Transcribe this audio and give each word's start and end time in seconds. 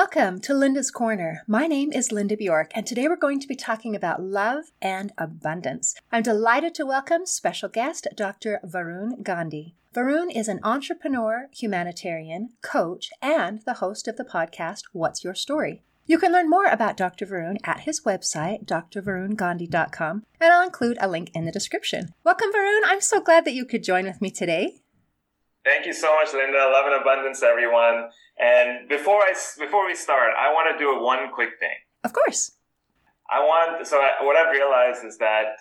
Welcome 0.00 0.40
to 0.42 0.52
Linda's 0.52 0.90
Corner. 0.90 1.42
My 1.46 1.66
name 1.66 1.90
is 1.90 2.12
Linda 2.12 2.36
Bjork, 2.36 2.70
and 2.74 2.86
today 2.86 3.08
we're 3.08 3.16
going 3.16 3.40
to 3.40 3.48
be 3.48 3.56
talking 3.56 3.96
about 3.96 4.22
love 4.22 4.64
and 4.82 5.10
abundance. 5.16 5.94
I'm 6.12 6.22
delighted 6.22 6.74
to 6.74 6.84
welcome 6.84 7.24
special 7.24 7.70
guest 7.70 8.06
Dr. 8.14 8.60
Varun 8.62 9.22
Gandhi. 9.22 9.74
Varun 9.94 10.30
is 10.30 10.48
an 10.48 10.60
entrepreneur, 10.62 11.48
humanitarian, 11.50 12.50
coach, 12.60 13.08
and 13.22 13.62
the 13.64 13.80
host 13.80 14.06
of 14.06 14.18
the 14.18 14.24
podcast 14.24 14.82
What's 14.92 15.24
Your 15.24 15.34
Story? 15.34 15.82
You 16.04 16.18
can 16.18 16.30
learn 16.30 16.50
more 16.50 16.66
about 16.66 16.98
Dr. 16.98 17.24
Varun 17.24 17.56
at 17.64 17.80
his 17.80 18.02
website, 18.02 18.66
drvarungandhi.com, 18.66 20.24
and 20.38 20.52
I'll 20.52 20.62
include 20.62 20.98
a 21.00 21.08
link 21.08 21.30
in 21.34 21.46
the 21.46 21.52
description. 21.52 22.12
Welcome, 22.22 22.52
Varun. 22.52 22.82
I'm 22.84 23.00
so 23.00 23.22
glad 23.22 23.46
that 23.46 23.54
you 23.54 23.64
could 23.64 23.82
join 23.82 24.04
with 24.04 24.20
me 24.20 24.30
today. 24.30 24.82
Thank 25.66 25.84
you 25.84 25.92
so 25.92 26.14
much, 26.14 26.32
Linda. 26.32 26.70
Love 26.72 26.86
and 26.86 27.02
abundance, 27.02 27.42
everyone. 27.42 28.08
And 28.38 28.88
before 28.88 29.20
I 29.22 29.34
before 29.58 29.84
we 29.84 29.96
start, 29.96 30.30
I 30.38 30.52
want 30.52 30.70
to 30.70 30.78
do 30.78 31.02
one 31.02 31.28
quick 31.34 31.58
thing. 31.58 31.74
Of 32.04 32.12
course. 32.12 32.52
I 33.28 33.40
want 33.40 33.84
so 33.84 33.96
I, 33.98 34.22
what 34.24 34.36
I've 34.36 34.52
realized 34.52 35.04
is 35.04 35.18
that 35.18 35.56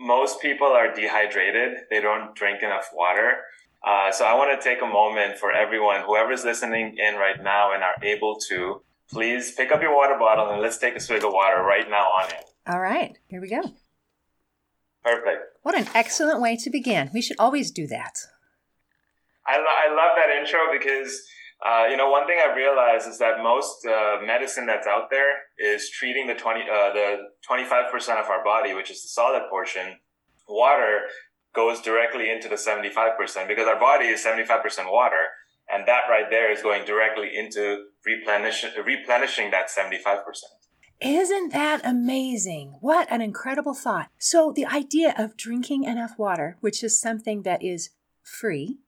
most 0.00 0.42
people 0.42 0.66
are 0.66 0.92
dehydrated. 0.92 1.78
They 1.88 2.00
don't 2.00 2.34
drink 2.34 2.64
enough 2.64 2.88
water. 2.92 3.44
Uh, 3.86 4.10
so 4.10 4.24
I 4.24 4.34
want 4.34 4.60
to 4.60 4.68
take 4.68 4.82
a 4.82 4.86
moment 4.86 5.38
for 5.38 5.52
everyone, 5.52 6.02
whoever's 6.04 6.44
listening 6.44 6.96
in 6.98 7.14
right 7.14 7.40
now 7.40 7.72
and 7.72 7.84
are 7.84 7.94
able 8.02 8.36
to, 8.48 8.82
please 9.08 9.52
pick 9.52 9.70
up 9.70 9.80
your 9.80 9.94
water 9.94 10.16
bottle 10.18 10.50
and 10.50 10.60
let's 10.60 10.78
take 10.78 10.96
a 10.96 11.00
swig 11.00 11.22
of 11.22 11.32
water 11.32 11.62
right 11.62 11.88
now 11.88 12.06
on 12.06 12.28
it. 12.30 12.44
All 12.66 12.80
right, 12.80 13.16
here 13.28 13.40
we 13.40 13.48
go. 13.48 13.62
Perfect. 15.04 15.42
What 15.62 15.78
an 15.78 15.86
excellent 15.94 16.40
way 16.40 16.56
to 16.56 16.70
begin. 16.70 17.10
We 17.14 17.22
should 17.22 17.36
always 17.38 17.70
do 17.70 17.86
that. 17.86 18.18
I, 19.48 19.56
lo- 19.56 19.78
I 19.84 19.88
love 19.88 20.12
that 20.16 20.30
intro 20.38 20.60
because 20.70 21.22
uh, 21.64 21.86
you 21.90 21.96
know 21.96 22.10
one 22.10 22.26
thing 22.26 22.38
I've 22.38 22.56
realized 22.56 23.08
is 23.08 23.18
that 23.18 23.42
most 23.42 23.86
uh, 23.86 24.18
medicine 24.24 24.66
that's 24.66 24.86
out 24.86 25.08
there 25.10 25.32
is 25.58 25.90
treating 25.90 26.26
the 26.26 26.34
twenty 26.34 26.62
uh, 26.62 26.92
the 26.92 27.16
twenty 27.46 27.64
five 27.64 27.90
percent 27.90 28.18
of 28.20 28.26
our 28.26 28.44
body, 28.44 28.74
which 28.74 28.90
is 28.90 29.02
the 29.02 29.08
solid 29.08 29.42
portion. 29.50 29.96
Water 30.48 31.00
goes 31.54 31.80
directly 31.80 32.30
into 32.30 32.48
the 32.48 32.58
seventy 32.58 32.90
five 32.90 33.18
percent 33.18 33.48
because 33.48 33.66
our 33.66 33.80
body 33.80 34.06
is 34.06 34.22
seventy 34.22 34.44
five 34.44 34.62
percent 34.62 34.88
water, 34.92 35.24
and 35.72 35.88
that 35.88 36.02
right 36.08 36.30
there 36.30 36.52
is 36.52 36.62
going 36.62 36.84
directly 36.84 37.30
into 37.34 37.86
replenishing 38.04 38.70
replenishing 38.84 39.50
that 39.50 39.70
seventy 39.70 39.98
five 39.98 40.24
percent. 40.24 40.52
Isn't 41.00 41.52
that 41.52 41.80
amazing? 41.84 42.78
What 42.80 43.06
an 43.10 43.22
incredible 43.22 43.74
thought. 43.74 44.10
So, 44.18 44.52
the 44.54 44.66
idea 44.66 45.14
of 45.16 45.36
drinking 45.36 45.84
enough 45.84 46.18
water, 46.18 46.56
which 46.60 46.82
is 46.82 47.00
something 47.00 47.42
that 47.42 47.62
is 47.62 47.90
free, 48.22 48.78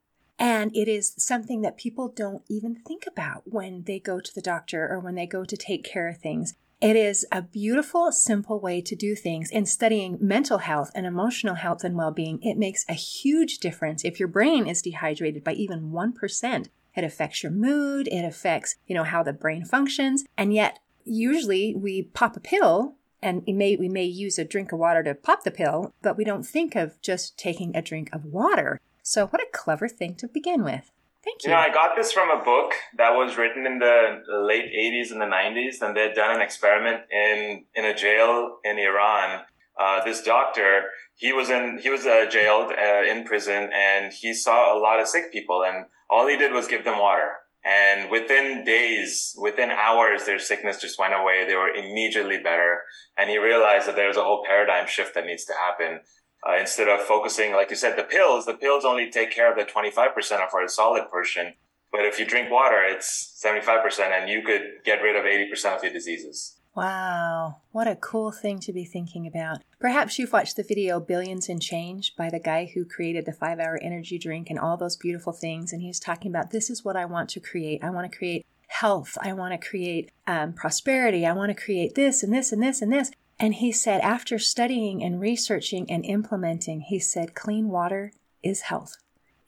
and 0.41 0.75
it 0.75 0.89
is 0.89 1.15
something 1.19 1.61
that 1.61 1.77
people 1.77 2.09
don't 2.09 2.43
even 2.49 2.75
think 2.75 3.05
about 3.07 3.43
when 3.45 3.85
they 3.85 4.01
go 4.01 4.19
to 4.19 4.35
the 4.35 4.41
doctor 4.41 4.89
or 4.91 4.99
when 4.99 5.15
they 5.15 5.27
go 5.27 5.45
to 5.45 5.57
take 5.57 5.85
care 5.85 6.09
of 6.09 6.17
things. 6.17 6.55
It 6.81 6.97
is 6.97 7.27
a 7.31 7.43
beautiful, 7.43 8.11
simple 8.11 8.59
way 8.59 8.81
to 8.81 8.97
do 8.97 9.15
things. 9.15 9.51
In 9.51 9.67
studying 9.67 10.17
mental 10.19 10.59
health 10.59 10.91
and 10.95 11.05
emotional 11.05 11.57
health 11.57 11.85
and 11.85 11.95
well 11.95 12.11
being, 12.11 12.43
it 12.43 12.57
makes 12.57 12.87
a 12.89 12.95
huge 12.95 13.59
difference. 13.59 14.03
If 14.03 14.19
your 14.19 14.29
brain 14.29 14.67
is 14.67 14.81
dehydrated 14.81 15.45
by 15.45 15.53
even 15.53 15.91
1%, 15.91 16.69
it 16.97 17.05
affects 17.05 17.43
your 17.43 17.53
mood, 17.53 18.09
it 18.09 18.25
affects, 18.25 18.77
you 18.87 18.95
know, 18.95 19.05
how 19.05 19.23
the 19.23 19.35
brain 19.35 19.67
functions. 19.67 20.25
And 20.39 20.55
yet, 20.55 20.79
usually 21.05 21.75
we 21.75 22.03
pop 22.03 22.35
a 22.35 22.41
pill 22.41 22.95
and 23.23 23.43
we 23.47 23.53
may, 23.53 23.77
we 23.77 23.91
may 23.91 24.07
use 24.07 24.39
a 24.39 24.45
drink 24.45 24.73
of 24.73 24.79
water 24.79 25.03
to 25.03 25.15
pop 25.15 25.45
the 25.45 25.51
pill, 25.51 25.93
but 26.01 26.17
we 26.17 26.25
don't 26.25 26.47
think 26.47 26.77
of 26.77 26.99
just 27.03 27.37
taking 27.37 27.77
a 27.77 27.83
drink 27.83 28.09
of 28.15 28.25
water. 28.25 28.81
So, 29.03 29.27
what 29.27 29.43
a 29.43 29.47
clever 29.53 29.89
thing 29.89 30.15
to 30.17 30.29
begin 30.29 30.63
with. 30.65 30.91
Thank 31.23 31.45
you. 31.45 31.51
You 31.51 31.57
know, 31.57 31.61
I 31.61 31.71
got 31.71 31.97
this 31.97 32.13
from 32.13 32.31
a 32.31 32.43
book 32.43 32.73
that 32.97 33.11
was 33.11 33.37
written 33.37 33.67
in 33.67 33.79
the 33.79 34.23
late 34.29 34.73
80s 34.73 35.13
and 35.13 35.21
the 35.21 35.27
90s, 35.27 35.83
and 35.83 35.95
they'd 35.95 36.15
done 36.15 36.35
an 36.35 36.41
experiment 36.41 37.03
in, 37.13 37.65
in 37.75 37.85
a 37.85 37.95
jail 37.95 38.57
in 38.65 38.79
Iran. 38.79 39.43
Uh, 39.79 40.03
this 40.05 40.23
doctor, 40.23 40.85
he 41.15 41.33
was 41.33 41.51
in, 41.51 41.79
he 41.83 41.91
was 41.91 42.07
uh, 42.07 42.27
jailed 42.31 42.73
uh, 42.73 43.03
in 43.03 43.25
prison, 43.25 43.71
and 43.75 44.13
he 44.13 44.33
saw 44.33 44.77
a 44.77 44.79
lot 44.79 44.99
of 44.99 45.07
sick 45.07 45.31
people, 45.33 45.63
and 45.63 45.87
all 46.09 46.27
he 46.27 46.37
did 46.37 46.53
was 46.53 46.67
give 46.67 46.85
them 46.85 46.99
water. 46.99 47.33
And 47.65 48.11
within 48.11 48.65
days, 48.65 49.37
within 49.39 49.71
hours, 49.71 50.25
their 50.25 50.39
sickness 50.39 50.81
just 50.81 50.99
went 50.99 51.13
away. 51.13 51.45
They 51.47 51.57
were 51.57 51.69
immediately 51.69 52.39
better. 52.39 52.81
And 53.19 53.29
he 53.29 53.37
realized 53.37 53.87
that 53.87 53.97
there's 53.97 54.17
a 54.17 54.25
whole 54.25 54.43
paradigm 54.47 54.87
shift 54.87 55.15
that 55.15 55.27
needs 55.27 55.45
to 55.45 55.53
happen 55.53 56.01
uh, 56.49 56.57
instead 56.59 56.89
of 56.89 57.01
focusing, 57.01 57.53
like 57.53 57.71
you 57.71 57.77
said, 57.77 57.97
the 57.97 58.03
pills, 58.03 58.47
the 58.47 58.55
pills 58.55 58.85
only 58.85 59.11
take 59.11 59.31
care 59.31 59.51
of 59.51 59.59
the 59.59 59.71
25% 59.71 60.47
of 60.47 60.55
our 60.55 60.67
solid 60.69 61.09
portion. 61.11 61.55
But 61.93 62.05
if 62.05 62.19
you 62.19 62.25
drink 62.25 62.51
water, 62.51 62.83
it's 62.83 63.41
75% 63.45 64.01
and 64.01 64.29
you 64.29 64.43
could 64.43 64.63
get 64.85 65.03
rid 65.03 65.17
of 65.17 65.25
80% 65.25 65.77
of 65.77 65.83
your 65.83 65.93
diseases. 65.93 66.57
Wow, 66.75 67.57
what 67.73 67.89
a 67.89 67.97
cool 67.97 68.31
thing 68.31 68.61
to 68.61 68.73
be 68.73 68.85
thinking 68.85 69.27
about. 69.27 69.59
Perhaps 69.81 70.19
you've 70.19 70.33
watched 70.33 70.55
the 70.57 70.63
video 70.63 71.01
Billions 71.01 71.49
in 71.49 71.59
Change 71.59 72.15
by 72.17 72.31
the 72.31 72.39
guy 72.39 72.71
who 72.73 72.85
created 72.85 73.27
the 73.27 73.33
five 73.33 73.59
hour 73.59 73.79
energy 73.83 74.19
drink 74.19 74.49
and 74.51 74.59
all 74.59 74.77
those 74.77 74.97
beautiful 74.97 75.33
things. 75.33 75.73
And 75.73 75.83
he's 75.83 75.99
talking 75.99 76.31
about 76.31 76.53
this 76.53 76.71
is 76.71 76.85
what 76.85 76.97
I 76.97 77.07
want 77.07 77.29
to 77.31 77.41
create. 77.41 77.83
I 77.83 77.91
want 77.91 78.11
to 78.11 78.17
create 78.17 78.47
health. 78.69 79.19
I 79.21 79.33
want 79.33 79.61
to 79.61 79.69
create 79.69 80.13
um, 80.29 80.53
prosperity. 80.53 81.27
I 81.27 81.33
want 81.33 81.51
to 81.55 81.61
create 81.61 81.97
this 81.97 82.23
and 82.23 82.33
this 82.33 82.53
and 82.53 82.63
this 82.63 82.81
and 82.81 82.93
this. 82.93 83.11
And 83.41 83.55
he 83.55 83.73
said, 83.73 84.03
after 84.03 84.39
studying 84.39 85.03
and 85.03 85.19
researching 85.19 85.91
and 85.91 86.05
implementing, 86.05 86.83
he 86.83 87.01
said, 87.01 87.35
clean 87.35 87.71
water 87.71 88.13
is 88.43 88.61
health. 88.63 88.99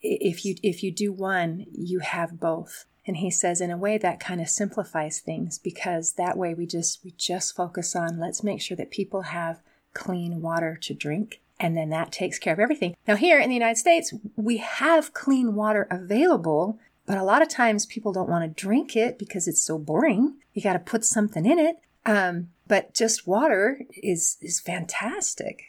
If 0.01 0.43
you, 0.43 0.55
if 0.63 0.81
you 0.81 0.91
do 0.91 1.13
one, 1.13 1.67
you 1.71 1.99
have 1.99 2.39
both. 2.39 2.85
And 3.05 3.17
he 3.17 3.29
says, 3.29 3.61
in 3.61 3.69
a 3.69 3.77
way, 3.77 3.99
that 3.99 4.19
kind 4.19 4.41
of 4.41 4.49
simplifies 4.49 5.19
things 5.19 5.59
because 5.59 6.13
that 6.13 6.37
way 6.37 6.55
we 6.55 6.65
just, 6.65 7.03
we 7.03 7.11
just 7.11 7.55
focus 7.55 7.95
on 7.95 8.19
let's 8.19 8.43
make 8.43 8.61
sure 8.61 8.75
that 8.77 8.91
people 8.91 9.23
have 9.23 9.61
clean 9.93 10.41
water 10.41 10.77
to 10.81 10.93
drink. 10.95 11.41
And 11.59 11.77
then 11.77 11.89
that 11.89 12.11
takes 12.11 12.39
care 12.39 12.53
of 12.53 12.59
everything. 12.59 12.95
Now, 13.07 13.15
here 13.15 13.39
in 13.39 13.49
the 13.49 13.55
United 13.55 13.77
States, 13.77 14.11
we 14.35 14.57
have 14.57 15.13
clean 15.13 15.53
water 15.53 15.87
available, 15.91 16.79
but 17.05 17.17
a 17.17 17.23
lot 17.23 17.43
of 17.43 17.47
times 17.47 17.85
people 17.85 18.11
don't 18.11 18.29
want 18.29 18.43
to 18.43 18.61
drink 18.61 18.95
it 18.95 19.19
because 19.19 19.47
it's 19.47 19.61
so 19.61 19.77
boring. 19.77 20.37
You 20.53 20.63
got 20.63 20.73
to 20.73 20.79
put 20.79 21.05
something 21.05 21.45
in 21.45 21.59
it. 21.59 21.75
Um, 22.05 22.49
but 22.73 22.91
just 22.95 23.27
water 23.27 23.81
is 23.91 24.37
is 24.41 24.59
fantastic. 24.59 25.61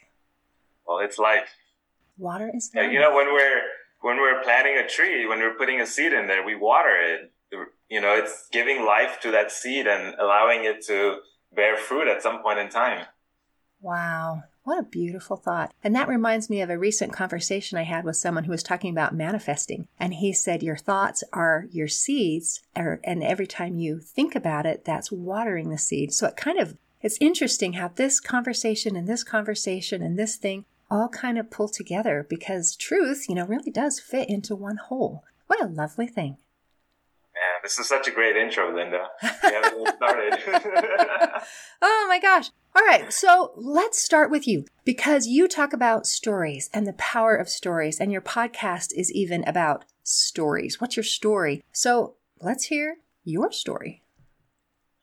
Well, 0.87 0.97
it's 0.97 1.19
life. 1.19 1.49
Water 2.17 2.49
is 2.51 2.71
life. 2.73 2.91
you 2.91 2.99
know, 2.99 3.13
when 3.13 3.27
we're 3.31 3.61
when 4.01 4.17
we're 4.17 4.41
planting 4.41 4.77
a 4.83 4.87
tree, 4.87 5.27
when 5.27 5.37
we're 5.37 5.53
putting 5.53 5.79
a 5.79 5.85
seed 5.85 6.13
in 6.13 6.25
there, 6.25 6.43
we 6.43 6.55
water 6.55 6.95
it. 6.99 7.31
You 7.91 8.01
know, 8.01 8.15
it's 8.15 8.47
giving 8.51 8.83
life 8.83 9.19
to 9.21 9.29
that 9.29 9.51
seed 9.51 9.85
and 9.85 10.15
allowing 10.19 10.65
it 10.65 10.83
to 10.87 11.17
bear 11.55 11.77
fruit 11.77 12.07
at 12.07 12.23
some 12.23 12.41
point 12.41 12.57
in 12.57 12.69
time. 12.69 13.05
Wow. 13.79 14.41
What 14.63 14.79
a 14.79 14.83
beautiful 14.83 15.37
thought. 15.37 15.75
And 15.83 15.95
that 15.95 16.07
reminds 16.07 16.49
me 16.49 16.61
of 16.61 16.71
a 16.71 16.79
recent 16.79 17.13
conversation 17.13 17.77
I 17.77 17.83
had 17.83 18.03
with 18.03 18.15
someone 18.15 18.45
who 18.45 18.51
was 18.51 18.63
talking 18.63 18.89
about 18.89 19.13
manifesting. 19.13 19.87
And 19.99 20.15
he 20.15 20.33
said, 20.33 20.63
Your 20.63 20.75
thoughts 20.75 21.23
are 21.31 21.67
your 21.69 21.87
seeds, 21.87 22.63
er, 22.75 22.99
and 23.03 23.23
every 23.23 23.45
time 23.45 23.77
you 23.77 23.99
think 23.99 24.33
about 24.33 24.65
it, 24.65 24.83
that's 24.83 25.11
watering 25.11 25.69
the 25.69 25.77
seed. 25.77 26.11
So 26.13 26.25
it 26.25 26.35
kind 26.35 26.57
of 26.57 26.75
it's 27.05 27.19
interesting 27.21 27.73
how 27.73 27.87
this 27.87 28.19
conversation 28.19 28.95
and 28.95 29.07
this 29.07 29.23
conversation 29.23 30.01
and 30.01 30.17
this 30.17 30.37
thing 30.37 30.65
all 30.89 31.07
kind 31.07 31.37
of 31.37 31.51
pull 31.51 31.69
together 31.69 32.25
because 32.27 32.75
truth, 32.75 33.29
you 33.29 33.35
know, 33.35 33.45
really 33.45 33.69
does 33.69 33.99
fit 33.99 34.27
into 34.27 34.55
one 34.55 34.77
whole. 34.77 35.23
What 35.45 35.61
a 35.61 35.67
lovely 35.67 36.07
thing. 36.07 36.37
Man, 37.35 37.61
this 37.61 37.77
is 37.77 37.87
such 37.87 38.07
a 38.07 38.11
great 38.11 38.35
intro, 38.35 38.75
Linda. 38.75 39.05
We 39.21 39.53
haven't 39.53 39.95
started. 39.97 40.33
oh 41.83 42.05
my 42.09 42.17
gosh. 42.19 42.49
All 42.75 42.83
right, 42.83 43.13
so 43.13 43.51
let's 43.55 44.01
start 44.01 44.31
with 44.31 44.47
you 44.47 44.65
because 44.83 45.27
you 45.27 45.47
talk 45.47 45.73
about 45.73 46.07
stories 46.07 46.71
and 46.73 46.87
the 46.87 46.93
power 46.93 47.35
of 47.35 47.49
stories, 47.49 47.99
and 47.99 48.11
your 48.11 48.21
podcast 48.21 48.87
is 48.95 49.11
even 49.11 49.43
about 49.47 49.85
stories. 50.01 50.81
What's 50.81 50.97
your 50.97 51.03
story? 51.03 51.63
So 51.71 52.15
let's 52.41 52.63
hear 52.63 52.97
your 53.23 53.51
story. 53.51 54.01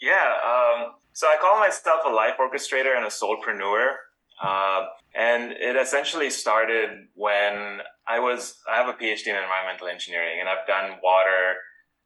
Yeah, 0.00 0.32
um, 0.44 0.94
so 1.12 1.26
I 1.26 1.36
call 1.40 1.58
myself 1.58 2.00
a 2.06 2.10
life 2.10 2.34
orchestrator 2.40 2.96
and 2.96 3.04
a 3.04 3.08
soulpreneur. 3.08 3.94
Uh, 4.42 4.86
and 5.14 5.52
it 5.52 5.76
essentially 5.76 6.30
started 6.30 6.88
when 7.14 7.80
I 8.08 8.18
was, 8.18 8.56
I 8.70 8.76
have 8.76 8.88
a 8.88 8.98
PhD 8.98 9.28
in 9.28 9.36
environmental 9.36 9.88
engineering 9.88 10.38
and 10.40 10.48
I've 10.48 10.66
done 10.66 10.98
water, 11.02 11.54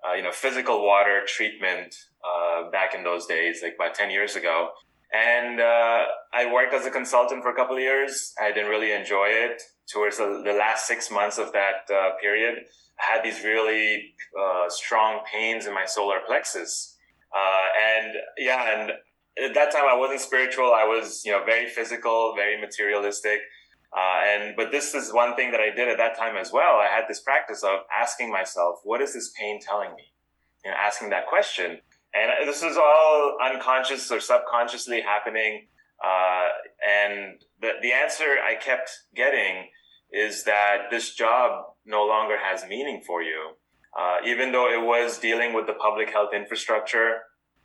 uh, 0.06 0.14
you 0.14 0.22
know, 0.22 0.32
physical 0.32 0.84
water 0.84 1.22
treatment, 1.26 1.94
uh, 2.24 2.70
back 2.70 2.94
in 2.94 3.04
those 3.04 3.26
days, 3.26 3.60
like 3.62 3.76
about 3.76 3.94
10 3.94 4.10
years 4.10 4.36
ago. 4.36 4.70
And, 5.12 5.60
uh, 5.60 6.04
I 6.32 6.52
worked 6.52 6.74
as 6.74 6.84
a 6.84 6.90
consultant 6.90 7.42
for 7.42 7.50
a 7.50 7.54
couple 7.54 7.76
of 7.76 7.82
years. 7.82 8.34
I 8.40 8.48
didn't 8.52 8.68
really 8.68 8.92
enjoy 8.92 9.28
it. 9.28 9.62
Towards 9.90 10.18
the, 10.18 10.42
the 10.44 10.52
last 10.52 10.86
six 10.86 11.10
months 11.10 11.38
of 11.38 11.52
that, 11.52 11.88
uh, 11.94 12.16
period, 12.20 12.64
I 12.98 13.14
had 13.14 13.24
these 13.24 13.44
really, 13.44 14.14
uh, 14.38 14.68
strong 14.68 15.20
pains 15.32 15.66
in 15.66 15.72
my 15.72 15.86
solar 15.86 16.18
plexus 16.26 16.95
uh, 17.34 17.64
and 17.98 18.12
yeah, 18.38 18.80
and 18.80 18.90
at 19.44 19.54
that 19.54 19.72
time 19.72 19.84
I 19.88 19.96
wasn't 19.96 20.20
spiritual. 20.20 20.72
I 20.72 20.84
was, 20.84 21.22
you 21.24 21.32
know, 21.32 21.44
very 21.44 21.68
physical, 21.68 22.34
very 22.36 22.60
materialistic. 22.60 23.40
Uh, 23.96 24.20
and 24.26 24.56
but 24.56 24.70
this 24.72 24.94
is 24.94 25.12
one 25.12 25.36
thing 25.36 25.52
that 25.52 25.60
I 25.60 25.74
did 25.74 25.88
at 25.88 25.96
that 25.98 26.16
time 26.18 26.36
as 26.36 26.52
well. 26.52 26.76
I 26.76 26.86
had 26.86 27.04
this 27.08 27.20
practice 27.20 27.62
of 27.62 27.80
asking 27.96 28.30
myself, 28.30 28.80
"What 28.84 29.00
is 29.00 29.14
this 29.14 29.32
pain 29.38 29.60
telling 29.60 29.94
me?" 29.94 30.12
You 30.64 30.70
know, 30.70 30.76
asking 30.76 31.10
that 31.10 31.26
question. 31.26 31.80
And 32.14 32.48
this 32.48 32.62
is 32.62 32.76
all 32.76 33.36
unconscious 33.42 34.10
or 34.10 34.20
subconsciously 34.20 35.02
happening. 35.02 35.66
Uh, 36.02 36.48
and 36.86 37.42
the, 37.60 37.72
the 37.82 37.92
answer 37.92 38.36
I 38.42 38.54
kept 38.54 38.90
getting 39.14 39.68
is 40.12 40.44
that 40.44 40.88
this 40.90 41.14
job 41.14 41.64
no 41.84 42.06
longer 42.06 42.36
has 42.38 42.66
meaning 42.66 43.02
for 43.06 43.22
you. 43.22 43.50
Uh, 43.98 44.16
even 44.26 44.52
though 44.52 44.68
it 44.70 44.84
was 44.84 45.18
dealing 45.18 45.54
with 45.54 45.66
the 45.66 45.72
public 45.72 46.10
health 46.10 46.30
infrastructure, 46.34 47.22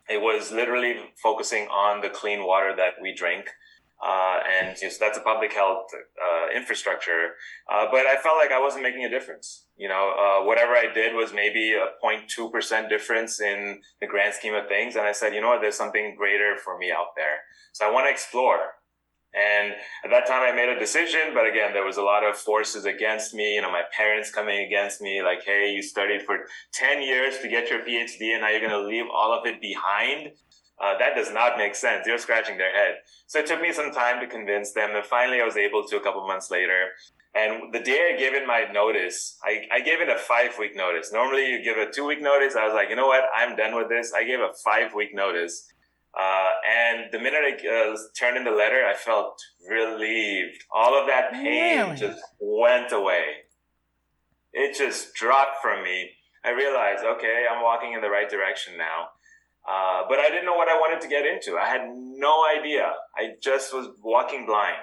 it 0.09 0.21
was 0.21 0.51
literally 0.51 0.95
focusing 1.21 1.67
on 1.67 2.01
the 2.01 2.09
clean 2.09 2.45
water 2.45 2.73
that 2.75 2.93
we 3.01 3.13
drink. 3.13 3.49
Uh, 4.03 4.39
and 4.49 4.77
you 4.77 4.87
know, 4.87 4.89
so 4.89 4.97
that's 4.99 5.17
a 5.17 5.21
public 5.21 5.53
health 5.53 5.85
uh, 5.93 6.57
infrastructure. 6.57 7.35
Uh, 7.71 7.85
but 7.91 8.07
I 8.07 8.17
felt 8.17 8.37
like 8.37 8.51
I 8.51 8.59
wasn't 8.59 8.81
making 8.81 9.05
a 9.05 9.09
difference. 9.09 9.65
You 9.77 9.89
know, 9.89 10.13
uh, 10.17 10.45
whatever 10.45 10.73
I 10.73 10.91
did 10.91 11.13
was 11.13 11.33
maybe 11.33 11.73
a 11.73 11.87
0.2% 12.03 12.89
difference 12.89 13.39
in 13.39 13.81
the 13.99 14.07
grand 14.07 14.33
scheme 14.33 14.55
of 14.55 14.67
things. 14.67 14.95
And 14.95 15.05
I 15.05 15.11
said, 15.11 15.35
you 15.35 15.41
know 15.41 15.49
what, 15.49 15.61
there's 15.61 15.75
something 15.75 16.15
greater 16.17 16.55
for 16.63 16.79
me 16.79 16.91
out 16.91 17.13
there. 17.15 17.41
So 17.73 17.87
I 17.87 17.91
want 17.91 18.07
to 18.07 18.11
explore. 18.11 18.73
And 19.33 19.73
at 20.03 20.09
that 20.09 20.27
time, 20.27 20.41
I 20.43 20.53
made 20.53 20.67
a 20.67 20.77
decision, 20.77 21.33
but 21.33 21.47
again, 21.47 21.71
there 21.71 21.85
was 21.85 21.95
a 21.95 22.01
lot 22.01 22.25
of 22.25 22.35
forces 22.35 22.83
against 22.83 23.33
me. 23.33 23.55
You 23.55 23.61
know, 23.61 23.71
my 23.71 23.83
parents 23.95 24.29
coming 24.29 24.65
against 24.65 25.01
me, 25.01 25.21
like, 25.21 25.43
"Hey, 25.45 25.71
you 25.71 25.81
studied 25.81 26.23
for 26.23 26.47
ten 26.73 27.01
years 27.01 27.39
to 27.39 27.47
get 27.47 27.69
your 27.69 27.79
PhD, 27.79 28.33
and 28.33 28.41
now 28.41 28.49
you're 28.49 28.59
going 28.59 28.71
to 28.71 28.87
leave 28.87 29.05
all 29.09 29.31
of 29.31 29.45
it 29.45 29.61
behind." 29.61 30.33
Uh, 30.81 30.97
that 30.97 31.15
does 31.15 31.31
not 31.31 31.57
make 31.57 31.75
sense. 31.75 32.05
They're 32.05 32.17
scratching 32.17 32.57
their 32.57 32.73
head. 32.73 32.95
So 33.27 33.39
it 33.39 33.45
took 33.45 33.61
me 33.61 33.71
some 33.71 33.91
time 33.91 34.19
to 34.19 34.27
convince 34.27 34.73
them, 34.73 34.95
and 34.95 35.05
finally, 35.05 35.39
I 35.39 35.45
was 35.45 35.55
able 35.55 35.87
to 35.87 35.97
a 35.97 36.01
couple 36.01 36.27
months 36.27 36.51
later. 36.51 36.89
And 37.33 37.73
the 37.73 37.79
day 37.79 38.11
I 38.13 38.17
gave 38.19 38.33
in 38.33 38.45
my 38.45 38.65
notice, 38.73 39.37
I, 39.43 39.65
I 39.71 39.79
gave 39.79 40.01
it 40.01 40.09
a 40.09 40.17
five 40.17 40.57
week 40.59 40.75
notice. 40.75 41.13
Normally, 41.13 41.49
you 41.49 41.63
give 41.63 41.77
a 41.77 41.89
two 41.89 42.05
week 42.05 42.21
notice. 42.21 42.55
I 42.55 42.65
was 42.65 42.73
like, 42.73 42.89
you 42.89 42.97
know 42.97 43.07
what? 43.07 43.23
I'm 43.33 43.55
done 43.55 43.75
with 43.75 43.87
this. 43.87 44.11
I 44.13 44.25
gave 44.25 44.39
a 44.39 44.51
five 44.65 44.93
week 44.93 45.15
notice. 45.15 45.71
Uh, 46.19 46.49
and 46.69 47.05
the 47.11 47.19
minute 47.19 47.41
I 47.43 47.67
uh, 47.67 47.97
turned 48.19 48.37
in 48.37 48.43
the 48.43 48.51
letter, 48.51 48.85
I 48.85 48.93
felt 48.93 49.39
relieved. 49.69 50.63
All 50.73 50.99
of 50.99 51.07
that 51.07 51.31
pain 51.31 51.79
really? 51.79 51.97
just 51.97 52.21
went 52.39 52.91
away. 52.91 53.23
It 54.53 54.77
just 54.77 55.13
dropped 55.13 55.61
from 55.61 55.83
me. 55.83 56.09
I 56.43 56.49
realized, 56.49 57.05
okay, 57.05 57.45
I'm 57.49 57.63
walking 57.63 57.93
in 57.93 58.01
the 58.01 58.09
right 58.09 58.29
direction 58.29 58.73
now. 58.77 59.09
Uh, 59.67 60.03
but 60.09 60.19
I 60.19 60.29
didn't 60.29 60.45
know 60.45 60.55
what 60.55 60.67
I 60.67 60.75
wanted 60.75 61.01
to 61.01 61.07
get 61.07 61.25
into. 61.25 61.57
I 61.57 61.67
had 61.67 61.81
no 61.93 62.43
idea. 62.59 62.91
I 63.15 63.35
just 63.41 63.73
was 63.73 63.89
walking 64.03 64.45
blind. 64.45 64.77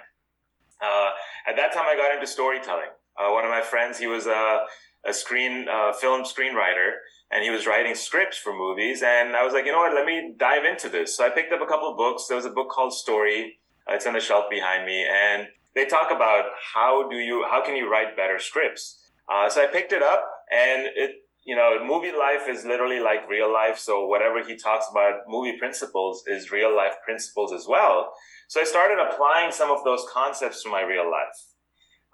Uh, 0.80 1.10
at 1.46 1.56
that 1.56 1.72
time, 1.72 1.84
I 1.88 1.96
got 1.96 2.14
into 2.14 2.26
storytelling. 2.26 2.90
Uh, 3.19 3.32
one 3.32 3.44
of 3.44 3.50
my 3.50 3.60
friends, 3.60 3.98
he 3.98 4.06
was 4.06 4.26
a, 4.26 4.60
a 5.04 5.12
screen 5.12 5.66
uh, 5.69 5.92
film 5.92 6.22
screenwriter, 6.22 6.92
and 7.30 7.44
he 7.44 7.50
was 7.50 7.66
writing 7.66 7.94
scripts 7.94 8.38
for 8.38 8.56
movies. 8.56 9.02
And 9.02 9.36
I 9.36 9.44
was 9.44 9.52
like, 9.52 9.66
you 9.66 9.72
know 9.72 9.78
what? 9.78 9.94
Let 9.94 10.06
me 10.06 10.34
dive 10.36 10.64
into 10.64 10.88
this. 10.88 11.16
So 11.16 11.26
I 11.26 11.30
picked 11.30 11.52
up 11.52 11.60
a 11.60 11.66
couple 11.66 11.90
of 11.90 11.96
books. 11.96 12.26
There 12.26 12.36
was 12.36 12.46
a 12.46 12.50
book 12.50 12.70
called 12.70 12.94
Story. 12.94 13.58
Uh, 13.88 13.94
it's 13.94 14.06
on 14.06 14.14
the 14.14 14.20
shelf 14.20 14.46
behind 14.50 14.86
me, 14.86 15.06
and 15.06 15.48
they 15.75 15.86
talk 15.86 16.10
about 16.10 16.44
how 16.75 17.08
do 17.08 17.16
you 17.16 17.46
how 17.48 17.64
can 17.64 17.76
you 17.76 17.90
write 17.90 18.16
better 18.16 18.38
scripts. 18.38 19.10
Uh, 19.28 19.48
so 19.48 19.62
I 19.62 19.66
picked 19.66 19.92
it 19.92 20.02
up, 20.02 20.25
and 20.52 20.88
it 20.94 21.22
you 21.44 21.56
know 21.56 21.82
movie 21.84 22.12
life 22.12 22.48
is 22.48 22.64
literally 22.64 23.00
like 23.00 23.28
real 23.28 23.52
life. 23.52 23.78
So 23.78 24.06
whatever 24.06 24.44
he 24.44 24.56
talks 24.56 24.86
about 24.90 25.20
movie 25.26 25.56
principles 25.58 26.25
is 26.26 26.50
real 26.50 26.75
life 26.75 26.96
principles 27.04 27.52
as 27.52 27.66
well. 27.69 28.12
So 28.48 28.60
I 28.60 28.64
started 28.64 28.98
applying 28.98 29.52
some 29.52 29.70
of 29.70 29.84
those 29.84 30.04
concepts 30.12 30.62
to 30.62 30.70
my 30.70 30.82
real 30.82 31.10
life. 31.10 31.44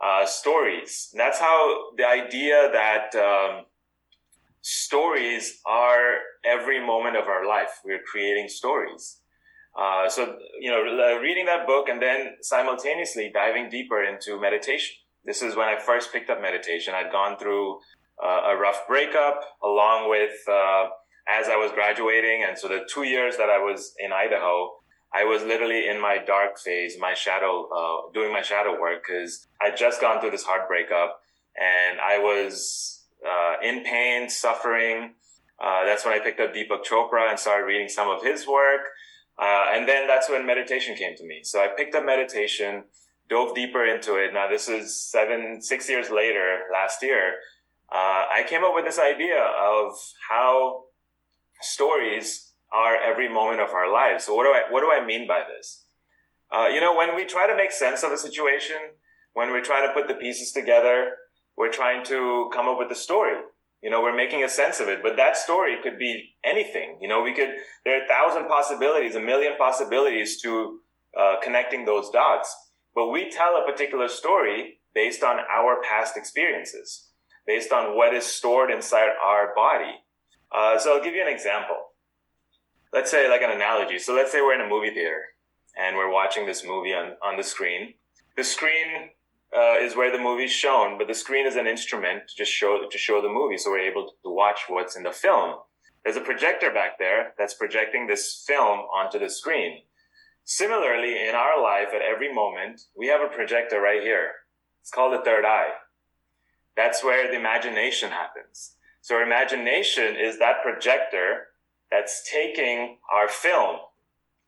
Uh, 0.04 0.26
stories. 0.26 1.08
And 1.12 1.20
that's 1.20 1.38
how 1.38 1.94
the 1.96 2.04
idea 2.04 2.68
that 2.72 3.14
um, 3.14 3.64
stories 4.64 5.60
are 5.66 6.16
every 6.42 6.84
moment 6.84 7.18
of 7.18 7.28
our 7.28 7.46
life. 7.46 7.80
We're 7.84 8.02
creating 8.10 8.48
stories. 8.48 9.18
Uh, 9.78 10.08
so, 10.08 10.38
you 10.58 10.70
know, 10.70 11.18
reading 11.20 11.44
that 11.44 11.66
book 11.66 11.88
and 11.90 12.00
then 12.00 12.36
simultaneously 12.40 13.30
diving 13.32 13.68
deeper 13.68 14.02
into 14.02 14.40
meditation. 14.40 14.96
This 15.22 15.42
is 15.42 15.54
when 15.54 15.68
I 15.68 15.78
first 15.78 16.12
picked 16.12 16.30
up 16.30 16.40
meditation. 16.40 16.94
I'd 16.94 17.12
gone 17.12 17.36
through 17.38 17.78
uh, 18.24 18.52
a 18.52 18.56
rough 18.56 18.86
breakup 18.88 19.42
along 19.62 20.08
with, 20.08 20.32
uh, 20.48 20.86
as 21.28 21.48
I 21.48 21.56
was 21.56 21.70
graduating. 21.72 22.46
And 22.48 22.58
so 22.58 22.66
the 22.66 22.88
two 22.90 23.02
years 23.02 23.36
that 23.36 23.50
I 23.50 23.58
was 23.58 23.92
in 23.98 24.12
Idaho, 24.12 24.70
I 25.12 25.24
was 25.24 25.42
literally 25.42 25.88
in 25.88 26.00
my 26.00 26.18
dark 26.26 26.58
phase, 26.58 26.96
my 26.98 27.12
shadow, 27.12 27.68
uh, 27.68 28.12
doing 28.14 28.32
my 28.32 28.42
shadow 28.42 28.80
work 28.80 29.02
because 29.06 29.46
I'd 29.60 29.76
just 29.76 30.00
gone 30.00 30.22
through 30.22 30.30
this 30.30 30.44
hard 30.44 30.66
breakup 30.68 31.20
and 31.60 32.00
I 32.00 32.18
was 32.18 32.93
uh, 33.26 33.54
in 33.62 33.84
pain, 33.84 34.28
suffering. 34.28 35.14
Uh, 35.62 35.84
that's 35.84 36.04
when 36.04 36.14
I 36.14 36.18
picked 36.18 36.40
up 36.40 36.52
Deepak 36.52 36.84
Chopra 36.84 37.30
and 37.30 37.38
started 37.38 37.64
reading 37.64 37.88
some 37.88 38.08
of 38.08 38.22
his 38.22 38.46
work. 38.46 38.80
Uh, 39.38 39.66
and 39.72 39.88
then 39.88 40.06
that's 40.06 40.28
when 40.28 40.46
meditation 40.46 40.94
came 40.94 41.16
to 41.16 41.26
me. 41.26 41.40
So 41.42 41.60
I 41.60 41.68
picked 41.68 41.94
up 41.94 42.04
meditation, 42.04 42.84
dove 43.28 43.54
deeper 43.54 43.84
into 43.84 44.16
it. 44.16 44.32
Now 44.32 44.48
this 44.48 44.68
is 44.68 45.00
seven, 45.00 45.60
six 45.60 45.88
years 45.88 46.10
later, 46.10 46.60
last 46.72 47.02
year. 47.02 47.34
Uh, 47.92 48.26
I 48.30 48.44
came 48.48 48.64
up 48.64 48.74
with 48.74 48.84
this 48.84 48.98
idea 48.98 49.40
of 49.40 49.92
how 50.28 50.84
stories 51.60 52.52
are 52.72 52.96
every 52.96 53.28
moment 53.28 53.60
of 53.60 53.70
our 53.70 53.90
lives. 53.92 54.24
So 54.24 54.34
what 54.34 54.44
do 54.44 54.50
I, 54.50 54.62
what 54.70 54.80
do 54.80 54.90
I 54.90 55.04
mean 55.04 55.26
by 55.26 55.42
this? 55.48 55.84
Uh, 56.52 56.66
you 56.68 56.80
know, 56.80 56.94
when 56.94 57.16
we 57.16 57.24
try 57.24 57.46
to 57.46 57.56
make 57.56 57.72
sense 57.72 58.02
of 58.02 58.12
a 58.12 58.18
situation, 58.18 58.76
when 59.32 59.52
we 59.52 59.60
try 59.60 59.84
to 59.84 59.92
put 59.92 60.08
the 60.08 60.14
pieces 60.14 60.52
together, 60.52 61.12
we're 61.56 61.72
trying 61.72 62.04
to 62.06 62.50
come 62.52 62.68
up 62.68 62.78
with 62.78 62.90
a 62.90 62.94
story. 62.94 63.36
You 63.82 63.90
know, 63.90 64.00
we're 64.00 64.16
making 64.16 64.42
a 64.44 64.48
sense 64.48 64.80
of 64.80 64.88
it, 64.88 65.02
but 65.02 65.16
that 65.16 65.36
story 65.36 65.76
could 65.82 65.98
be 65.98 66.36
anything. 66.42 66.98
You 67.02 67.08
know, 67.08 67.22
we 67.22 67.34
could, 67.34 67.50
there 67.84 68.00
are 68.00 68.04
a 68.04 68.08
thousand 68.08 68.48
possibilities, 68.48 69.14
a 69.14 69.20
million 69.20 69.52
possibilities 69.58 70.40
to 70.40 70.80
uh, 71.18 71.34
connecting 71.42 71.84
those 71.84 72.10
dots. 72.10 72.54
But 72.94 73.10
we 73.10 73.30
tell 73.30 73.56
a 73.56 73.70
particular 73.70 74.08
story 74.08 74.80
based 74.94 75.22
on 75.22 75.36
our 75.54 75.82
past 75.82 76.16
experiences, 76.16 77.10
based 77.46 77.72
on 77.72 77.96
what 77.96 78.14
is 78.14 78.24
stored 78.24 78.70
inside 78.70 79.08
our 79.22 79.54
body. 79.54 79.92
Uh, 80.50 80.78
so 80.78 80.96
I'll 80.96 81.04
give 81.04 81.14
you 81.14 81.22
an 81.22 81.32
example. 81.32 81.76
Let's 82.92 83.10
say, 83.10 83.28
like 83.28 83.42
an 83.42 83.50
analogy. 83.50 83.98
So 83.98 84.14
let's 84.14 84.30
say 84.32 84.40
we're 84.40 84.54
in 84.54 84.64
a 84.64 84.68
movie 84.68 84.94
theater 84.94 85.20
and 85.76 85.96
we're 85.96 86.12
watching 86.12 86.46
this 86.46 86.64
movie 86.64 86.94
on, 86.94 87.16
on 87.22 87.36
the 87.36 87.42
screen. 87.42 87.94
The 88.36 88.44
screen 88.44 89.10
uh, 89.56 89.76
is 89.80 89.94
where 89.94 90.10
the 90.10 90.22
movie 90.22 90.44
is 90.44 90.50
shown, 90.50 90.98
but 90.98 91.06
the 91.06 91.14
screen 91.14 91.46
is 91.46 91.56
an 91.56 91.66
instrument 91.66 92.22
to 92.28 92.36
just 92.36 92.50
show 92.50 92.86
to 92.90 92.98
show 92.98 93.22
the 93.22 93.28
movie, 93.28 93.56
so 93.56 93.70
we're 93.70 93.78
able 93.78 94.12
to 94.24 94.30
watch 94.30 94.62
what's 94.68 94.96
in 94.96 95.04
the 95.04 95.12
film. 95.12 95.54
There's 96.02 96.16
a 96.16 96.20
projector 96.20 96.70
back 96.70 96.98
there 96.98 97.32
that's 97.38 97.54
projecting 97.54 98.06
this 98.06 98.44
film 98.46 98.80
onto 98.80 99.18
the 99.18 99.30
screen. 99.30 99.82
Similarly, 100.44 101.26
in 101.26 101.34
our 101.34 101.62
life, 101.62 101.88
at 101.94 102.02
every 102.02 102.32
moment, 102.32 102.82
we 102.96 103.06
have 103.06 103.22
a 103.22 103.34
projector 103.34 103.80
right 103.80 104.02
here. 104.02 104.32
It's 104.82 104.90
called 104.90 105.14
the 105.14 105.24
third 105.24 105.46
eye. 105.46 105.70
That's 106.76 107.02
where 107.02 107.30
the 107.30 107.38
imagination 107.38 108.10
happens. 108.10 108.74
So 109.00 109.14
our 109.14 109.22
imagination 109.22 110.16
is 110.16 110.38
that 110.38 110.62
projector 110.62 111.46
that's 111.90 112.28
taking 112.30 112.98
our 113.10 113.28
film. 113.28 113.76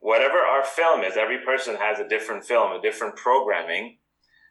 Whatever 0.01 0.39
our 0.39 0.65
film 0.65 1.03
is, 1.03 1.17
every 1.17 1.39
person 1.39 1.77
has 1.77 1.99
a 1.99 2.09
different 2.09 2.45
film, 2.45 2.73
a 2.73 2.83
different 2.83 3.17
programming 3.17 3.99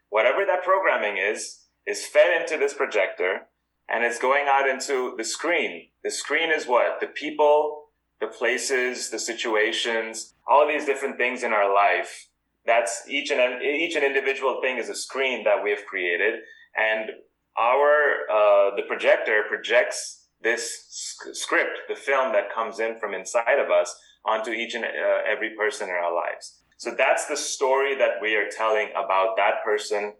whatever 0.09 0.45
that 0.45 0.63
programming 0.63 1.17
is, 1.17 1.65
is 1.85 2.05
fed 2.05 2.41
into 2.41 2.57
this 2.57 2.73
projector 2.73 3.47
and 3.89 4.03
it's 4.03 4.19
going 4.19 4.45
out 4.47 4.67
into 4.67 5.13
the 5.17 5.23
screen. 5.23 5.87
The 6.03 6.11
screen 6.11 6.51
is 6.51 6.65
what? 6.65 6.99
The 6.99 7.07
people, 7.07 7.85
the 8.19 8.27
places, 8.27 9.09
the 9.09 9.19
situations, 9.19 10.33
all 10.47 10.67
these 10.67 10.85
different 10.85 11.17
things 11.17 11.43
in 11.43 11.53
our 11.53 11.71
life. 11.73 12.29
That's 12.65 13.03
each 13.07 13.29
and 13.29 13.61
each 13.61 13.95
and 13.95 14.03
individual 14.03 14.59
thing 14.61 14.77
is 14.77 14.89
a 14.89 14.95
screen 14.95 15.43
that 15.43 15.63
we 15.63 15.69
have 15.69 15.85
created, 15.85 16.39
and 16.75 17.11
our 17.59 18.25
uh, 18.31 18.75
the 18.75 18.81
projector 18.87 19.43
projects 19.47 20.27
this 20.41 20.85
script, 21.33 21.77
the 21.87 21.95
film 21.95 22.33
that 22.33 22.53
comes 22.53 22.79
in 22.79 22.99
from 22.99 23.13
inside 23.13 23.59
of 23.59 23.69
us, 23.69 23.95
onto 24.25 24.49
each 24.49 24.73
and 24.73 24.83
uh, 24.83 24.87
every 25.27 25.51
person 25.55 25.89
in 25.89 25.95
our 25.95 26.13
lives. 26.13 26.61
So 26.77 26.91
that's 26.91 27.25
the 27.25 27.37
story 27.37 27.95
that 27.95 28.21
we 28.21 28.35
are 28.35 28.49
telling 28.49 28.89
about 28.91 29.37
that 29.37 29.63
person. 29.63 30.13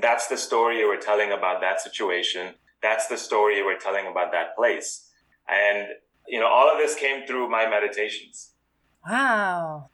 That's 0.00 0.26
the 0.26 0.36
story 0.36 0.84
we're 0.84 1.00
telling 1.00 1.32
about 1.32 1.60
that 1.60 1.80
situation. 1.80 2.54
That's 2.82 3.06
the 3.06 3.16
story 3.16 3.62
we're 3.62 3.78
telling 3.78 4.06
about 4.06 4.32
that 4.32 4.56
place. 4.56 5.08
And, 5.48 5.88
you 6.26 6.40
know, 6.40 6.48
all 6.48 6.70
of 6.70 6.78
this 6.78 6.94
came 6.94 7.26
through 7.26 7.48
my 7.48 7.68
meditations. 7.68 8.52
Wow. 9.08 9.90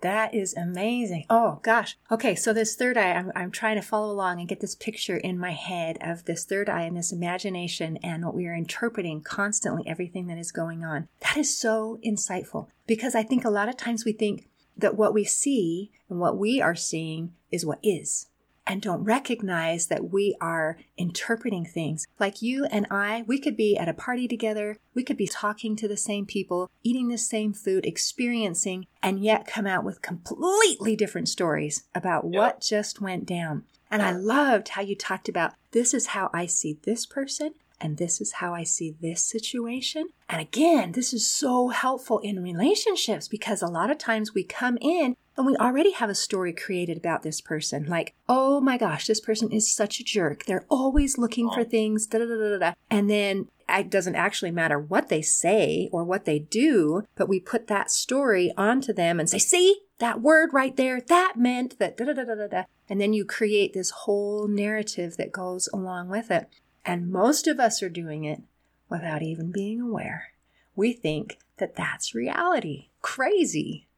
That 0.00 0.32
is 0.32 0.54
amazing. 0.54 1.24
Oh 1.28 1.58
gosh. 1.62 1.96
Okay, 2.10 2.36
so 2.36 2.52
this 2.52 2.76
third 2.76 2.96
eye, 2.96 3.12
I'm, 3.12 3.32
I'm 3.34 3.50
trying 3.50 3.74
to 3.76 3.82
follow 3.82 4.12
along 4.12 4.38
and 4.38 4.48
get 4.48 4.60
this 4.60 4.76
picture 4.76 5.16
in 5.16 5.38
my 5.38 5.50
head 5.50 5.98
of 6.00 6.24
this 6.24 6.44
third 6.44 6.68
eye 6.68 6.82
and 6.82 6.96
this 6.96 7.10
imagination 7.10 7.96
and 7.96 8.24
what 8.24 8.34
we 8.34 8.46
are 8.46 8.54
interpreting 8.54 9.22
constantly, 9.22 9.82
everything 9.88 10.28
that 10.28 10.38
is 10.38 10.52
going 10.52 10.84
on. 10.84 11.08
That 11.22 11.36
is 11.36 11.56
so 11.56 11.98
insightful 12.06 12.68
because 12.86 13.16
I 13.16 13.24
think 13.24 13.44
a 13.44 13.50
lot 13.50 13.68
of 13.68 13.76
times 13.76 14.04
we 14.04 14.12
think 14.12 14.48
that 14.78 14.96
what 14.96 15.12
we 15.12 15.24
see 15.24 15.90
and 16.08 16.20
what 16.20 16.38
we 16.38 16.60
are 16.62 16.74
seeing 16.76 17.32
is 17.50 17.66
what 17.66 17.80
is. 17.82 18.26
and 18.68 18.82
don't 18.82 19.02
recognize 19.02 19.86
that 19.86 20.12
we 20.12 20.36
are 20.42 20.78
interpreting 20.98 21.64
things. 21.64 22.06
Like 22.20 22.42
you 22.42 22.66
and 22.66 22.86
I, 22.90 23.24
we 23.26 23.38
could 23.38 23.56
be 23.56 23.78
at 23.78 23.88
a 23.88 23.94
party 23.94 24.28
together, 24.28 24.76
we 24.94 25.02
could 25.02 25.16
be 25.16 25.26
talking 25.26 25.74
to 25.76 25.88
the 25.88 25.96
same 25.96 26.26
people, 26.26 26.70
eating 26.84 27.08
the 27.08 27.18
same 27.18 27.54
food, 27.54 27.86
experiencing, 27.86 28.86
and 29.02 29.20
yet 29.20 29.46
come 29.46 29.66
out 29.66 29.84
with 29.84 30.02
completely 30.02 30.94
different 30.94 31.30
stories 31.30 31.84
about 31.94 32.26
what 32.26 32.60
just 32.60 33.00
went 33.00 33.24
down. 33.24 33.64
And 33.90 34.02
I 34.02 34.12
loved 34.12 34.68
how 34.70 34.82
you 34.82 34.94
talked 34.94 35.30
about 35.30 35.54
this 35.70 35.94
is 35.94 36.08
how 36.08 36.28
I 36.34 36.44
see 36.44 36.78
this 36.82 37.06
person, 37.06 37.54
and 37.80 37.96
this 37.96 38.20
is 38.20 38.32
how 38.32 38.54
I 38.54 38.64
see 38.64 38.96
this 39.00 39.22
situation. 39.22 40.08
And 40.28 40.40
again, 40.40 40.92
this 40.92 41.12
is 41.12 41.28
so 41.28 41.68
helpful 41.68 42.18
in 42.20 42.42
relationships 42.42 43.28
because 43.28 43.62
a 43.62 43.66
lot 43.66 43.90
of 43.90 43.98
times 43.98 44.34
we 44.34 44.44
come 44.44 44.78
in 44.80 45.16
and 45.36 45.46
we 45.46 45.56
already 45.56 45.92
have 45.92 46.10
a 46.10 46.14
story 46.14 46.52
created 46.52 46.96
about 46.98 47.22
this 47.22 47.40
person. 47.40 47.86
Like, 47.86 48.14
oh 48.28 48.60
my 48.60 48.76
gosh, 48.76 49.06
this 49.06 49.20
person 49.20 49.52
is 49.52 49.72
such 49.72 50.00
a 50.00 50.04
jerk. 50.04 50.44
They're 50.44 50.66
always 50.68 51.16
looking 51.16 51.48
for 51.50 51.60
oh. 51.60 51.64
things, 51.64 52.06
da 52.06 52.18
da 52.18 52.26
da 52.26 52.36
da 52.36 52.58
da. 52.58 52.72
And 52.90 53.08
then 53.08 53.48
it 53.68 53.90
doesn't 53.90 54.16
actually 54.16 54.50
matter 54.50 54.78
what 54.78 55.08
they 55.08 55.22
say 55.22 55.88
or 55.92 56.02
what 56.02 56.24
they 56.24 56.40
do, 56.40 57.04
but 57.14 57.28
we 57.28 57.38
put 57.38 57.68
that 57.68 57.90
story 57.90 58.52
onto 58.56 58.92
them 58.92 59.20
and 59.20 59.30
say, 59.30 59.38
see, 59.38 59.82
that 59.98 60.20
word 60.20 60.50
right 60.52 60.76
there, 60.76 61.00
that 61.00 61.34
meant 61.36 61.78
that 61.78 61.96
da 61.96 62.06
da 62.06 62.12
da 62.12 62.24
da 62.24 62.46
da. 62.48 62.62
And 62.88 63.00
then 63.00 63.12
you 63.12 63.24
create 63.24 63.74
this 63.74 63.90
whole 63.90 64.48
narrative 64.48 65.16
that 65.18 65.32
goes 65.32 65.68
along 65.72 66.08
with 66.08 66.30
it. 66.30 66.48
And 66.88 67.10
most 67.12 67.46
of 67.46 67.60
us 67.60 67.82
are 67.82 67.90
doing 67.90 68.24
it 68.24 68.40
without 68.88 69.20
even 69.22 69.52
being 69.52 69.78
aware. 69.78 70.28
We 70.74 70.94
think 70.94 71.38
that 71.58 71.76
that's 71.76 72.14
reality. 72.14 72.88
Crazy. 73.02 73.88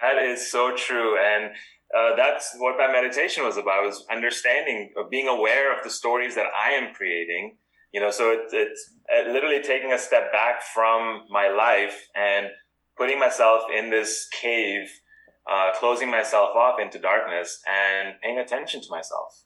That 0.00 0.22
is 0.22 0.48
so 0.48 0.72
true. 0.76 1.18
And 1.18 1.50
uh, 1.92 2.14
that's 2.14 2.54
what 2.56 2.78
my 2.78 2.86
meditation 2.86 3.42
was 3.42 3.56
about 3.56 3.84
was 3.84 4.06
understanding 4.08 4.92
of 4.96 5.10
being 5.10 5.26
aware 5.26 5.76
of 5.76 5.82
the 5.82 5.90
stories 5.90 6.36
that 6.36 6.46
I 6.56 6.70
am 6.70 6.94
creating. 6.94 7.56
You 7.92 7.98
know, 8.00 8.12
so 8.12 8.30
it, 8.30 8.42
it's 8.52 8.92
uh, 9.12 9.28
literally 9.32 9.60
taking 9.60 9.92
a 9.92 9.98
step 9.98 10.30
back 10.30 10.62
from 10.62 11.24
my 11.30 11.48
life 11.48 12.06
and 12.14 12.46
putting 12.96 13.18
myself 13.18 13.64
in 13.76 13.90
this 13.90 14.28
cave, 14.40 14.88
uh, 15.50 15.72
closing 15.74 16.08
myself 16.08 16.50
off 16.54 16.78
into 16.78 17.00
darkness 17.00 17.60
and 17.66 18.14
paying 18.22 18.38
attention 18.38 18.80
to 18.82 18.86
myself. 18.88 19.42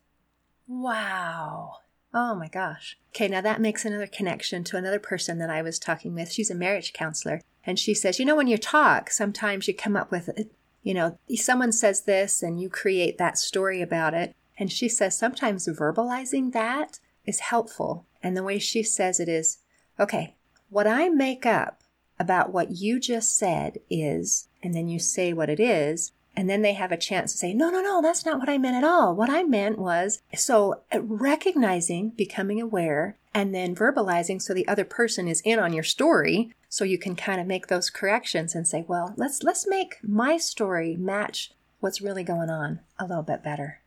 Wow. 0.68 1.78
Oh 2.16 2.36
my 2.36 2.46
gosh. 2.46 2.96
Okay, 3.10 3.26
now 3.26 3.40
that 3.40 3.60
makes 3.60 3.84
another 3.84 4.06
connection 4.06 4.62
to 4.64 4.76
another 4.76 5.00
person 5.00 5.38
that 5.38 5.50
I 5.50 5.62
was 5.62 5.80
talking 5.80 6.14
with. 6.14 6.30
She's 6.30 6.50
a 6.50 6.54
marriage 6.54 6.92
counselor. 6.92 7.40
And 7.66 7.76
she 7.76 7.92
says, 7.92 8.20
you 8.20 8.24
know, 8.24 8.36
when 8.36 8.46
you 8.46 8.56
talk, 8.56 9.10
sometimes 9.10 9.66
you 9.66 9.74
come 9.74 9.96
up 9.96 10.12
with, 10.12 10.28
uh, 10.28 10.44
you 10.84 10.94
know, 10.94 11.18
someone 11.34 11.72
says 11.72 12.02
this 12.02 12.40
and 12.40 12.60
you 12.60 12.68
create 12.68 13.18
that 13.18 13.36
story 13.36 13.82
about 13.82 14.14
it. 14.14 14.36
And 14.56 14.70
she 14.70 14.88
says 14.88 15.18
sometimes 15.18 15.66
verbalizing 15.66 16.52
that 16.52 17.00
is 17.26 17.40
helpful. 17.40 18.06
And 18.22 18.36
the 18.36 18.44
way 18.44 18.60
she 18.60 18.84
says 18.84 19.18
it 19.18 19.28
is, 19.28 19.58
okay, 19.98 20.36
what 20.70 20.86
I 20.86 21.08
make 21.08 21.44
up 21.44 21.82
about 22.20 22.52
what 22.52 22.70
you 22.70 23.00
just 23.00 23.36
said 23.36 23.78
is, 23.90 24.46
and 24.62 24.72
then 24.72 24.88
you 24.88 25.00
say 25.00 25.32
what 25.32 25.50
it 25.50 25.58
is, 25.58 26.12
and 26.36 26.50
then 26.50 26.62
they 26.62 26.74
have 26.74 26.92
a 26.92 26.96
chance 26.96 27.32
to 27.32 27.38
say, 27.38 27.54
no, 27.54 27.70
no, 27.70 27.80
no, 27.80 28.02
that's 28.02 28.26
not 28.26 28.38
what 28.38 28.48
I 28.48 28.58
meant 28.58 28.76
at 28.76 28.84
all. 28.84 29.14
What 29.14 29.30
I 29.30 29.42
meant 29.42 29.78
was, 29.78 30.20
so 30.34 30.82
uh, 30.92 31.00
recognizing, 31.02 32.10
becoming 32.10 32.60
aware, 32.60 33.16
and 33.32 33.54
then 33.54 33.74
verbalizing 33.74 34.40
so 34.40 34.54
the 34.54 34.66
other 34.66 34.84
person 34.84 35.28
is 35.28 35.40
in 35.44 35.58
on 35.58 35.72
your 35.72 35.84
story. 35.84 36.52
So 36.68 36.84
you 36.84 36.98
can 36.98 37.14
kind 37.14 37.40
of 37.40 37.46
make 37.46 37.68
those 37.68 37.90
corrections 37.90 38.54
and 38.54 38.66
say, 38.66 38.84
well, 38.86 39.14
let's, 39.16 39.42
let's 39.42 39.66
make 39.66 39.96
my 40.02 40.36
story 40.36 40.96
match 40.96 41.52
what's 41.80 42.00
really 42.00 42.24
going 42.24 42.50
on 42.50 42.80
a 42.98 43.06
little 43.06 43.22
bit 43.22 43.42
better. 43.42 43.80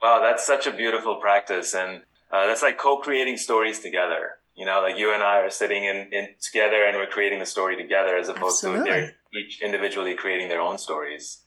Wow, 0.00 0.20
that's 0.22 0.46
such 0.46 0.66
a 0.66 0.72
beautiful 0.72 1.16
practice. 1.16 1.74
And 1.74 2.02
uh, 2.30 2.46
that's 2.46 2.62
like 2.62 2.78
co-creating 2.78 3.36
stories 3.36 3.80
together. 3.80 4.36
You 4.54 4.64
know, 4.64 4.80
like 4.80 4.98
you 4.98 5.12
and 5.12 5.22
I 5.22 5.40
are 5.40 5.50
sitting 5.50 5.84
in, 5.84 6.08
in 6.12 6.28
together 6.40 6.84
and 6.86 6.96
we're 6.96 7.06
creating 7.06 7.40
the 7.40 7.46
story 7.46 7.76
together 7.76 8.16
as 8.16 8.30
opposed 8.30 8.64
Absolutely. 8.64 8.84
to 8.84 8.90
they're 8.90 9.12
each 9.34 9.60
individually 9.60 10.14
creating 10.14 10.48
their 10.48 10.62
own 10.62 10.78
stories. 10.78 11.42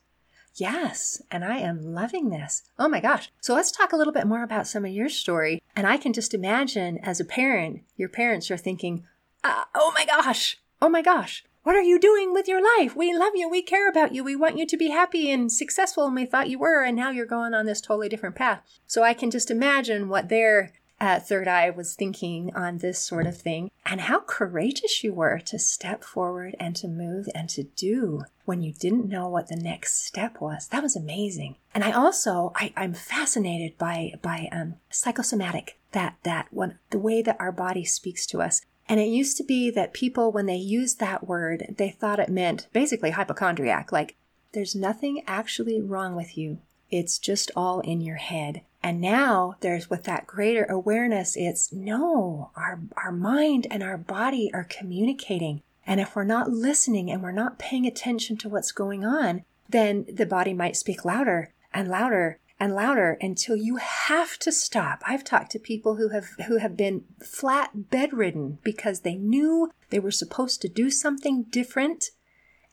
Yes, 0.56 1.22
and 1.32 1.46
I 1.46 1.58
am 1.58 1.94
loving 1.94 2.30
this. 2.30 2.64
Oh 2.78 2.90
my 2.90 3.00
gosh. 3.00 3.32
So 3.40 3.54
let's 3.54 3.72
talk 3.72 3.94
a 3.94 3.96
little 3.96 4.14
bit 4.14 4.28
more 4.28 4.44
about 4.44 4.68
some 4.68 4.86
of 4.86 4.92
your 4.92 5.10
story. 5.10 5.62
And 5.76 5.88
I 5.88 5.98
can 5.98 6.14
just 6.14 6.34
imagine 6.34 6.98
as 7.00 7.20
a 7.20 7.26
parent, 7.26 7.84
your 7.96 8.10
parents 8.10 8.52
are 8.52 8.58
thinking, 8.58 9.06
uh, 9.44 9.66
oh 9.74 9.92
my 9.96 10.06
gosh, 10.06 10.58
oh 10.82 10.90
my 10.90 11.02
gosh, 11.02 11.44
what 11.64 11.76
are 11.76 11.82
you 11.82 12.00
doing 12.00 12.34
with 12.34 12.48
your 12.48 12.64
life? 12.80 12.96
We 12.96 13.16
love 13.16 13.34
you. 13.36 13.50
We 13.50 13.62
care 13.62 13.90
about 13.90 14.14
you. 14.14 14.24
We 14.24 14.36
want 14.36 14.58
you 14.58 14.66
to 14.66 14.78
be 14.78 14.90
happy 14.90 15.30
and 15.30 15.52
successful. 15.52 16.06
And 16.06 16.16
we 16.16 16.26
thought 16.26 16.50
you 16.50 16.58
were. 16.58 16.84
And 16.84 16.96
now 16.96 17.12
you're 17.12 17.26
going 17.26 17.54
on 17.54 17.66
this 17.66 17.82
totally 17.82 18.10
different 18.10 18.36
path. 18.36 18.62
So 18.88 19.04
I 19.04 19.14
can 19.14 19.30
just 19.30 19.52
imagine 19.52 20.10
what 20.10 20.30
their 20.30 20.72
uh, 21.00 21.20
third 21.20 21.48
eye 21.48 21.70
was 21.70 21.96
thinking 21.96 22.52
on 22.56 22.78
this 22.78 23.00
sort 23.00 23.28
of 23.28 23.38
thing 23.38 23.72
and 23.86 24.02
how 24.02 24.20
courageous 24.20 25.04
you 25.04 25.14
were 25.14 25.40
to 25.40 25.58
step 25.58 26.04
forward 26.04 26.56
and 26.60 26.76
to 26.76 26.88
move 26.88 27.28
and 27.34 27.50
to 27.50 27.64
do 27.64 28.24
when 28.46 28.62
you 28.62 28.74
didn't 28.74 29.08
know 29.08 29.28
what 29.28 29.48
the 29.48 29.56
next 29.56 30.06
step 30.06 30.42
was. 30.42 30.68
That 30.68 30.84
was 30.84 30.96
amazing. 30.96 31.56
And 31.74 31.84
I 31.84 31.92
also, 31.92 32.52
I, 32.56 32.74
I'm 32.76 32.94
fascinated 32.94 33.78
by, 33.78 34.14
by, 34.22 34.50
um, 34.52 34.76
psychosomatic, 34.90 35.78
that, 35.92 36.18
that 36.24 36.48
one, 36.52 36.80
the 36.90 37.00
way 37.00 37.22
that 37.22 37.38
our 37.40 37.52
body 37.52 37.86
speaks 37.86 38.26
to 38.28 38.42
us. 38.42 38.62
And 38.88 39.00
it 39.00 39.08
used 39.08 39.38
to 39.38 39.44
be 39.44 39.70
that 39.72 39.94
people, 39.94 40.32
when 40.32 40.48
they 40.48 40.56
used 40.56 41.00
that 41.00 41.28
word, 41.28 41.76
they 41.78 41.92
thought 41.92 42.20
it 42.20 42.30
meant 42.30 42.68
basically 42.74 43.12
hypochondriac, 43.12 43.92
like 43.92 44.16
there's 44.54 44.76
nothing 44.76 45.22
actually 45.28 45.80
wrong 45.80 46.16
with 46.16 46.36
you. 46.38 46.58
It's 46.90 47.20
just 47.20 47.52
all 47.56 47.82
in 47.82 48.02
your 48.02 48.16
head. 48.16 48.62
And 48.82 49.02
now 49.02 49.56
there's 49.60 49.90
with 49.90 50.04
that 50.04 50.26
greater 50.26 50.64
awareness, 50.66 51.36
it's 51.36 51.74
no, 51.74 52.52
our, 52.56 52.80
our 52.98 53.12
mind 53.12 53.68
and 53.70 53.84
our 53.84 53.98
body 53.98 54.50
are 54.54 54.64
communicating. 54.64 55.62
And 55.86 56.00
if 56.00 56.16
we're 56.16 56.24
not 56.24 56.50
listening 56.50 57.12
and 57.12 57.22
we're 57.22 57.32
not 57.32 57.60
paying 57.60 57.86
attention 57.86 58.38
to 58.38 58.50
what's 58.50 58.72
going 58.72 59.04
on, 59.04 59.44
then 59.68 60.06
the 60.12 60.26
body 60.26 60.54
might 60.54 60.78
speak 60.78 61.04
louder 61.04 61.54
and 61.74 61.90
louder 61.90 62.40
and 62.60 62.76
louder 62.76 63.18
until 63.22 63.56
you 63.56 63.78
have 63.78 64.38
to 64.40 64.52
stop. 64.52 65.02
I've 65.06 65.24
talked 65.24 65.52
to 65.52 65.60
people 65.60 65.96
who 65.96 66.10
have 66.10 66.28
who 66.48 66.58
have 66.58 66.76
been 66.76 67.06
flat 67.24 67.90
bedridden 67.90 68.60
because 68.64 69.02
they 69.02 69.16
knew 69.16 69.72
they 69.90 70.00
were 70.00 70.12
supposed 70.12 70.62
to 70.62 70.68
do 70.70 70.90
something 70.90 71.44
different 71.44 72.12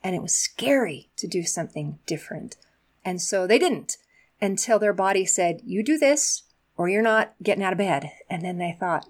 and 0.03 0.15
it 0.15 0.21
was 0.21 0.33
scary 0.33 1.09
to 1.17 1.27
do 1.27 1.43
something 1.43 1.99
different. 2.05 2.57
And 3.03 3.21
so 3.21 3.47
they 3.47 3.57
didn't 3.57 3.97
until 4.41 4.79
their 4.79 4.93
body 4.93 5.25
said, 5.25 5.61
You 5.63 5.83
do 5.83 5.97
this 5.97 6.43
or 6.75 6.89
you're 6.89 7.01
not 7.01 7.33
getting 7.41 7.63
out 7.63 7.73
of 7.73 7.79
bed. 7.79 8.11
And 8.29 8.43
then 8.43 8.57
they 8.57 8.75
thought, 8.79 9.07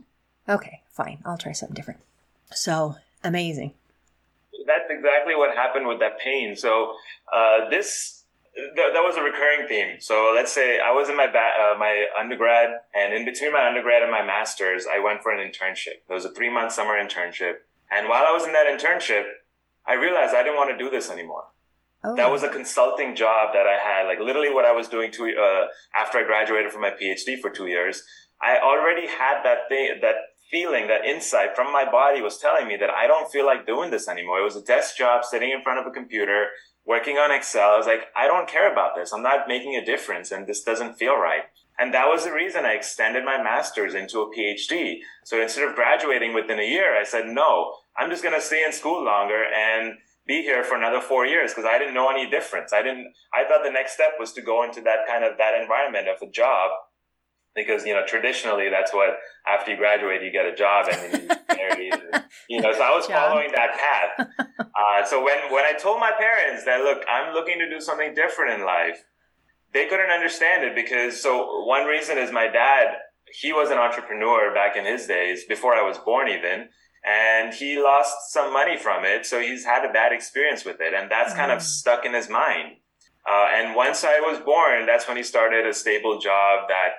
Okay, 0.47 0.81
fine, 0.91 1.19
I'll 1.25 1.37
try 1.37 1.51
something 1.51 1.75
different. 1.75 1.99
So 2.51 2.95
amazing. 3.23 3.73
That's 4.65 4.89
exactly 4.89 5.35
what 5.35 5.55
happened 5.55 5.87
with 5.87 5.99
that 5.99 6.19
pain. 6.19 6.55
So, 6.55 6.93
uh, 7.31 7.69
this, 7.69 8.23
th- 8.55 8.93
that 8.93 9.03
was 9.03 9.15
a 9.15 9.21
recurring 9.21 9.67
theme. 9.67 9.97
So 9.99 10.33
let's 10.35 10.51
say 10.51 10.79
I 10.79 10.91
was 10.91 11.09
in 11.09 11.15
my 11.15 11.27
ba- 11.27 11.73
uh, 11.73 11.77
my 11.77 12.05
undergrad, 12.19 12.71
and 12.95 13.13
in 13.13 13.23
between 13.23 13.53
my 13.53 13.67
undergrad 13.67 14.01
and 14.01 14.11
my 14.11 14.25
master's, 14.25 14.85
I 14.91 14.99
went 14.99 15.21
for 15.21 15.31
an 15.31 15.39
internship. 15.39 16.03
It 16.09 16.13
was 16.13 16.25
a 16.25 16.31
three 16.31 16.49
month 16.49 16.73
summer 16.73 16.93
internship, 16.93 17.55
and 17.91 18.09
while 18.09 18.25
I 18.27 18.31
was 18.31 18.45
in 18.45 18.53
that 18.53 18.67
internship, 18.67 19.23
I 19.85 19.93
realized 19.93 20.33
I 20.35 20.43
didn't 20.43 20.57
want 20.57 20.71
to 20.71 20.77
do 20.77 20.89
this 20.89 21.09
anymore. 21.09 21.45
Oh. 22.03 22.15
That 22.15 22.31
was 22.31 22.43
a 22.43 22.49
consulting 22.49 23.15
job 23.15 23.53
that 23.53 23.65
I 23.65 23.77
had, 23.77 24.07
like 24.07 24.19
literally 24.19 24.53
what 24.53 24.65
I 24.65 24.71
was 24.71 24.87
doing 24.87 25.11
to, 25.13 25.23
uh, 25.23 25.67
after 25.95 26.19
I 26.19 26.23
graduated 26.23 26.71
from 26.71 26.81
my 26.81 26.91
PhD 26.91 27.39
for 27.39 27.49
two 27.49 27.67
years. 27.67 28.03
I 28.41 28.59
already 28.59 29.07
had 29.07 29.41
that 29.43 29.67
thing, 29.67 29.97
that 30.01 30.15
feeling, 30.51 30.87
that 30.87 31.05
insight 31.05 31.55
from 31.55 31.73
my 31.73 31.89
body 31.89 32.21
was 32.21 32.37
telling 32.37 32.67
me 32.67 32.77
that 32.77 32.89
I 32.89 33.07
don't 33.07 33.31
feel 33.31 33.45
like 33.45 33.65
doing 33.65 33.91
this 33.91 34.07
anymore. 34.07 34.39
It 34.39 34.43
was 34.43 34.55
a 34.55 34.61
desk 34.61 34.97
job, 34.97 35.25
sitting 35.25 35.51
in 35.51 35.63
front 35.63 35.79
of 35.79 35.87
a 35.87 35.91
computer, 35.91 36.47
working 36.85 37.17
on 37.17 37.31
Excel. 37.31 37.71
I 37.71 37.77
was 37.77 37.87
like, 37.87 38.07
I 38.15 38.27
don't 38.27 38.47
care 38.47 38.71
about 38.71 38.95
this. 38.95 39.11
I'm 39.11 39.23
not 39.23 39.47
making 39.47 39.75
a 39.75 39.85
difference 39.85 40.31
and 40.31 40.47
this 40.47 40.63
doesn't 40.63 40.95
feel 40.95 41.17
right. 41.17 41.43
And 41.79 41.93
that 41.93 42.07
was 42.07 42.23
the 42.23 42.31
reason 42.31 42.65
I 42.65 42.73
extended 42.73 43.23
my 43.23 43.41
master's 43.41 43.93
into 43.93 44.21
a 44.21 44.33
PhD. 44.33 44.99
So 45.25 45.39
instead 45.39 45.67
of 45.67 45.75
graduating 45.75 46.33
within 46.33 46.59
a 46.59 46.63
year, 46.63 46.99
I 46.99 47.03
said, 47.03 47.27
no, 47.27 47.73
I'm 47.95 48.09
just 48.09 48.23
going 48.23 48.33
to 48.33 48.41
stay 48.41 48.63
in 48.63 48.71
school 48.71 49.03
longer 49.03 49.43
and 49.43 49.95
be 50.27 50.41
here 50.41 50.63
for 50.63 50.75
another 50.75 50.99
four 50.99 51.25
years 51.25 51.51
because 51.51 51.65
I 51.65 51.79
didn't 51.79 51.93
know 51.93 52.09
any 52.09 52.29
difference. 52.29 52.73
I 52.73 52.81
didn't, 52.81 53.13
I 53.33 53.47
thought 53.47 53.63
the 53.63 53.71
next 53.71 53.93
step 53.93 54.11
was 54.19 54.33
to 54.33 54.41
go 54.41 54.63
into 54.63 54.81
that 54.81 55.07
kind 55.07 55.23
of, 55.23 55.37
that 55.37 55.59
environment 55.59 56.07
of 56.09 56.21
a 56.21 56.29
job 56.29 56.71
because, 57.55 57.85
you 57.85 57.93
know, 57.93 58.05
traditionally 58.05 58.69
that's 58.69 58.93
what, 58.93 59.17
after 59.47 59.71
you 59.71 59.77
graduate, 59.77 60.21
you 60.21 60.31
get 60.31 60.45
a 60.45 60.53
job 60.53 60.87
and 60.91 61.13
then 61.13 61.21
you 61.79 61.91
you 62.49 62.61
know, 62.61 62.73
so 62.73 62.81
I 62.81 62.95
was 62.95 63.05
following 63.07 63.51
that 63.55 63.71
path. 63.73 64.27
Uh, 64.77 65.03
so 65.03 65.23
when, 65.23 65.51
when 65.51 65.65
I 65.65 65.73
told 65.73 65.99
my 65.99 66.11
parents 66.19 66.63
that, 66.65 66.81
look, 66.81 67.01
I'm 67.09 67.33
looking 67.33 67.57
to 67.57 67.67
do 67.67 67.81
something 67.81 68.13
different 68.13 68.59
in 68.59 68.65
life, 68.65 69.05
they 69.73 69.87
couldn't 69.87 70.11
understand 70.11 70.63
it 70.63 70.75
because, 70.75 71.19
so 71.19 71.65
one 71.65 71.85
reason 71.85 72.19
is 72.19 72.31
my 72.31 72.47
dad, 72.47 72.95
he 73.33 73.51
was 73.51 73.71
an 73.71 73.79
entrepreneur 73.79 74.53
back 74.53 74.77
in 74.77 74.85
his 74.85 75.07
days 75.07 75.45
before 75.45 75.73
I 75.73 75.81
was 75.81 75.97
born 75.97 76.27
even 76.27 76.69
and 77.07 77.53
he 77.53 77.81
lost 77.81 78.31
some 78.31 78.51
money 78.51 78.77
from 78.77 79.05
it. 79.05 79.25
So 79.25 79.39
he's 79.39 79.63
had 79.63 79.85
a 79.89 79.93
bad 79.93 80.11
experience 80.11 80.65
with 80.65 80.81
it. 80.81 80.93
And 80.93 81.09
that's 81.09 81.33
mm. 81.33 81.37
kind 81.37 81.51
of 81.51 81.59
mm. 81.59 81.61
stuck 81.61 82.05
in 82.05 82.13
his 82.13 82.29
mind. 82.29 82.77
Uh, 83.29 83.47
and 83.55 83.75
once 83.75 84.03
I 84.03 84.19
was 84.19 84.39
born, 84.39 84.85
that's 84.85 85.07
when 85.07 85.15
he 85.17 85.23
started 85.23 85.65
a 85.65 85.73
stable 85.73 86.19
job 86.19 86.67
that 86.67 86.89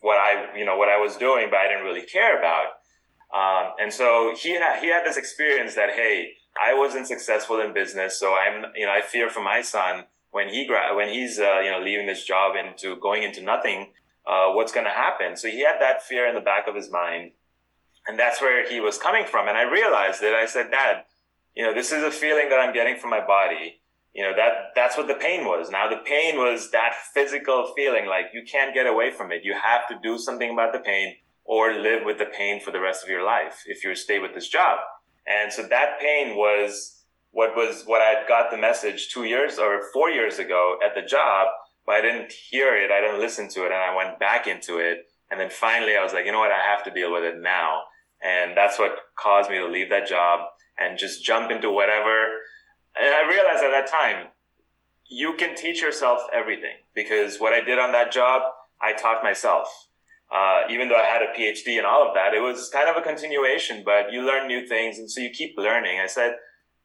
what 0.00 0.18
I, 0.18 0.56
you 0.56 0.64
know, 0.64 0.76
what 0.76 0.88
I 0.88 0.98
was 0.98 1.16
doing, 1.16 1.48
but 1.50 1.58
I 1.58 1.68
didn't 1.68 1.84
really 1.84 2.06
care 2.06 2.38
about. 2.38 2.66
Um, 3.34 3.72
and 3.80 3.92
so 3.92 4.34
he 4.36 4.52
had, 4.52 4.80
he 4.80 4.88
had 4.88 5.04
this 5.04 5.16
experience 5.16 5.74
that, 5.74 5.90
hey, 5.90 6.32
I 6.60 6.74
wasn't 6.74 7.06
successful 7.06 7.60
in 7.60 7.72
business. 7.72 8.18
So 8.18 8.34
I'm, 8.34 8.66
you 8.74 8.86
know, 8.86 8.92
I 8.92 9.00
fear 9.00 9.28
for 9.28 9.42
my 9.42 9.62
son 9.62 10.04
when 10.30 10.48
he, 10.48 10.66
gra- 10.66 10.94
when 10.94 11.08
he's, 11.08 11.38
uh, 11.38 11.60
you 11.60 11.70
know, 11.70 11.80
leaving 11.80 12.06
this 12.06 12.24
job 12.24 12.54
into 12.56 12.96
going 13.00 13.22
into 13.22 13.42
nothing, 13.42 13.92
uh, 14.26 14.52
what's 14.52 14.72
going 14.72 14.86
to 14.86 14.92
happen. 14.92 15.36
So 15.36 15.48
he 15.48 15.62
had 15.62 15.80
that 15.80 16.02
fear 16.02 16.26
in 16.28 16.34
the 16.34 16.40
back 16.40 16.68
of 16.68 16.74
his 16.74 16.90
mind. 16.90 17.32
And 18.08 18.18
that's 18.18 18.40
where 18.40 18.68
he 18.68 18.80
was 18.80 18.98
coming 18.98 19.24
from. 19.24 19.48
And 19.48 19.56
I 19.56 19.62
realized 19.62 20.22
it. 20.22 20.34
I 20.34 20.46
said, 20.46 20.70
dad, 20.70 21.04
you 21.56 21.64
know, 21.64 21.74
this 21.74 21.92
is 21.92 22.02
a 22.02 22.10
feeling 22.10 22.48
that 22.50 22.60
I'm 22.60 22.74
getting 22.74 22.98
from 22.98 23.10
my 23.10 23.24
body. 23.24 23.80
You 24.14 24.22
know, 24.22 24.36
that, 24.36 24.72
that's 24.74 24.96
what 24.96 25.08
the 25.08 25.14
pain 25.14 25.44
was. 25.44 25.70
Now 25.70 25.88
the 25.88 26.02
pain 26.04 26.36
was 26.36 26.70
that 26.70 26.94
physical 27.12 27.72
feeling 27.76 28.06
like 28.06 28.26
you 28.32 28.44
can't 28.50 28.74
get 28.74 28.86
away 28.86 29.10
from 29.10 29.32
it. 29.32 29.44
You 29.44 29.54
have 29.54 29.86
to 29.88 29.98
do 30.02 30.18
something 30.18 30.50
about 30.50 30.72
the 30.72 30.78
pain 30.78 31.16
or 31.44 31.72
live 31.72 32.04
with 32.04 32.18
the 32.18 32.26
pain 32.26 32.60
for 32.60 32.70
the 32.70 32.80
rest 32.80 33.02
of 33.02 33.10
your 33.10 33.24
life 33.24 33.64
if 33.66 33.84
you 33.84 33.94
stay 33.94 34.18
with 34.18 34.34
this 34.34 34.48
job. 34.48 34.78
And 35.26 35.52
so 35.52 35.62
that 35.64 36.00
pain 36.00 36.36
was 36.36 37.04
what 37.30 37.54
was 37.54 37.82
what 37.84 38.00
I 38.00 38.26
got 38.26 38.50
the 38.50 38.56
message 38.56 39.08
two 39.08 39.24
years 39.24 39.58
or 39.58 39.82
four 39.92 40.10
years 40.10 40.38
ago 40.38 40.78
at 40.84 40.94
the 40.94 41.06
job, 41.06 41.48
but 41.84 41.96
I 41.96 42.00
didn't 42.00 42.32
hear 42.32 42.74
it. 42.74 42.90
I 42.90 43.00
didn't 43.00 43.20
listen 43.20 43.48
to 43.50 43.62
it. 43.62 43.66
And 43.66 43.74
I 43.74 43.94
went 43.94 44.18
back 44.18 44.46
into 44.46 44.78
it. 44.78 45.06
And 45.30 45.38
then 45.40 45.50
finally 45.50 45.96
I 45.96 46.02
was 46.02 46.12
like, 46.12 46.24
you 46.24 46.32
know 46.32 46.38
what? 46.38 46.52
I 46.52 46.64
have 46.70 46.84
to 46.84 46.90
deal 46.90 47.12
with 47.12 47.24
it 47.24 47.40
now. 47.40 47.82
And 48.26 48.56
that's 48.56 48.78
what 48.78 48.92
caused 49.16 49.50
me 49.50 49.58
to 49.58 49.68
leave 49.68 49.90
that 49.90 50.08
job 50.08 50.40
and 50.78 50.98
just 50.98 51.24
jump 51.24 51.50
into 51.50 51.70
whatever. 51.70 52.40
And 52.98 53.14
I 53.14 53.28
realized 53.28 53.62
at 53.62 53.70
that 53.70 53.86
time, 53.88 54.28
you 55.08 55.34
can 55.34 55.54
teach 55.54 55.80
yourself 55.80 56.20
everything 56.32 56.76
because 56.94 57.38
what 57.38 57.52
I 57.52 57.60
did 57.60 57.78
on 57.78 57.92
that 57.92 58.10
job, 58.10 58.42
I 58.82 58.94
taught 58.94 59.22
myself. 59.22 59.68
Uh, 60.34 60.62
even 60.68 60.88
though 60.88 60.96
I 60.96 61.04
had 61.04 61.22
a 61.22 61.38
PhD 61.38 61.76
and 61.76 61.86
all 61.86 62.06
of 62.06 62.14
that, 62.14 62.34
it 62.34 62.40
was 62.40 62.68
kind 62.68 62.90
of 62.90 62.96
a 62.96 63.00
continuation, 63.00 63.82
but 63.84 64.10
you 64.10 64.26
learn 64.26 64.48
new 64.48 64.66
things. 64.66 64.98
And 64.98 65.08
so 65.08 65.20
you 65.20 65.30
keep 65.30 65.54
learning. 65.56 66.00
I 66.00 66.08
said, 66.08 66.34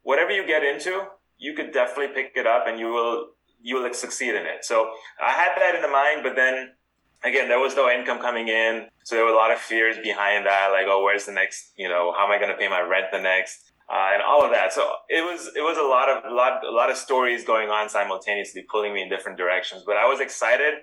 whatever 0.02 0.30
you 0.30 0.46
get 0.46 0.62
into, 0.62 1.06
you 1.38 1.54
could 1.54 1.72
definitely 1.72 2.14
pick 2.14 2.32
it 2.36 2.46
up 2.46 2.66
and 2.68 2.78
you 2.78 2.86
will, 2.86 3.30
you 3.60 3.82
will 3.82 3.92
succeed 3.92 4.36
in 4.36 4.46
it. 4.46 4.64
So 4.64 4.90
I 5.20 5.32
had 5.32 5.56
that 5.58 5.74
in 5.74 5.82
the 5.82 5.88
mind, 5.88 6.22
but 6.22 6.36
then 6.36 6.74
again, 7.24 7.48
there 7.48 7.58
was 7.58 7.74
no 7.74 7.90
income 7.90 8.18
coming 8.18 8.48
in. 8.48 8.86
So 9.04 9.16
there 9.16 9.24
were 9.24 9.30
a 9.32 9.36
lot 9.36 9.50
of 9.50 9.58
fears 9.58 9.96
behind 10.02 10.46
that. 10.46 10.68
Like, 10.72 10.86
oh, 10.88 11.02
where's 11.02 11.26
the 11.26 11.32
next, 11.32 11.72
you 11.76 11.88
know, 11.88 12.12
how 12.16 12.24
am 12.26 12.32
I 12.32 12.38
going 12.38 12.50
to 12.50 12.56
pay 12.56 12.68
my 12.68 12.80
rent 12.80 13.06
the 13.12 13.20
next? 13.20 13.72
Uh, 13.92 14.10
and 14.14 14.22
all 14.22 14.44
of 14.44 14.50
that. 14.52 14.72
So 14.72 14.90
it 15.08 15.22
was, 15.22 15.50
it 15.54 15.60
was 15.60 15.76
a 15.76 15.82
lot 15.82 16.08
of, 16.08 16.30
a 16.30 16.34
lot, 16.34 16.64
a 16.64 16.70
lot 16.70 16.90
of 16.90 16.96
stories 16.96 17.44
going 17.44 17.68
on 17.68 17.88
simultaneously, 17.88 18.64
pulling 18.70 18.94
me 18.94 19.02
in 19.02 19.08
different 19.08 19.36
directions. 19.36 19.82
But 19.84 19.96
I 19.96 20.06
was 20.06 20.20
excited. 20.20 20.74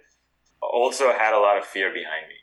Also 0.61 1.11
had 1.13 1.33
a 1.33 1.39
lot 1.39 1.57
of 1.57 1.65
fear 1.65 1.89
behind 1.89 2.27
me. 2.27 2.35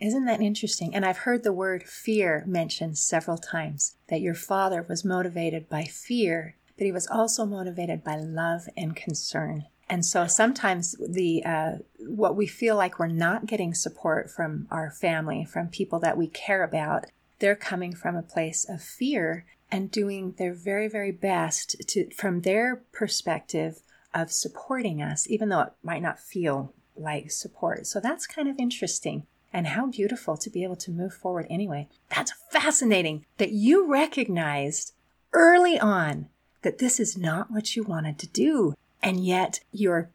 Isn't 0.00 0.26
that 0.26 0.40
interesting? 0.40 0.94
And 0.94 1.04
I've 1.04 1.18
heard 1.18 1.42
the 1.42 1.52
word 1.52 1.82
fear 1.82 2.44
mentioned 2.46 2.98
several 2.98 3.38
times 3.38 3.96
that 4.08 4.20
your 4.20 4.34
father 4.34 4.84
was 4.88 5.04
motivated 5.04 5.68
by 5.68 5.84
fear, 5.84 6.54
but 6.76 6.84
he 6.84 6.92
was 6.92 7.08
also 7.08 7.44
motivated 7.44 8.04
by 8.04 8.16
love 8.16 8.68
and 8.76 8.94
concern. 8.94 9.64
And 9.88 10.04
so 10.04 10.26
sometimes 10.26 10.94
the 11.00 11.42
uh, 11.44 11.72
what 12.08 12.36
we 12.36 12.46
feel 12.46 12.76
like 12.76 12.98
we're 12.98 13.06
not 13.06 13.46
getting 13.46 13.74
support 13.74 14.30
from 14.30 14.66
our 14.70 14.90
family, 14.90 15.44
from 15.44 15.68
people 15.68 15.98
that 16.00 16.16
we 16.16 16.26
care 16.28 16.62
about, 16.64 17.06
they're 17.38 17.56
coming 17.56 17.94
from 17.94 18.16
a 18.16 18.22
place 18.22 18.68
of 18.68 18.82
fear 18.82 19.44
and 19.70 19.90
doing 19.90 20.34
their 20.38 20.54
very 20.54 20.88
very 20.88 21.12
best 21.12 21.76
to 21.88 22.10
from 22.14 22.40
their 22.40 22.76
perspective 22.92 23.82
of 24.14 24.32
supporting 24.32 25.02
us, 25.02 25.28
even 25.28 25.48
though 25.48 25.60
it 25.60 25.72
might 25.82 26.02
not 26.02 26.18
feel 26.18 26.72
like 26.96 27.30
support. 27.30 27.86
So 27.86 28.00
that's 28.00 28.26
kind 28.26 28.48
of 28.48 28.58
interesting. 28.58 29.26
And 29.50 29.68
how 29.68 29.86
beautiful 29.86 30.36
to 30.36 30.50
be 30.50 30.62
able 30.62 30.76
to 30.76 30.90
move 30.90 31.14
forward 31.14 31.46
anyway. 31.48 31.88
That's 32.14 32.34
fascinating 32.50 33.24
that 33.38 33.50
you 33.50 33.90
recognized 33.90 34.92
early 35.32 35.78
on 35.78 36.28
that 36.62 36.78
this 36.78 37.00
is 37.00 37.16
not 37.16 37.50
what 37.50 37.74
you 37.74 37.82
wanted 37.82 38.18
to 38.18 38.26
do. 38.26 38.74
And 39.02 39.24
yet 39.24 39.60
your, 39.72 40.10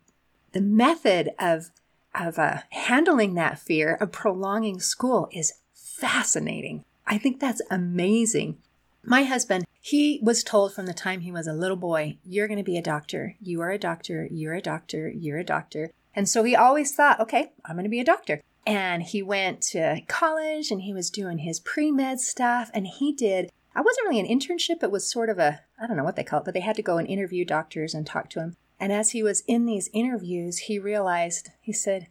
the 0.51 0.61
method 0.61 1.31
of, 1.39 1.71
of 2.15 2.39
uh, 2.39 2.59
handling 2.69 3.33
that 3.35 3.59
fear, 3.59 3.95
of 3.95 4.11
prolonging 4.11 4.79
school 4.79 5.29
is 5.31 5.53
fascinating. 5.73 6.83
I 7.05 7.17
think 7.17 7.39
that's 7.39 7.61
amazing. 7.69 8.57
My 9.03 9.23
husband, 9.23 9.65
he 9.81 10.19
was 10.23 10.43
told 10.43 10.73
from 10.73 10.85
the 10.85 10.93
time 10.93 11.21
he 11.21 11.31
was 11.31 11.47
a 11.47 11.53
little 11.53 11.77
boy, 11.77 12.17
you're 12.23 12.47
going 12.47 12.57
to 12.57 12.63
be 12.63 12.77
a 12.77 12.81
doctor. 12.81 13.35
You 13.41 13.61
are 13.61 13.71
a 13.71 13.77
doctor. 13.77 14.27
You're 14.31 14.53
a 14.53 14.61
doctor. 14.61 15.09
You're 15.09 15.39
a 15.39 15.43
doctor. 15.43 15.91
And 16.15 16.29
so 16.29 16.43
he 16.43 16.55
always 16.55 16.95
thought, 16.95 17.19
okay, 17.19 17.51
I'm 17.65 17.75
going 17.75 17.83
to 17.83 17.89
be 17.89 17.99
a 17.99 18.05
doctor 18.05 18.41
and 18.65 19.03
he 19.03 19.21
went 19.21 19.61
to 19.61 20.01
college 20.07 20.71
and 20.71 20.81
he 20.81 20.93
was 20.93 21.09
doing 21.09 21.39
his 21.39 21.59
pre-med 21.59 22.19
stuff 22.19 22.69
and 22.73 22.87
he 22.87 23.11
did 23.11 23.51
I 23.75 23.81
wasn't 23.81 24.07
really 24.07 24.19
an 24.19 24.27
internship, 24.27 24.83
it 24.83 24.91
was 24.91 25.09
sort 25.09 25.29
of 25.29 25.39
a 25.39 25.61
I 25.81 25.87
don't 25.87 25.97
know 25.97 26.03
what 26.03 26.15
they 26.15 26.23
call 26.23 26.39
it, 26.39 26.45
but 26.45 26.53
they 26.53 26.59
had 26.59 26.75
to 26.75 26.83
go 26.83 26.97
and 26.97 27.07
interview 27.07 27.43
doctors 27.43 27.93
and 27.93 28.05
talk 28.05 28.29
to 28.31 28.39
him. 28.39 28.55
And 28.83 28.91
as 28.91 29.11
he 29.11 29.23
was 29.23 29.45
in 29.47 29.65
these 29.65 29.89
interviews, 29.93 30.57
he 30.57 30.77
realized 30.77 31.51
he 31.61 31.71
said, 31.71 32.07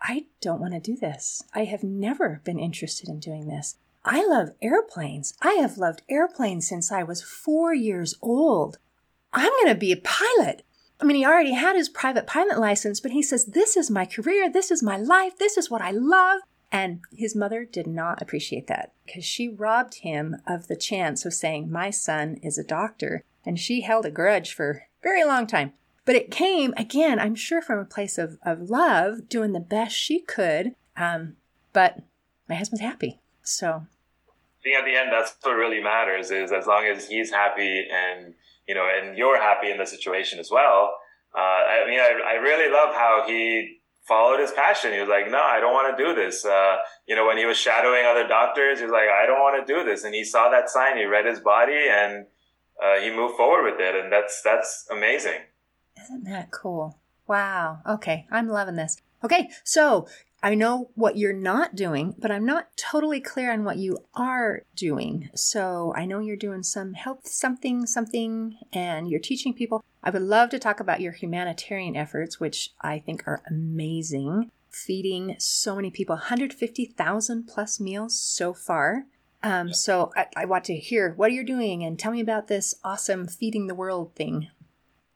I 0.00 0.24
don't 0.40 0.58
want 0.58 0.72
to 0.72 0.80
do 0.80 0.96
this. 0.96 1.42
I 1.54 1.64
have 1.64 1.84
never 1.84 2.40
been 2.44 2.58
interested 2.58 3.10
in 3.10 3.20
doing 3.20 3.46
this. 3.46 3.76
I 4.06 4.26
love 4.26 4.52
airplanes. 4.62 5.34
I 5.42 5.52
have 5.60 5.76
loved 5.76 6.00
airplanes 6.08 6.66
since 6.66 6.90
I 6.90 7.02
was 7.02 7.20
4 7.20 7.74
years 7.74 8.14
old. 8.22 8.78
I'm 9.34 9.50
going 9.50 9.66
to 9.66 9.74
be 9.74 9.92
a 9.92 9.98
pilot. 9.98 10.62
I 10.98 11.04
mean, 11.04 11.18
he 11.18 11.26
already 11.26 11.52
had 11.52 11.76
his 11.76 11.90
private 11.90 12.26
pilot 12.26 12.58
license, 12.58 13.00
but 13.00 13.10
he 13.10 13.22
says, 13.22 13.44
This 13.44 13.76
is 13.76 13.90
my 13.90 14.06
career. 14.06 14.50
This 14.50 14.70
is 14.70 14.82
my 14.82 14.96
life. 14.96 15.36
This 15.36 15.58
is 15.58 15.70
what 15.70 15.82
I 15.82 15.90
love. 15.90 16.40
And 16.72 17.00
his 17.12 17.36
mother 17.36 17.66
did 17.66 17.86
not 17.86 18.22
appreciate 18.22 18.66
that 18.68 18.94
because 19.04 19.26
she 19.26 19.46
robbed 19.46 19.96
him 19.96 20.36
of 20.46 20.68
the 20.68 20.76
chance 20.76 21.26
of 21.26 21.34
saying, 21.34 21.70
My 21.70 21.90
son 21.90 22.38
is 22.42 22.56
a 22.56 22.64
doctor. 22.64 23.24
And 23.44 23.58
she 23.58 23.82
held 23.82 24.06
a 24.06 24.10
grudge 24.10 24.54
for 24.54 24.70
a 24.70 24.80
very 25.02 25.22
long 25.22 25.46
time. 25.46 25.74
But 26.08 26.16
it 26.16 26.30
came, 26.30 26.72
again, 26.78 27.20
I'm 27.20 27.34
sure 27.34 27.60
from 27.60 27.78
a 27.78 27.84
place 27.84 28.16
of, 28.16 28.38
of 28.42 28.70
love, 28.70 29.28
doing 29.28 29.52
the 29.52 29.60
best 29.60 29.94
she 29.94 30.20
could. 30.20 30.74
Um, 30.96 31.36
but 31.74 31.98
my 32.48 32.54
husband's 32.54 32.80
happy. 32.80 33.20
So 33.42 33.68
I 33.68 34.62
think 34.62 34.74
at 34.74 34.86
the 34.86 34.96
end, 34.96 35.12
that's 35.12 35.36
what 35.42 35.52
really 35.52 35.82
matters 35.82 36.30
is 36.30 36.50
as 36.50 36.66
long 36.66 36.86
as 36.86 37.10
he's 37.10 37.30
happy 37.30 37.86
and 37.92 38.32
you 38.66 38.74
know, 38.74 38.88
and 38.88 39.18
you're 39.18 39.38
happy 39.38 39.70
in 39.70 39.76
the 39.76 39.84
situation 39.84 40.38
as 40.38 40.50
well. 40.50 40.94
Uh, 41.36 41.40
I 41.40 41.84
mean, 41.86 42.00
I, 42.00 42.12
I 42.26 42.32
really 42.36 42.72
love 42.72 42.94
how 42.94 43.24
he 43.26 43.76
followed 44.06 44.40
his 44.40 44.50
passion. 44.52 44.94
He 44.94 45.00
was 45.00 45.10
like, 45.10 45.30
no, 45.30 45.42
I 45.42 45.60
don't 45.60 45.74
want 45.74 45.94
to 45.94 46.02
do 46.02 46.14
this. 46.14 46.42
Uh, 46.42 46.76
you 47.06 47.16
know, 47.16 47.26
when 47.26 47.36
he 47.36 47.44
was 47.44 47.58
shadowing 47.58 48.06
other 48.06 48.26
doctors, 48.26 48.78
he 48.78 48.84
was 48.86 48.92
like, 48.92 49.10
I 49.10 49.26
don't 49.26 49.40
want 49.40 49.60
to 49.60 49.70
do 49.70 49.84
this. 49.84 50.04
And 50.04 50.14
he 50.14 50.24
saw 50.24 50.48
that 50.48 50.70
sign, 50.70 50.96
he 50.96 51.04
read 51.04 51.26
his 51.26 51.40
body 51.40 51.86
and 51.90 52.24
uh, 52.82 52.98
he 52.98 53.10
moved 53.10 53.36
forward 53.36 53.70
with 53.70 53.78
it. 53.78 53.94
And 53.94 54.10
that's, 54.10 54.40
that's 54.40 54.86
amazing. 54.90 55.40
Isn't 56.02 56.24
that 56.24 56.50
cool? 56.50 56.98
Wow. 57.26 57.80
Okay. 57.86 58.26
I'm 58.30 58.48
loving 58.48 58.76
this. 58.76 58.96
Okay. 59.22 59.50
So 59.64 60.06
I 60.42 60.54
know 60.54 60.90
what 60.94 61.16
you're 61.16 61.32
not 61.32 61.74
doing, 61.74 62.14
but 62.16 62.30
I'm 62.30 62.44
not 62.44 62.76
totally 62.76 63.20
clear 63.20 63.52
on 63.52 63.64
what 63.64 63.76
you 63.76 63.98
are 64.14 64.62
doing. 64.76 65.30
So 65.34 65.92
I 65.96 66.06
know 66.06 66.20
you're 66.20 66.36
doing 66.36 66.62
some 66.62 66.94
health 66.94 67.26
something, 67.26 67.86
something, 67.86 68.56
and 68.72 69.10
you're 69.10 69.20
teaching 69.20 69.52
people. 69.52 69.84
I 70.02 70.10
would 70.10 70.22
love 70.22 70.50
to 70.50 70.58
talk 70.58 70.78
about 70.78 71.00
your 71.00 71.12
humanitarian 71.12 71.96
efforts, 71.96 72.38
which 72.38 72.70
I 72.80 73.00
think 73.00 73.26
are 73.26 73.42
amazing. 73.48 74.50
Feeding 74.70 75.34
so 75.38 75.74
many 75.74 75.90
people, 75.90 76.14
150,000 76.14 77.48
plus 77.48 77.80
meals 77.80 78.20
so 78.20 78.54
far. 78.54 79.06
Um, 79.42 79.72
so 79.72 80.12
I, 80.16 80.26
I 80.36 80.44
want 80.44 80.64
to 80.64 80.76
hear 80.76 81.14
what 81.14 81.32
you're 81.32 81.44
doing 81.44 81.82
and 81.82 81.98
tell 81.98 82.12
me 82.12 82.20
about 82.20 82.46
this 82.46 82.74
awesome 82.84 83.26
feeding 83.26 83.66
the 83.66 83.74
world 83.74 84.14
thing. 84.14 84.48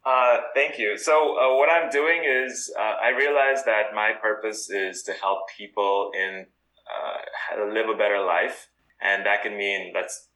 Uh, 0.05 0.39
thank 0.53 0.79
you. 0.79 0.99
So 0.99 1.39
uh, 1.39 1.57
what 1.57 1.69
I'm 1.71 1.89
doing 1.89 2.23
is 2.27 2.73
uh, 2.77 2.83
I 2.83 3.11
realize 3.11 3.65
that 3.65 3.95
my 3.95 4.13
purpose 4.21 4.69
is 4.69 5.03
to 5.05 5.13
help 5.13 5.49
people 5.57 6.11
in 6.15 6.47
uh, 6.91 7.73
live 7.73 7.89
a 7.89 7.97
better 7.97 8.21
life, 8.21 8.69
and 9.01 9.25
that 9.27 9.43
can 9.45 9.57
mean 9.57 9.93
that's 9.95 10.27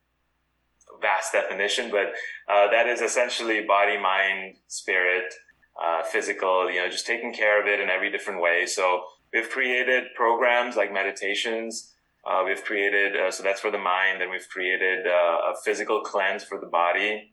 a 0.96 1.00
vast 1.00 1.32
definition, 1.32 1.90
but 1.90 2.12
uh, 2.48 2.70
that 2.70 2.86
is 2.86 3.00
essentially 3.00 3.64
body, 3.66 3.98
mind, 3.98 4.54
spirit, 4.68 5.34
uh, 5.82 6.04
physical. 6.04 6.70
You 6.70 6.82
know, 6.82 6.88
just 6.88 7.06
taking 7.06 7.34
care 7.34 7.60
of 7.60 7.66
it 7.66 7.80
in 7.80 7.90
every 7.90 8.10
different 8.12 8.40
way. 8.40 8.66
So 8.66 9.02
we've 9.32 9.50
created 9.50 10.04
programs 10.14 10.76
like 10.76 10.92
meditations. 10.92 11.92
we've 12.44 12.62
created 12.64 13.32
so 13.34 13.42
that's 13.42 13.60
for 13.60 13.72
the 13.72 13.78
mind, 13.78 14.22
and 14.22 14.30
we've 14.30 14.48
created 14.48 15.06
a 15.06 15.54
physical 15.64 16.02
cleanse 16.02 16.44
for 16.44 16.60
the 16.60 16.66
body. 16.66 17.32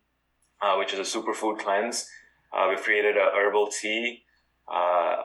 Which 0.80 0.94
is 0.94 1.00
a 1.00 1.18
superfood 1.18 1.60
cleanse. 1.60 2.08
Uh, 2.54 2.68
we've 2.70 2.82
created 2.82 3.18
a 3.18 3.32
herbal 3.36 3.68
tea, 3.68 4.24
uh, 4.72 5.16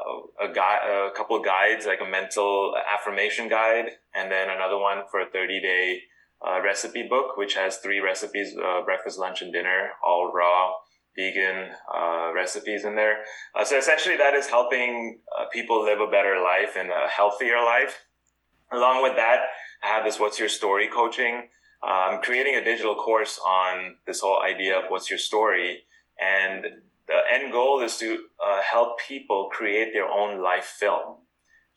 a, 0.41 0.49
a 0.49 1.11
couple 1.15 1.41
guides, 1.43 1.87
like 1.87 2.01
a 2.01 2.09
mental 2.09 2.75
affirmation 2.93 3.49
guide, 3.49 3.91
and 4.15 4.33
then 4.33 4.49
another 4.51 4.79
one 4.79 5.03
for 5.11 5.21
a 5.21 5.27
30 5.31 5.61
day 5.61 6.01
uh, 6.47 6.61
recipe 6.63 7.07
book, 7.09 7.37
which 7.37 7.55
has 7.55 7.79
three 7.79 8.01
recipes, 8.01 8.57
uh, 8.57 8.83
breakfast, 8.85 9.19
lunch, 9.19 9.43
and 9.43 9.53
dinner, 9.53 9.91
all 10.05 10.33
raw, 10.33 10.73
vegan 11.17 11.71
uh, 11.95 12.33
recipes 12.35 12.85
in 12.85 12.95
there. 12.95 13.25
Uh, 13.55 13.65
so 13.65 13.77
essentially, 13.77 14.17
that 14.17 14.35
is 14.35 14.47
helping 14.47 15.19
people 15.53 15.85
live 15.85 16.01
a 16.01 16.07
better 16.07 16.41
life 16.43 16.77
and 16.79 16.91
a 16.91 17.09
healthier 17.09 17.57
life. 17.57 18.05
Along 18.73 19.03
with 19.03 19.17
that, 19.17 19.41
I 19.83 19.89
have 19.89 20.05
this 20.05 20.21
"What's 20.21 20.39
Your 20.39 20.49
Story" 20.49 20.89
coaching. 20.89 21.49
I'm 21.83 22.21
creating 22.23 22.57
a 22.57 22.65
digital 22.65 22.97
course 22.97 23.39
on 23.45 23.97
this 24.07 24.21
whole 24.21 24.43
idea 24.43 24.79
of 24.79 24.85
what's 24.89 25.11
your 25.11 25.19
story, 25.19 25.85
and 26.21 26.67
the 27.09 27.21
end 27.33 27.53
goal 27.53 27.83
is 27.83 27.97
to 27.99 28.25
uh, 28.45 28.61
help 28.63 28.99
people 29.01 29.49
create 29.51 29.93
their 29.93 30.07
own 30.07 30.43
life 30.43 30.77
film. 30.79 31.17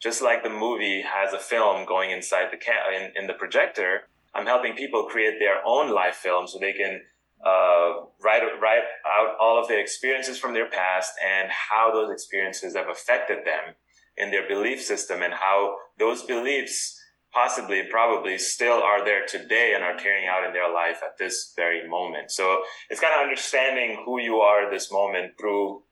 Just 0.01 0.21
like 0.21 0.43
the 0.43 0.49
movie 0.49 1.01
has 1.01 1.33
a 1.33 1.39
film 1.39 1.85
going 1.85 2.11
inside 2.11 2.49
the 2.51 2.57
ca- 2.57 2.91
in, 2.95 3.11
in 3.15 3.27
the 3.27 3.33
projector, 3.33 4.01
I'm 4.35 4.45
helping 4.45 4.75
people 4.75 5.03
create 5.03 5.39
their 5.39 5.65
own 5.65 5.93
life 5.93 6.15
film 6.15 6.47
so 6.47 6.59
they 6.59 6.73
can 6.73 7.01
uh, 7.45 8.05
write 8.23 8.43
write 8.61 8.83
out 9.05 9.35
all 9.39 9.59
of 9.59 9.67
their 9.67 9.79
experiences 9.79 10.37
from 10.37 10.53
their 10.53 10.69
past 10.69 11.13
and 11.25 11.49
how 11.49 11.91
those 11.91 12.11
experiences 12.11 12.75
have 12.75 12.87
affected 12.89 13.39
them 13.45 13.75
in 14.17 14.31
their 14.31 14.47
belief 14.47 14.81
system 14.81 15.21
and 15.21 15.33
how 15.33 15.75
those 15.97 16.23
beliefs 16.23 17.00
possibly 17.33 17.83
probably 17.89 18.37
still 18.37 18.81
are 18.81 19.03
there 19.05 19.25
today 19.25 19.73
and 19.75 19.83
are 19.83 19.95
carrying 19.95 20.27
out 20.27 20.45
in 20.45 20.53
their 20.53 20.71
life 20.71 21.01
at 21.03 21.17
this 21.17 21.53
very 21.55 21.87
moment. 21.87 22.31
So 22.31 22.61
it's 22.89 22.99
kind 22.99 23.13
of 23.13 23.21
understanding 23.21 24.03
who 24.05 24.19
you 24.19 24.37
are 24.37 24.65
at 24.65 24.71
this 24.71 24.91
moment 24.91 25.33
through 25.39 25.83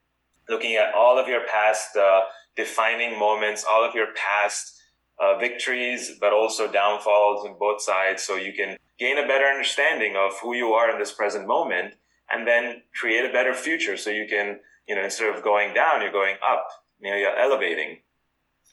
looking 0.50 0.76
at 0.76 0.94
all 0.94 1.18
of 1.18 1.28
your 1.28 1.42
past 1.48 1.96
uh, 1.96 2.22
defining 2.56 3.18
moments 3.18 3.64
all 3.70 3.88
of 3.88 3.96
your 3.96 4.08
past 4.16 4.82
uh, 5.22 5.38
victories 5.38 6.18
but 6.20 6.34
also 6.34 6.70
downfalls 6.70 7.46
on 7.46 7.56
both 7.58 7.82
sides 7.82 8.24
so 8.24 8.36
you 8.36 8.52
can 8.54 8.76
gain 8.98 9.18
a 9.18 9.28
better 9.28 9.46
understanding 9.46 10.16
of 10.18 10.34
who 10.42 10.54
you 10.54 10.74
are 10.74 10.92
in 10.92 11.00
this 11.00 11.14
present 11.14 11.48
moment 11.48 11.94
and 12.32 12.48
then 12.48 12.82
create 12.94 13.26
a 13.26 13.32
better 13.32 13.54
future. 13.54 13.96
So 13.96 14.10
you 14.10 14.28
can 14.28 14.60
you 14.88 14.96
know 14.96 15.04
instead 15.04 15.34
of 15.34 15.44
going 15.44 15.74
down 15.74 16.02
you're 16.02 16.12
going 16.12 16.36
up. 16.46 16.68
You 17.00 17.12
know 17.12 17.18
you're 17.18 17.38
elevating. 17.38 18.00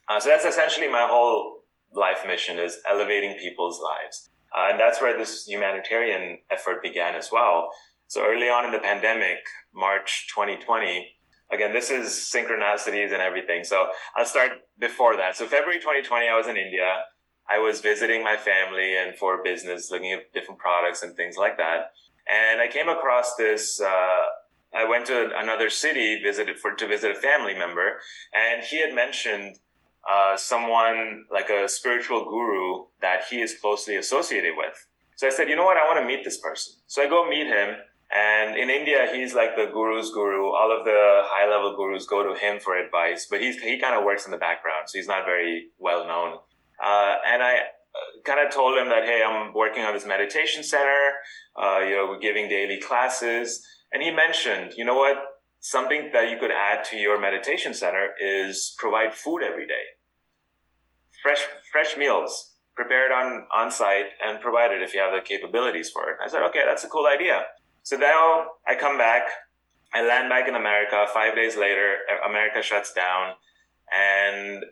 Uh, 0.09 0.19
so 0.19 0.31
that's 0.31 0.45
essentially 0.45 0.89
my 0.89 1.07
whole 1.09 1.56
life 1.97 2.19
mission 2.27 2.59
is 2.59 2.79
elevating 2.89 3.37
people's 3.39 3.81
lives. 3.81 4.31
Uh, 4.57 4.69
and 4.71 4.81
that's 4.81 5.01
where 5.01 5.17
this 5.17 5.47
humanitarian 5.47 6.39
effort 6.51 6.83
began 6.83 7.15
as 7.15 7.31
well. 7.33 7.71
So 8.09 8.25
early 8.25 8.49
on 8.49 8.65
in 8.65 8.73
the 8.73 8.79
pandemic 8.79 9.39
march 9.75 10.29
2020 10.35 11.13
again 11.53 11.73
this 11.73 11.91
is 11.91 12.09
synchronicities 12.09 13.13
and 13.13 13.21
everything. 13.21 13.65
So 13.65 13.89
i'll 14.17 14.25
start 14.25 14.53
before 14.79 15.17
that. 15.17 15.37
So 15.37 15.47
february 15.47 15.81
2020 15.81 16.29
i 16.29 16.37
was 16.37 16.47
in 16.47 16.57
india. 16.57 17.03
I 17.49 17.59
was 17.59 17.81
visiting 17.81 18.25
my 18.25 18.37
family 18.37 18.97
and 18.97 19.17
for 19.17 19.43
business, 19.43 19.91
looking 19.91 20.13
at 20.13 20.33
different 20.33 20.59
products 20.59 21.03
and 21.03 21.15
things 21.15 21.37
like 21.37 21.57
that. 21.59 21.93
And 22.29 22.61
I 22.61 22.67
came 22.67 22.89
across 22.89 23.37
this. 23.37 23.81
Uh, 23.81 24.23
I 24.75 24.85
went 24.85 25.07
to 25.07 25.31
another 25.37 25.71
city, 25.71 26.21
visited 26.23 26.59
for 26.59 26.73
to 26.75 26.87
visit 26.89 27.13
a 27.13 27.15
family 27.15 27.55
member, 27.55 28.01
and 28.35 28.65
he 28.65 28.81
had 28.81 28.95
mentioned 28.95 29.59
uh, 30.11 30.37
someone 30.37 31.25
like 31.33 31.51
a 31.51 31.69
spiritual 31.69 32.25
guru 32.25 32.85
that 33.01 33.25
he 33.29 33.41
is 33.41 33.59
closely 33.61 33.97
associated 33.97 34.53
with. 34.57 34.87
So 35.17 35.27
I 35.27 35.31
said, 35.31 35.49
you 35.49 35.57
know 35.57 35.65
what, 35.65 35.77
I 35.77 35.85
want 35.85 35.99
to 36.01 36.07
meet 36.07 36.25
this 36.25 36.39
person. 36.39 36.75
So 36.87 37.03
I 37.03 37.09
go 37.09 37.29
meet 37.29 37.47
him. 37.47 37.77
And 38.15 38.57
in 38.57 38.71
India, 38.71 39.09
he's 39.13 39.35
like 39.35 39.57
the 39.57 39.67
guru's 39.73 40.13
guru. 40.13 40.45
All 40.53 40.77
of 40.77 40.85
the 40.85 41.23
high 41.25 41.51
level 41.51 41.75
gurus 41.77 42.07
go 42.07 42.23
to 42.23 42.39
him 42.39 42.61
for 42.61 42.77
advice, 42.77 43.27
but 43.29 43.41
he's, 43.41 43.61
he 43.61 43.81
kind 43.81 43.97
of 43.97 44.05
works 44.05 44.27
in 44.27 44.31
the 44.31 44.37
background. 44.37 44.89
So 44.89 44.99
he's 44.99 45.09
not 45.09 45.25
very 45.25 45.71
well 45.79 46.07
known. 46.07 46.39
Uh, 46.85 47.17
and 47.27 47.43
I 47.43 47.57
uh, 47.57 48.21
kind 48.25 48.47
of 48.47 48.55
told 48.55 48.79
him 48.79 48.89
that, 48.91 49.05
hey, 49.05 49.25
I'm 49.27 49.53
working 49.55 49.83
on 49.83 49.95
this 49.95 50.07
meditation 50.07 50.63
center. 50.63 51.15
Uh, 51.61 51.81
you 51.81 51.97
know, 51.97 52.07
we're 52.09 52.21
giving 52.21 52.49
daily 52.49 52.79
classes. 52.81 53.67
And 53.93 54.03
he 54.03 54.13
mentioned, 54.13 54.75
you 54.77 54.85
know 54.85 54.95
what? 54.95 55.17
Something 55.61 56.11
that 56.13 56.31
you 56.31 56.37
could 56.39 56.53
add 56.53 56.85
to 56.91 56.97
your 56.97 57.21
meditation 57.21 57.75
center 57.75 58.11
is 58.23 58.77
provide 58.79 59.15
food 59.15 59.43
every 59.43 59.67
day. 59.67 59.83
Fresh, 61.27 61.47
fresh 61.73 61.97
meals 61.97 62.53
prepared 62.77 63.11
on, 63.11 63.47
on 63.53 63.69
site 63.69 64.07
and 64.25 64.41
provided 64.41 64.81
if 64.81 64.95
you 64.95 65.01
have 65.01 65.13
the 65.13 65.27
capabilities 65.27 65.91
for 65.91 66.09
it. 66.09 66.19
I 66.25 66.29
said, 66.29 66.45
okay, 66.51 66.63
that's 66.65 66.85
a 66.85 66.89
cool 66.89 67.09
idea. 67.09 67.43
So 67.83 67.97
now 67.97 68.47
I 68.65 68.77
come 68.77 68.97
back, 68.97 69.23
I 69.93 70.07
land 70.07 70.29
back 70.29 70.47
in 70.47 70.55
America. 70.55 71.05
Five 71.13 71.35
days 71.35 71.57
later, 71.57 71.97
America 72.25 72.63
shuts 72.63 72.93
down 72.93 73.33
and 73.93 74.67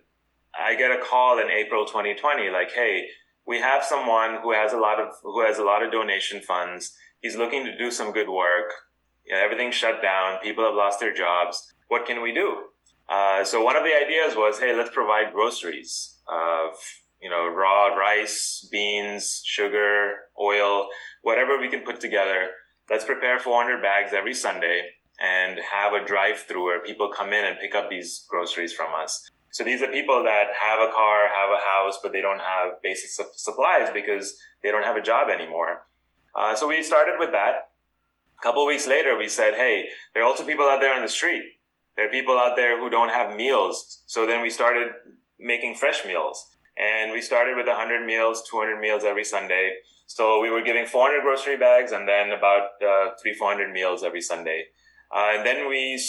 I 0.57 0.77
get 0.77 0.93
a 0.93 1.03
call 1.03 1.41
in 1.41 1.51
April 1.51 1.87
2020, 1.87 2.51
like, 2.51 2.71
hey, 2.71 3.09
we 3.45 3.59
have 3.59 3.83
someone 3.83 4.39
who 4.41 4.53
has 4.53 4.73
a 4.73 4.79
lot 4.79 5.01
of 5.01 5.09
who 5.25 5.45
has 5.45 5.59
a 5.59 5.65
lot 5.65 5.83
of 5.83 5.91
donation 5.91 6.41
funds. 6.41 6.95
He's 7.21 7.35
looking 7.35 7.65
to 7.65 7.77
do 7.77 7.91
some 7.91 8.13
good 8.13 8.29
work. 8.29 8.71
You 9.27 9.35
know, 9.35 9.41
everything's 9.41 9.75
shut 9.75 10.01
down. 10.01 10.39
People 10.41 10.65
have 10.65 10.75
lost 10.75 11.01
their 11.01 11.13
jobs. 11.13 11.75
What 11.89 12.07
can 12.07 12.23
we 12.23 12.33
do? 12.33 12.59
Uh, 13.09 13.45
so 13.45 13.63
one 13.63 13.77
of 13.77 13.85
the 13.85 13.95
ideas 13.95 14.35
was, 14.37 14.59
hey, 14.59 14.75
let's 14.75 14.91
provide 14.91 15.33
groceries 15.33 16.17
of 16.27 16.75
you 17.21 17.31
know 17.31 17.47
raw 17.49 17.89
rice, 17.89 18.67
beans, 18.71 19.43
sugar, 19.45 20.15
oil, 20.41 20.89
whatever 21.23 21.59
we 21.59 21.69
can 21.69 21.81
put 21.81 22.01
together. 22.01 22.51
Let's 22.91 23.05
prepare 23.05 23.39
400 23.39 23.81
bags 23.81 24.13
every 24.13 24.35
Sunday 24.35 24.91
and 25.21 25.59
have 25.73 25.93
a 25.93 26.05
drive-through 26.05 26.65
where 26.65 26.81
people 26.81 27.09
come 27.09 27.33
in 27.33 27.45
and 27.45 27.59
pick 27.59 27.75
up 27.75 27.89
these 27.89 28.27
groceries 28.29 28.73
from 28.75 28.95
us. 28.95 29.31
So 29.51 29.63
these 29.63 29.83
are 29.83 29.87
people 29.87 30.25
that 30.25 30.49
have 30.61 30.81
a 30.81 30.93
car, 30.93 31.29
have 31.29 31.51
a 31.51 31.65
house, 31.65 31.99
but 32.03 32.13
they 32.13 32.21
don't 32.21 32.41
have 32.41 32.83
basic 32.83 33.11
su- 33.11 33.31
supplies 33.37 33.89
because 33.95 34.37
they 34.63 34.71
don't 34.73 34.83
have 34.83 34.97
a 34.97 35.01
job 35.01 35.29
anymore. 35.31 35.87
Uh, 36.35 36.57
so 36.57 36.67
we 36.67 36.83
started 36.83 37.15
with 37.19 37.31
that. 37.31 37.71
A 38.39 38.43
couple 38.43 38.67
weeks 38.67 38.89
later, 38.89 39.17
we 39.17 39.29
said, 39.29 39.55
hey, 39.55 39.85
there 40.13 40.25
are 40.25 40.27
also 40.27 40.45
people 40.45 40.67
out 40.67 40.81
there 40.81 40.93
on 40.93 41.03
the 41.03 41.09
street. 41.09 41.45
There 41.97 42.07
are 42.07 42.11
people 42.11 42.39
out 42.39 42.57
there 42.57 42.79
who 42.79 42.91
don't 42.91 43.11
have 43.11 43.37
meals. 43.37 44.03
So 44.07 44.27
then 44.27 44.43
we 44.43 44.51
started 44.51 44.89
making 45.39 45.77
fresh 45.77 46.05
meals. 46.05 46.47
And 46.77 47.13
we 47.13 47.21
started 47.21 47.57
with 47.57 47.67
100 47.67 48.05
meals, 48.05 48.43
200 48.51 48.81
meals 48.81 49.05
every 49.05 49.25
Sunday. 49.25 49.75
So 50.07 50.41
we 50.41 50.51
were 50.51 50.63
giving 50.63 50.87
400 50.87 51.23
grocery 51.23 51.57
bags 51.57 51.93
and 51.93 52.09
then 52.09 52.33
about 52.33 52.71
uh, 52.83 53.11
three, 53.23 53.35
400 53.35 53.73
meals 53.73 54.03
every 54.03 54.21
Sunday. 54.21 54.65
Uh, 55.15 55.33
and 55.37 55.47
then 55.47 55.69
we, 55.69 56.01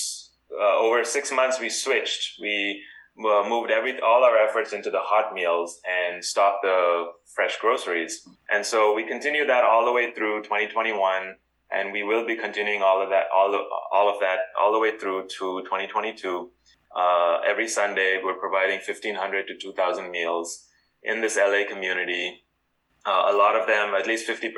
uh, 0.52 0.78
over 0.78 1.04
six 1.04 1.32
months, 1.32 1.60
we 1.60 1.70
switched. 1.70 2.40
We 2.42 2.82
uh, 3.20 3.48
moved 3.48 3.72
every 3.72 4.00
all 4.02 4.24
our 4.24 4.38
efforts 4.38 4.74
into 4.74 4.90
the 4.90 5.00
hot 5.00 5.34
meals 5.34 5.80
and 5.88 6.24
stopped 6.24 6.64
the 6.64 7.06
fresh 7.34 7.58
groceries. 7.62 8.28
And 8.50 8.66
so 8.66 8.94
we 8.94 9.08
continued 9.08 9.50
that 9.50 9.64
all 9.64 9.86
the 9.86 9.92
way 9.92 10.12
through 10.14 10.44
2021, 10.44 11.36
and 11.72 11.92
we 11.92 12.04
will 12.04 12.26
be 12.26 12.36
continuing 12.36 12.82
all 12.82 13.02
of 13.02 13.10
that 13.10 13.26
all 13.36 13.54
of, 13.54 13.62
all 13.92 14.10
of 14.14 14.20
that 14.20 14.40
all 14.60 14.72
the 14.72 14.80
way 14.80 14.98
through 14.98 15.28
to 15.28 15.62
2022. 15.64 16.50
Uh, 16.96 17.40
every 17.46 17.68
Sunday, 17.68 18.22
we're 18.24 18.40
providing 18.40 18.80
1,500 18.86 19.48
to 19.48 19.58
2,000 19.58 20.10
meals 20.10 20.68
in 21.04 21.22
this 21.22 21.36
LA 21.38 21.64
community. 21.68 22.44
Uh, 23.06 23.26
a 23.28 23.36
lot 23.36 23.56
of 23.60 23.68
them, 23.68 23.94
at 23.94 24.08
least 24.08 24.26
50, 24.26 24.54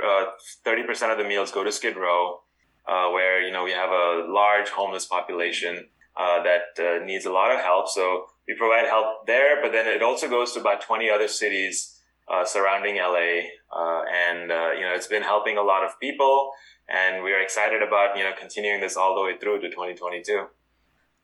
30% 0.65 1.01
uh, 1.01 1.11
of 1.11 1.17
the 1.17 1.23
meals 1.23 1.51
go 1.51 1.63
to 1.63 1.71
Skid 1.71 1.97
Row, 1.97 2.41
uh, 2.87 3.09
where, 3.09 3.41
you 3.41 3.51
know, 3.51 3.63
we 3.63 3.71
have 3.71 3.89
a 3.89 4.25
large 4.29 4.69
homeless 4.69 5.05
population 5.05 5.87
uh, 6.15 6.43
that 6.43 7.03
needs 7.05 7.25
a 7.25 7.31
lot 7.31 7.51
of 7.51 7.59
help. 7.59 7.89
So 7.89 8.27
we 8.47 8.55
provide 8.55 8.85
help 8.85 9.25
there, 9.25 9.61
but 9.61 9.71
then 9.71 9.87
it 9.87 10.01
also 10.01 10.29
goes 10.29 10.53
to 10.53 10.61
about 10.61 10.81
20 10.81 11.09
other 11.09 11.27
cities 11.27 11.97
uh, 12.27 12.45
surrounding 12.45 12.97
LA. 12.97 13.51
Uh, 13.71 14.03
and, 14.03 14.51
uh, 14.51 14.71
you 14.71 14.81
know, 14.81 14.93
it's 14.93 15.07
been 15.07 15.23
helping 15.23 15.57
a 15.57 15.61
lot 15.61 15.83
of 15.83 15.99
people. 15.99 16.51
And 16.89 17.23
we 17.23 17.33
are 17.33 17.41
excited 17.41 17.81
about, 17.81 18.17
you 18.17 18.23
know, 18.23 18.31
continuing 18.37 18.81
this 18.81 18.95
all 18.95 19.15
the 19.15 19.21
way 19.21 19.37
through 19.37 19.61
to 19.61 19.69
2022. 19.69 20.47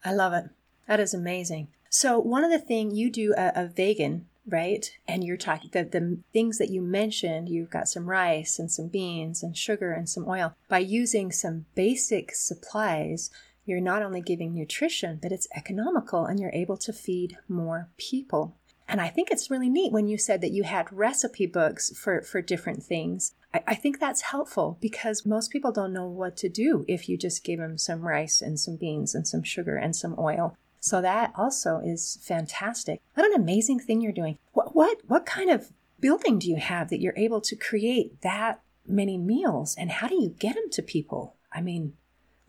I 0.03 0.13
love 0.13 0.33
it. 0.33 0.45
That 0.87 0.99
is 0.99 1.13
amazing. 1.13 1.69
So, 1.89 2.19
one 2.19 2.43
of 2.43 2.51
the 2.51 2.59
things 2.59 2.97
you 2.97 3.09
do 3.09 3.33
a, 3.37 3.51
a 3.55 3.67
vegan, 3.67 4.25
right? 4.47 4.91
And 5.07 5.23
you're 5.23 5.37
talking 5.37 5.69
the, 5.71 5.83
the 5.83 6.19
things 6.33 6.57
that 6.57 6.69
you 6.69 6.81
mentioned, 6.81 7.49
you've 7.49 7.69
got 7.69 7.87
some 7.87 8.09
rice 8.09 8.59
and 8.59 8.71
some 8.71 8.87
beans 8.87 9.43
and 9.43 9.55
sugar 9.55 9.93
and 9.93 10.09
some 10.09 10.27
oil. 10.27 10.55
By 10.67 10.79
using 10.79 11.31
some 11.31 11.65
basic 11.75 12.35
supplies, 12.35 13.29
you're 13.65 13.79
not 13.79 14.01
only 14.01 14.21
giving 14.21 14.53
nutrition, 14.53 15.19
but 15.21 15.31
it's 15.31 15.47
economical 15.55 16.25
and 16.25 16.39
you're 16.39 16.51
able 16.51 16.77
to 16.77 16.91
feed 16.91 17.37
more 17.47 17.89
people. 17.97 18.57
And 18.93 19.01
I 19.01 19.09
think 19.09 19.31
it's 19.31 19.49
really 19.49 19.69
neat 19.69 19.91
when 19.91 20.07
you 20.07 20.19
said 20.19 20.41
that 20.41 20.51
you 20.51 20.61
had 20.61 20.93
recipe 20.93 21.47
books 21.47 21.91
for, 21.97 22.21
for 22.21 22.43
different 22.43 22.83
things. 22.83 23.33
I, 23.51 23.63
I 23.69 23.73
think 23.73 23.99
that's 23.99 24.21
helpful 24.21 24.77
because 24.79 25.25
most 25.25 25.49
people 25.49 25.71
don't 25.71 25.93
know 25.93 26.07
what 26.07 26.37
to 26.37 26.47
do 26.47 26.85
if 26.87 27.09
you 27.09 27.17
just 27.17 27.43
give 27.43 27.59
them 27.59 27.79
some 27.79 28.01
rice 28.01 28.39
and 28.39 28.59
some 28.59 28.75
beans 28.75 29.15
and 29.15 29.27
some 29.27 29.41
sugar 29.41 29.77
and 29.77 29.95
some 29.95 30.13
oil. 30.19 30.55
So 30.79 31.01
that 31.01 31.33
also 31.35 31.81
is 31.83 32.19
fantastic. 32.21 33.01
What 33.15 33.25
an 33.25 33.33
amazing 33.33 33.79
thing 33.79 33.99
you're 33.99 34.11
doing. 34.11 34.37
What 34.51 34.75
what 34.75 34.99
what 35.07 35.25
kind 35.25 35.49
of 35.49 35.71
building 35.99 36.37
do 36.37 36.47
you 36.47 36.57
have 36.57 36.91
that 36.91 37.01
you're 37.01 37.17
able 37.17 37.41
to 37.41 37.55
create 37.55 38.21
that 38.21 38.61
many 38.85 39.17
meals 39.17 39.75
and 39.75 39.89
how 39.89 40.07
do 40.07 40.21
you 40.21 40.35
get 40.37 40.53
them 40.53 40.69
to 40.69 40.83
people? 40.83 41.35
I 41.51 41.61
mean, 41.61 41.93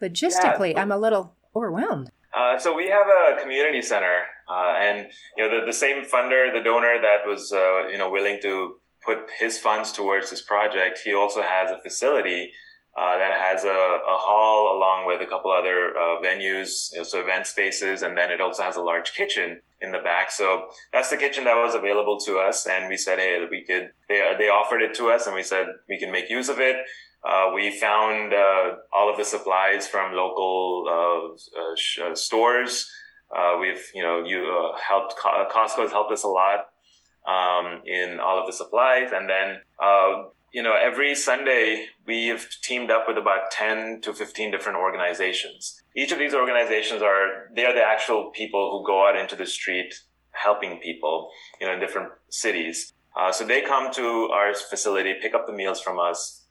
logistically, 0.02 0.74
yeah. 0.74 0.82
I'm 0.82 0.92
a 0.92 0.98
little 0.98 1.36
overwhelmed. 1.56 2.10
Uh, 2.36 2.58
so 2.58 2.74
we 2.74 2.88
have 2.88 3.06
a 3.06 3.40
community 3.40 3.80
center, 3.80 4.22
uh, 4.50 4.74
and 4.76 5.08
you 5.36 5.44
know 5.48 5.60
the, 5.60 5.66
the 5.66 5.72
same 5.72 6.04
funder, 6.04 6.52
the 6.52 6.62
donor 6.62 7.00
that 7.00 7.26
was 7.26 7.52
uh, 7.52 7.86
you 7.88 7.96
know 7.96 8.10
willing 8.10 8.38
to 8.42 8.76
put 9.04 9.18
his 9.38 9.58
funds 9.58 9.92
towards 9.92 10.30
this 10.30 10.42
project, 10.42 11.00
he 11.04 11.14
also 11.14 11.42
has 11.42 11.70
a 11.70 11.80
facility 11.82 12.50
uh, 12.96 13.18
that 13.18 13.32
has 13.32 13.64
a, 13.64 13.68
a, 13.68 14.16
hall 14.16 14.76
along 14.76 15.04
with 15.04 15.20
a 15.20 15.26
couple 15.26 15.50
other 15.50 15.90
uh, 15.96 16.22
venues, 16.22 16.92
you 16.92 16.98
know, 16.98 17.04
so 17.04 17.20
event 17.20 17.44
spaces, 17.46 18.02
and 18.02 18.16
then 18.16 18.30
it 18.30 18.40
also 18.40 18.62
has 18.62 18.76
a 18.76 18.82
large 18.82 19.12
kitchen 19.14 19.60
in 19.80 19.90
the 19.90 19.98
back. 19.98 20.30
So 20.30 20.68
that's 20.92 21.10
the 21.10 21.16
kitchen 21.16 21.42
that 21.44 21.56
was 21.56 21.74
available 21.74 22.18
to 22.20 22.38
us, 22.38 22.66
and 22.66 22.88
we 22.88 22.96
said, 22.96 23.18
hey, 23.18 23.44
we 23.50 23.64
could. 23.64 23.90
They 24.08 24.34
they 24.38 24.48
offered 24.48 24.80
it 24.80 24.94
to 24.94 25.10
us, 25.10 25.26
and 25.26 25.34
we 25.34 25.42
said 25.42 25.66
we 25.88 25.98
can 25.98 26.12
make 26.12 26.30
use 26.30 26.48
of 26.48 26.60
it. 26.60 26.76
Uh, 27.24 27.52
we 27.54 27.70
found 27.70 28.34
uh, 28.34 28.76
all 28.92 29.10
of 29.10 29.16
the 29.16 29.24
supplies 29.24 29.88
from 29.88 30.14
local 30.14 30.84
uh, 30.88 31.60
uh, 31.60 31.74
sh- 31.76 32.00
stores. 32.14 32.90
we've 33.60 33.90
you 33.94 34.02
know 34.02 34.22
you 34.24 34.38
helped 34.88 35.16
Costco 35.16 35.82
has 35.82 35.92
helped 35.92 36.12
us 36.12 36.24
a 36.24 36.28
lot 36.28 36.66
um, 37.26 37.82
in 37.86 38.20
all 38.20 38.38
of 38.38 38.46
the 38.46 38.52
supplies, 38.52 39.10
and 39.12 39.28
then 39.28 39.58
you 40.54 40.62
know, 40.62 40.74
every 40.80 41.16
Sunday 41.16 41.86
we've 42.06 42.46
teamed 42.62 42.88
up 42.88 43.08
with 43.08 43.18
about 43.18 43.50
10 43.50 44.00
to 44.02 44.14
15 44.14 44.52
different 44.52 44.78
organizations. 44.78 45.82
Each 45.96 46.12
of 46.12 46.18
these 46.20 46.32
organizations 46.32 47.02
are, 47.02 47.50
they 47.56 47.64
are 47.64 47.74
the 47.74 47.82
actual 47.82 48.30
people 48.30 48.70
who 48.70 48.86
go 48.86 49.04
out 49.06 49.16
into 49.16 49.34
the 49.34 49.46
street 49.46 49.92
helping 50.30 50.78
people, 50.78 51.28
you 51.60 51.66
know, 51.66 51.74
in 51.74 51.80
different 51.80 52.12
cities. 52.28 52.92
Uh, 53.18 53.32
so 53.32 53.44
they 53.44 53.62
come 53.62 53.92
to 53.94 54.28
our 54.32 54.54
facility, 54.54 55.14
pick 55.20 55.34
up 55.34 55.48
the 55.48 55.52
meals 55.52 55.80
from 55.80 55.98
us, 55.98 56.43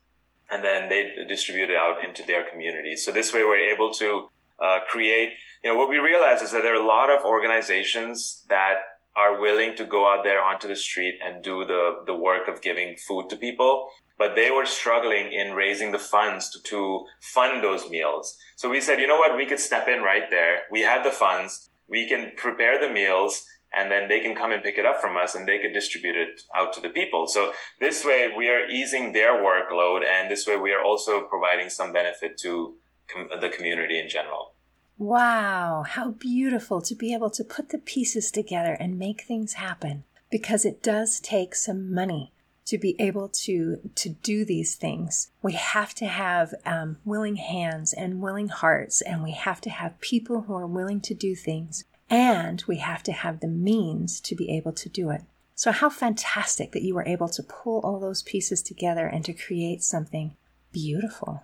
and 0.50 0.62
then 0.62 0.88
they 0.88 1.24
distribute 1.26 1.70
it 1.70 1.76
out 1.76 2.04
into 2.04 2.22
their 2.22 2.44
communities. 2.50 3.04
So 3.04 3.12
this 3.12 3.32
way 3.32 3.44
we're 3.44 3.72
able 3.72 3.92
to 3.94 4.28
uh, 4.60 4.80
create, 4.88 5.30
you 5.62 5.72
know, 5.72 5.78
what 5.78 5.88
we 5.88 5.98
realize 5.98 6.42
is 6.42 6.52
that 6.52 6.62
there 6.62 6.74
are 6.74 6.82
a 6.82 6.86
lot 6.86 7.10
of 7.10 7.24
organizations 7.24 8.44
that 8.48 8.76
are 9.16 9.40
willing 9.40 9.76
to 9.76 9.84
go 9.84 10.12
out 10.12 10.24
there 10.24 10.42
onto 10.42 10.66
the 10.66 10.76
street 10.76 11.18
and 11.24 11.42
do 11.42 11.64
the, 11.64 12.02
the 12.06 12.14
work 12.14 12.48
of 12.48 12.60
giving 12.60 12.96
food 12.96 13.28
to 13.30 13.36
people. 13.36 13.88
But 14.18 14.36
they 14.36 14.50
were 14.50 14.66
struggling 14.66 15.32
in 15.32 15.54
raising 15.54 15.92
the 15.92 15.98
funds 15.98 16.50
to, 16.50 16.62
to 16.70 17.06
fund 17.20 17.62
those 17.62 17.90
meals. 17.90 18.36
So 18.56 18.70
we 18.70 18.80
said, 18.80 19.00
you 19.00 19.06
know 19.06 19.18
what? 19.18 19.36
We 19.36 19.46
could 19.46 19.58
step 19.58 19.88
in 19.88 20.02
right 20.02 20.30
there. 20.30 20.62
We 20.70 20.82
had 20.82 21.04
the 21.04 21.10
funds. 21.10 21.70
We 21.88 22.08
can 22.08 22.32
prepare 22.36 22.78
the 22.78 22.92
meals 22.92 23.46
and 23.76 23.90
then 23.90 24.08
they 24.08 24.20
can 24.20 24.34
come 24.34 24.52
and 24.52 24.62
pick 24.62 24.78
it 24.78 24.86
up 24.86 25.00
from 25.00 25.16
us 25.16 25.34
and 25.34 25.46
they 25.46 25.58
can 25.58 25.72
distribute 25.72 26.16
it 26.16 26.42
out 26.54 26.72
to 26.74 26.80
the 26.80 26.88
people. 26.88 27.26
So 27.26 27.52
this 27.80 28.04
way 28.04 28.30
we 28.36 28.48
are 28.48 28.66
easing 28.66 29.12
their 29.12 29.42
workload 29.42 30.04
and 30.04 30.30
this 30.30 30.46
way 30.46 30.56
we 30.56 30.72
are 30.72 30.82
also 30.82 31.22
providing 31.22 31.70
some 31.70 31.92
benefit 31.92 32.38
to 32.38 32.74
com- 33.12 33.28
the 33.40 33.48
community 33.48 33.98
in 33.98 34.08
general. 34.08 34.52
Wow, 34.96 35.84
how 35.86 36.12
beautiful 36.12 36.80
to 36.82 36.94
be 36.94 37.12
able 37.14 37.30
to 37.30 37.42
put 37.42 37.70
the 37.70 37.78
pieces 37.78 38.30
together 38.30 38.76
and 38.78 38.98
make 38.98 39.22
things 39.22 39.54
happen 39.54 40.04
because 40.30 40.64
it 40.64 40.82
does 40.82 41.18
take 41.18 41.54
some 41.54 41.92
money 41.92 42.30
to 42.66 42.78
be 42.78 42.96
able 42.98 43.28
to 43.28 43.90
to 43.94 44.08
do 44.08 44.44
these 44.44 44.74
things 44.74 45.30
we 45.42 45.52
have 45.52 45.94
to 45.94 46.06
have 46.06 46.54
um, 46.64 46.96
willing 47.04 47.36
hands 47.36 47.92
and 47.92 48.22
willing 48.22 48.48
hearts 48.48 49.02
and 49.02 49.22
we 49.22 49.32
have 49.32 49.60
to 49.60 49.70
have 49.70 50.00
people 50.00 50.42
who 50.42 50.54
are 50.54 50.66
willing 50.66 51.00
to 51.00 51.14
do 51.14 51.34
things 51.34 51.84
and 52.14 52.62
we 52.68 52.76
have 52.76 53.02
to 53.02 53.12
have 53.12 53.40
the 53.40 53.48
means 53.48 54.20
to 54.20 54.36
be 54.36 54.50
able 54.56 54.72
to 54.72 54.88
do 54.88 55.10
it 55.10 55.22
so 55.56 55.72
how 55.72 55.88
fantastic 55.88 56.72
that 56.72 56.82
you 56.82 56.94
were 56.94 57.06
able 57.06 57.28
to 57.28 57.42
pull 57.42 57.80
all 57.80 57.98
those 57.98 58.22
pieces 58.22 58.62
together 58.62 59.06
and 59.06 59.24
to 59.24 59.32
create 59.32 59.82
something 59.82 60.36
beautiful 60.72 61.42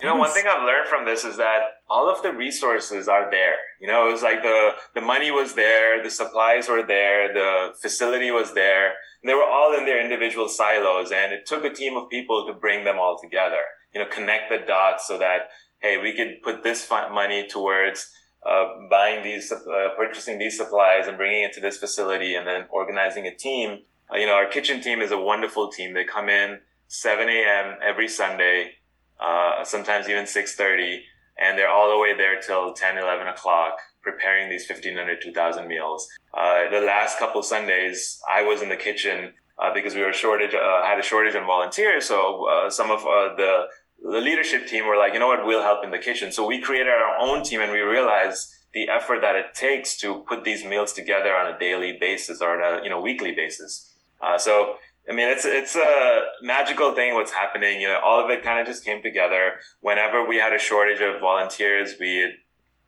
you 0.00 0.06
know, 0.06 0.16
one 0.16 0.30
thing 0.30 0.44
I've 0.46 0.62
learned 0.62 0.88
from 0.88 1.06
this 1.06 1.24
is 1.24 1.38
that 1.38 1.60
all 1.88 2.10
of 2.10 2.22
the 2.22 2.30
resources 2.30 3.08
are 3.08 3.30
there. 3.30 3.54
You 3.80 3.86
know, 3.86 4.08
it 4.08 4.12
was 4.12 4.22
like 4.22 4.42
the, 4.42 4.72
the 4.94 5.00
money 5.00 5.30
was 5.30 5.54
there, 5.54 6.02
the 6.02 6.10
supplies 6.10 6.68
were 6.68 6.82
there, 6.82 7.32
the 7.32 7.74
facility 7.80 8.30
was 8.30 8.52
there. 8.52 8.92
they 9.24 9.32
were 9.32 9.42
all 9.42 9.74
in 9.74 9.86
their 9.86 10.02
individual 10.02 10.48
silos 10.48 11.12
and 11.12 11.32
it 11.32 11.46
took 11.46 11.64
a 11.64 11.72
team 11.72 11.96
of 11.96 12.10
people 12.10 12.46
to 12.46 12.52
bring 12.52 12.84
them 12.84 12.98
all 12.98 13.18
together, 13.18 13.62
you 13.94 14.00
know, 14.00 14.06
connect 14.06 14.50
the 14.50 14.58
dots 14.66 15.08
so 15.08 15.16
that, 15.16 15.48
hey, 15.78 15.96
we 15.96 16.12
could 16.14 16.42
put 16.42 16.62
this 16.62 16.86
money 16.90 17.48
towards 17.48 18.10
uh, 18.48 18.88
buying 18.90 19.22
these, 19.24 19.50
uh, 19.50 19.88
purchasing 19.96 20.38
these 20.38 20.56
supplies 20.56 21.06
and 21.08 21.16
bringing 21.16 21.42
it 21.42 21.52
to 21.54 21.60
this 21.60 21.78
facility 21.78 22.34
and 22.34 22.46
then 22.46 22.66
organizing 22.70 23.26
a 23.26 23.34
team. 23.34 23.80
Uh, 24.12 24.16
you 24.16 24.26
know, 24.26 24.34
our 24.34 24.46
kitchen 24.46 24.80
team 24.80 25.00
is 25.00 25.10
a 25.10 25.18
wonderful 25.18 25.68
team. 25.68 25.94
They 25.94 26.04
come 26.04 26.28
in 26.28 26.60
7 26.88 27.28
a.m. 27.28 27.78
every 27.82 28.08
Sunday 28.08 28.76
uh, 29.20 29.64
sometimes 29.64 30.08
even 30.08 30.24
6.30 30.24 31.00
and 31.38 31.58
they're 31.58 31.70
all 31.70 31.90
the 31.90 31.98
way 31.98 32.14
there 32.16 32.40
till 32.40 32.72
10 32.72 32.98
11 32.98 33.28
o'clock 33.28 33.78
preparing 34.02 34.50
these 34.50 34.68
1500 34.68 35.20
2000 35.22 35.66
meals 35.66 36.08
uh, 36.34 36.68
the 36.70 36.80
last 36.80 37.18
couple 37.18 37.42
sundays 37.42 38.20
i 38.30 38.42
was 38.42 38.60
in 38.60 38.68
the 38.68 38.76
kitchen 38.76 39.32
uh, 39.58 39.72
because 39.72 39.94
we 39.94 40.02
were 40.02 40.12
shortage 40.12 40.54
uh, 40.54 40.84
had 40.84 40.98
a 40.98 41.02
shortage 41.02 41.34
on 41.34 41.46
volunteers 41.46 42.04
so 42.04 42.46
some 42.68 42.90
of 42.90 43.00
the 43.36 43.64
the 44.02 44.20
leadership 44.20 44.66
team 44.66 44.86
were 44.86 44.96
like 44.96 45.12
you 45.12 45.18
know 45.18 45.26
what 45.26 45.46
we'll 45.46 45.62
help 45.62 45.84
in 45.84 45.90
the 45.90 45.98
kitchen 45.98 46.30
so 46.30 46.46
we 46.46 46.60
created 46.60 46.88
our 46.88 47.16
own 47.18 47.42
team 47.42 47.60
and 47.60 47.72
we 47.72 47.80
realized 47.80 48.54
the 48.74 48.88
effort 48.88 49.20
that 49.20 49.36
it 49.36 49.54
takes 49.54 49.96
to 49.96 50.20
put 50.28 50.44
these 50.44 50.64
meals 50.64 50.92
together 50.92 51.34
on 51.34 51.52
a 51.52 51.58
daily 51.58 51.96
basis 51.98 52.40
or 52.40 52.62
on 52.62 52.80
a 52.80 52.84
you 52.84 52.90
know 52.90 53.00
weekly 53.00 53.32
basis 53.32 53.92
uh, 54.20 54.38
so 54.38 54.76
I 55.08 55.12
mean, 55.12 55.28
it's 55.28 55.44
it's 55.44 55.76
a 55.76 56.22
magical 56.42 56.92
thing 56.92 57.14
what's 57.14 57.30
happening. 57.30 57.80
You 57.80 57.88
know, 57.88 58.00
all 58.04 58.22
of 58.24 58.30
it 58.30 58.42
kind 58.42 58.58
of 58.60 58.66
just 58.66 58.84
came 58.84 59.02
together. 59.02 59.54
Whenever 59.80 60.26
we 60.26 60.36
had 60.36 60.52
a 60.52 60.58
shortage 60.58 61.00
of 61.00 61.20
volunteers, 61.20 61.94
we 62.00 62.34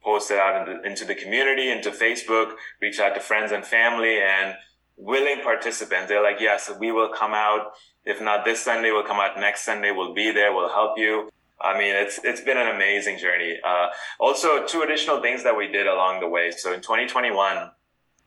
posted 0.02 0.38
out 0.38 0.68
into, 0.68 0.82
into 0.84 1.04
the 1.04 1.14
community, 1.14 1.70
into 1.70 1.90
Facebook, 1.90 2.54
reached 2.80 2.98
out 2.98 3.14
to 3.14 3.20
friends 3.20 3.52
and 3.52 3.64
family, 3.64 4.18
and 4.20 4.54
willing 4.96 5.40
participants. 5.42 6.08
They're 6.08 6.22
like, 6.22 6.40
yes, 6.40 6.70
we 6.80 6.90
will 6.90 7.10
come 7.10 7.34
out. 7.34 7.72
If 8.04 8.20
not 8.20 8.44
this 8.44 8.62
Sunday, 8.64 8.90
we'll 8.90 9.04
come 9.04 9.20
out 9.20 9.38
next 9.38 9.64
Sunday. 9.64 9.90
We'll 9.90 10.14
be 10.14 10.30
there. 10.30 10.54
We'll 10.54 10.70
help 10.70 10.98
you. 10.98 11.30
I 11.60 11.76
mean, 11.76 11.94
it's 11.94 12.20
it's 12.22 12.40
been 12.40 12.56
an 12.56 12.74
amazing 12.74 13.18
journey. 13.18 13.58
Uh, 13.64 13.88
also, 14.20 14.64
two 14.64 14.82
additional 14.82 15.20
things 15.20 15.42
that 15.42 15.56
we 15.56 15.66
did 15.68 15.86
along 15.86 16.20
the 16.20 16.28
way. 16.28 16.52
So 16.52 16.72
in 16.72 16.80
2021, 16.80 17.70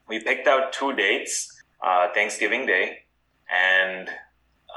we 0.07 0.19
picked 0.19 0.47
out 0.47 0.73
two 0.73 0.93
dates: 0.93 1.63
uh, 1.81 2.09
Thanksgiving 2.13 2.65
Day 2.65 3.05
and 3.49 4.09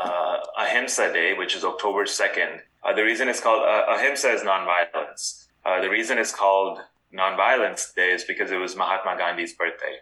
uh, 0.02 0.38
Ahimsa 0.58 1.12
Day, 1.12 1.34
which 1.34 1.54
is 1.56 1.64
October 1.64 2.04
2nd. 2.04 2.60
Uh, 2.82 2.92
the 2.92 3.02
reason 3.02 3.28
it's 3.28 3.40
called 3.40 3.62
uh, 3.62 3.84
Ahimsa 3.88 4.32
is 4.32 4.42
nonviolence. 4.42 5.46
Uh, 5.64 5.80
the 5.80 5.88
reason 5.88 6.18
it's 6.18 6.34
called 6.34 6.78
Nonviolence 7.12 7.94
Day 7.94 8.10
is 8.10 8.24
because 8.24 8.50
it 8.50 8.56
was 8.56 8.76
Mahatma 8.76 9.16
Gandhi's 9.16 9.54
birthday. 9.54 9.98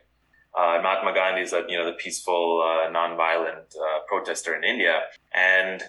Uh, 0.58 0.78
Mahatma 0.82 1.14
Gandhi 1.14 1.42
is 1.42 1.52
a, 1.52 1.64
you 1.68 1.78
know 1.78 1.86
the 1.86 1.92
peaceful, 1.92 2.62
uh, 2.62 2.90
nonviolent 2.90 3.74
uh, 3.76 4.00
protester 4.06 4.54
in 4.54 4.64
India, 4.64 5.00
and 5.32 5.82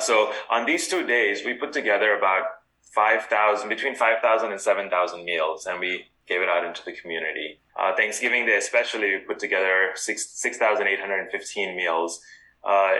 so 0.00 0.32
on 0.50 0.64
these 0.66 0.88
two 0.88 1.06
days 1.06 1.44
we 1.44 1.54
put 1.54 1.72
together 1.72 2.16
about 2.16 2.44
five 2.94 3.24
thousand, 3.26 3.68
between 3.68 3.94
five 3.94 4.20
thousand 4.20 4.52
and 4.52 4.60
seven 4.60 4.90
thousand 4.90 5.24
meals, 5.24 5.66
and 5.66 5.80
we 5.80 6.06
gave 6.26 6.40
it 6.40 6.48
out 6.48 6.64
into 6.64 6.84
the 6.84 6.92
community. 6.92 7.60
Uh, 7.78 7.94
Thanksgiving 7.96 8.46
Day, 8.46 8.56
especially, 8.56 9.14
we 9.14 9.18
put 9.18 9.38
together 9.38 9.90
six 9.94 10.30
6,815 10.30 11.76
meals 11.76 12.20
uh, 12.64 12.94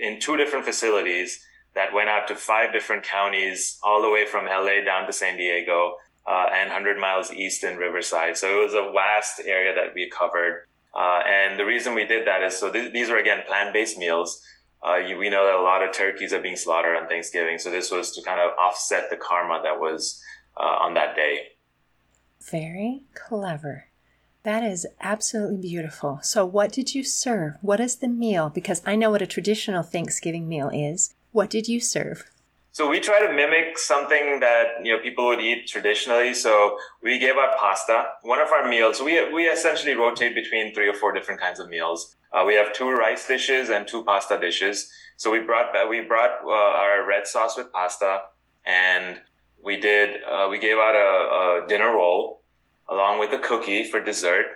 in 0.00 0.20
two 0.20 0.36
different 0.36 0.64
facilities 0.64 1.40
that 1.74 1.92
went 1.92 2.08
out 2.08 2.28
to 2.28 2.34
five 2.34 2.72
different 2.72 3.02
counties, 3.02 3.78
all 3.82 4.02
the 4.02 4.10
way 4.10 4.26
from 4.26 4.46
LA 4.46 4.84
down 4.84 5.06
to 5.06 5.12
San 5.12 5.36
Diego 5.36 5.96
uh, 6.28 6.46
and 6.52 6.68
100 6.68 6.98
miles 6.98 7.32
east 7.32 7.64
in 7.64 7.78
Riverside. 7.78 8.36
So 8.36 8.60
it 8.60 8.64
was 8.64 8.74
a 8.74 8.92
vast 8.92 9.40
area 9.46 9.74
that 9.74 9.94
we 9.94 10.10
covered. 10.10 10.66
Uh, 10.94 11.20
and 11.26 11.58
the 11.58 11.64
reason 11.64 11.94
we 11.94 12.04
did 12.04 12.26
that 12.26 12.42
is 12.42 12.56
so 12.56 12.70
th- 12.70 12.92
these 12.92 13.08
are, 13.08 13.16
again, 13.16 13.44
plant 13.46 13.72
based 13.72 13.96
meals. 13.96 14.42
Uh, 14.86 14.96
you, 14.96 15.16
we 15.16 15.30
know 15.30 15.46
that 15.46 15.54
a 15.54 15.62
lot 15.62 15.82
of 15.82 15.92
turkeys 15.92 16.32
are 16.32 16.40
being 16.40 16.56
slaughtered 16.56 16.96
on 16.96 17.08
Thanksgiving. 17.08 17.58
So 17.58 17.70
this 17.70 17.90
was 17.90 18.12
to 18.12 18.22
kind 18.22 18.40
of 18.40 18.50
offset 18.58 19.08
the 19.08 19.16
karma 19.16 19.60
that 19.64 19.80
was 19.80 20.22
uh, 20.56 20.62
on 20.62 20.94
that 20.94 21.16
day. 21.16 21.48
Very 22.50 23.04
clever. 23.14 23.86
That 24.42 24.62
is 24.62 24.86
absolutely 25.00 25.58
beautiful. 25.58 26.20
So, 26.22 26.46
what 26.46 26.72
did 26.72 26.94
you 26.94 27.02
serve? 27.02 27.54
What 27.60 27.80
is 27.80 27.96
the 27.96 28.08
meal? 28.08 28.48
Because 28.48 28.80
I 28.86 28.94
know 28.96 29.10
what 29.10 29.20
a 29.20 29.26
traditional 29.26 29.82
Thanksgiving 29.82 30.48
meal 30.48 30.70
is. 30.72 31.14
What 31.32 31.50
did 31.50 31.68
you 31.68 31.80
serve? 31.80 32.30
So 32.78 32.88
we 32.88 33.00
try 33.00 33.18
to 33.26 33.32
mimic 33.32 33.76
something 33.76 34.38
that 34.38 34.84
you 34.84 34.92
know 34.92 35.02
people 35.02 35.26
would 35.26 35.40
eat 35.40 35.66
traditionally. 35.66 36.32
So 36.32 36.78
we 37.02 37.18
gave 37.18 37.34
out 37.34 37.58
pasta. 37.58 38.04
One 38.22 38.38
of 38.38 38.52
our 38.52 38.68
meals, 38.68 39.02
we 39.02 39.14
we 39.34 39.46
essentially 39.46 39.96
rotate 39.96 40.32
between 40.32 40.72
three 40.72 40.88
or 40.88 40.94
four 40.94 41.10
different 41.10 41.40
kinds 41.40 41.58
of 41.58 41.68
meals. 41.68 42.14
Uh, 42.32 42.44
we 42.46 42.54
have 42.54 42.72
two 42.72 42.88
rice 42.88 43.26
dishes 43.26 43.68
and 43.68 43.88
two 43.88 44.04
pasta 44.04 44.38
dishes. 44.38 44.88
So 45.16 45.28
we 45.32 45.40
brought 45.40 45.74
we 45.88 46.02
brought 46.02 46.34
uh, 46.44 46.82
our 46.82 47.04
red 47.04 47.26
sauce 47.26 47.56
with 47.56 47.72
pasta, 47.72 48.20
and 48.64 49.22
we 49.60 49.80
did 49.80 50.22
uh, 50.22 50.46
we 50.48 50.60
gave 50.60 50.76
out 50.76 50.94
a, 50.94 51.64
a 51.64 51.66
dinner 51.66 51.92
roll 51.96 52.42
along 52.88 53.18
with 53.18 53.32
a 53.32 53.40
cookie 53.40 53.90
for 53.90 53.98
dessert 54.00 54.46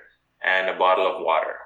and 0.45 0.71
a 0.71 0.79
bottle 0.79 1.09
of 1.09 1.25
water. 1.25 1.57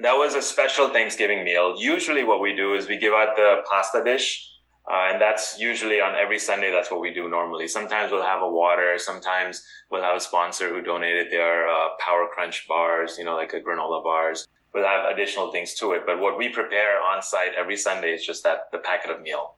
That 0.00 0.12
was 0.12 0.34
a 0.34 0.42
special 0.42 0.90
Thanksgiving 0.90 1.42
meal. 1.42 1.76
Usually, 1.78 2.22
what 2.22 2.42
we 2.42 2.54
do 2.54 2.74
is 2.74 2.86
we 2.86 2.98
give 2.98 3.14
out 3.14 3.34
the 3.34 3.62
pasta 3.70 4.04
dish, 4.04 4.50
uh, 4.90 5.12
and 5.12 5.20
that's 5.20 5.58
usually 5.58 6.00
on 6.00 6.14
every 6.14 6.38
Sunday. 6.38 6.70
That's 6.70 6.90
what 6.90 7.00
we 7.00 7.12
do 7.12 7.28
normally. 7.28 7.68
Sometimes 7.68 8.12
we'll 8.12 8.22
have 8.22 8.42
a 8.42 8.48
water. 8.48 8.94
Sometimes 8.98 9.64
we'll 9.90 10.02
have 10.02 10.16
a 10.16 10.20
sponsor 10.20 10.68
who 10.68 10.82
donated 10.82 11.30
their 11.30 11.66
uh, 11.68 11.88
Power 11.98 12.28
Crunch 12.32 12.68
bars, 12.68 13.16
you 13.18 13.24
know, 13.24 13.34
like 13.34 13.54
a 13.54 13.60
granola 13.60 14.02
bars. 14.02 14.46
We'll 14.74 14.84
have 14.84 15.10
additional 15.10 15.50
things 15.52 15.74
to 15.74 15.92
it. 15.92 16.02
But 16.04 16.20
what 16.20 16.36
we 16.36 16.48
prepare 16.50 17.00
on 17.00 17.22
site 17.22 17.52
every 17.56 17.76
Sunday 17.76 18.12
is 18.12 18.26
just 18.26 18.42
that 18.44 18.70
the 18.72 18.78
packet 18.78 19.10
of 19.10 19.22
meal. 19.22 19.54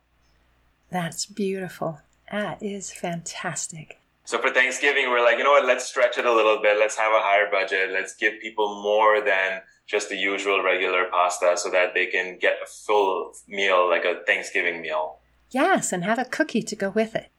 That's 0.91 1.27
beautiful. 1.27 2.01
That 2.31 2.63
is 2.63 2.93
fantastic. 2.93 3.99
So 4.25 4.39
for 4.39 4.51
Thanksgiving, 4.51 5.09
we're 5.09 5.25
like, 5.25 5.39
you 5.39 5.45
know 5.45 5.53
what? 5.53 5.65
Let's 5.65 5.87
stretch 5.87 6.19
it 6.19 6.27
a 6.27 6.33
little 6.33 6.61
bit. 6.61 6.79
Let's 6.79 6.97
have 6.97 7.13
a 7.13 7.21
higher 7.21 7.51
budget. 7.51 7.91
Let's 7.93 8.15
give 8.15 8.35
people 8.41 8.83
more 8.83 9.21
than 9.21 9.63
just 9.87 10.09
the 10.09 10.17
usual 10.17 10.63
regular 10.63 11.07
pasta 11.11 11.55
so 11.57 11.71
that 11.71 11.95
they 11.95 12.07
can 12.07 12.39
get 12.39 12.59
a 12.63 12.67
full 12.67 13.33
meal, 13.49 13.89
like 13.89 14.05
a 14.05 14.23
Thanksgiving 14.27 14.83
meal. 14.83 15.19
Yes, 15.51 15.93
and 15.93 16.05
have 16.05 16.19
a 16.19 16.25
cookie 16.25 16.63
to 16.63 16.77
go 16.77 16.91
with 16.91 17.15
it. 17.15 17.31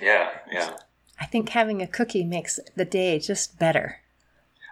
Yeah, 0.00 0.30
yeah. 0.52 0.76
I 1.20 1.26
think 1.26 1.48
having 1.48 1.80
a 1.80 1.86
cookie 1.86 2.24
makes 2.24 2.60
the 2.76 2.84
day 2.84 3.18
just 3.18 3.58
better. 3.58 4.00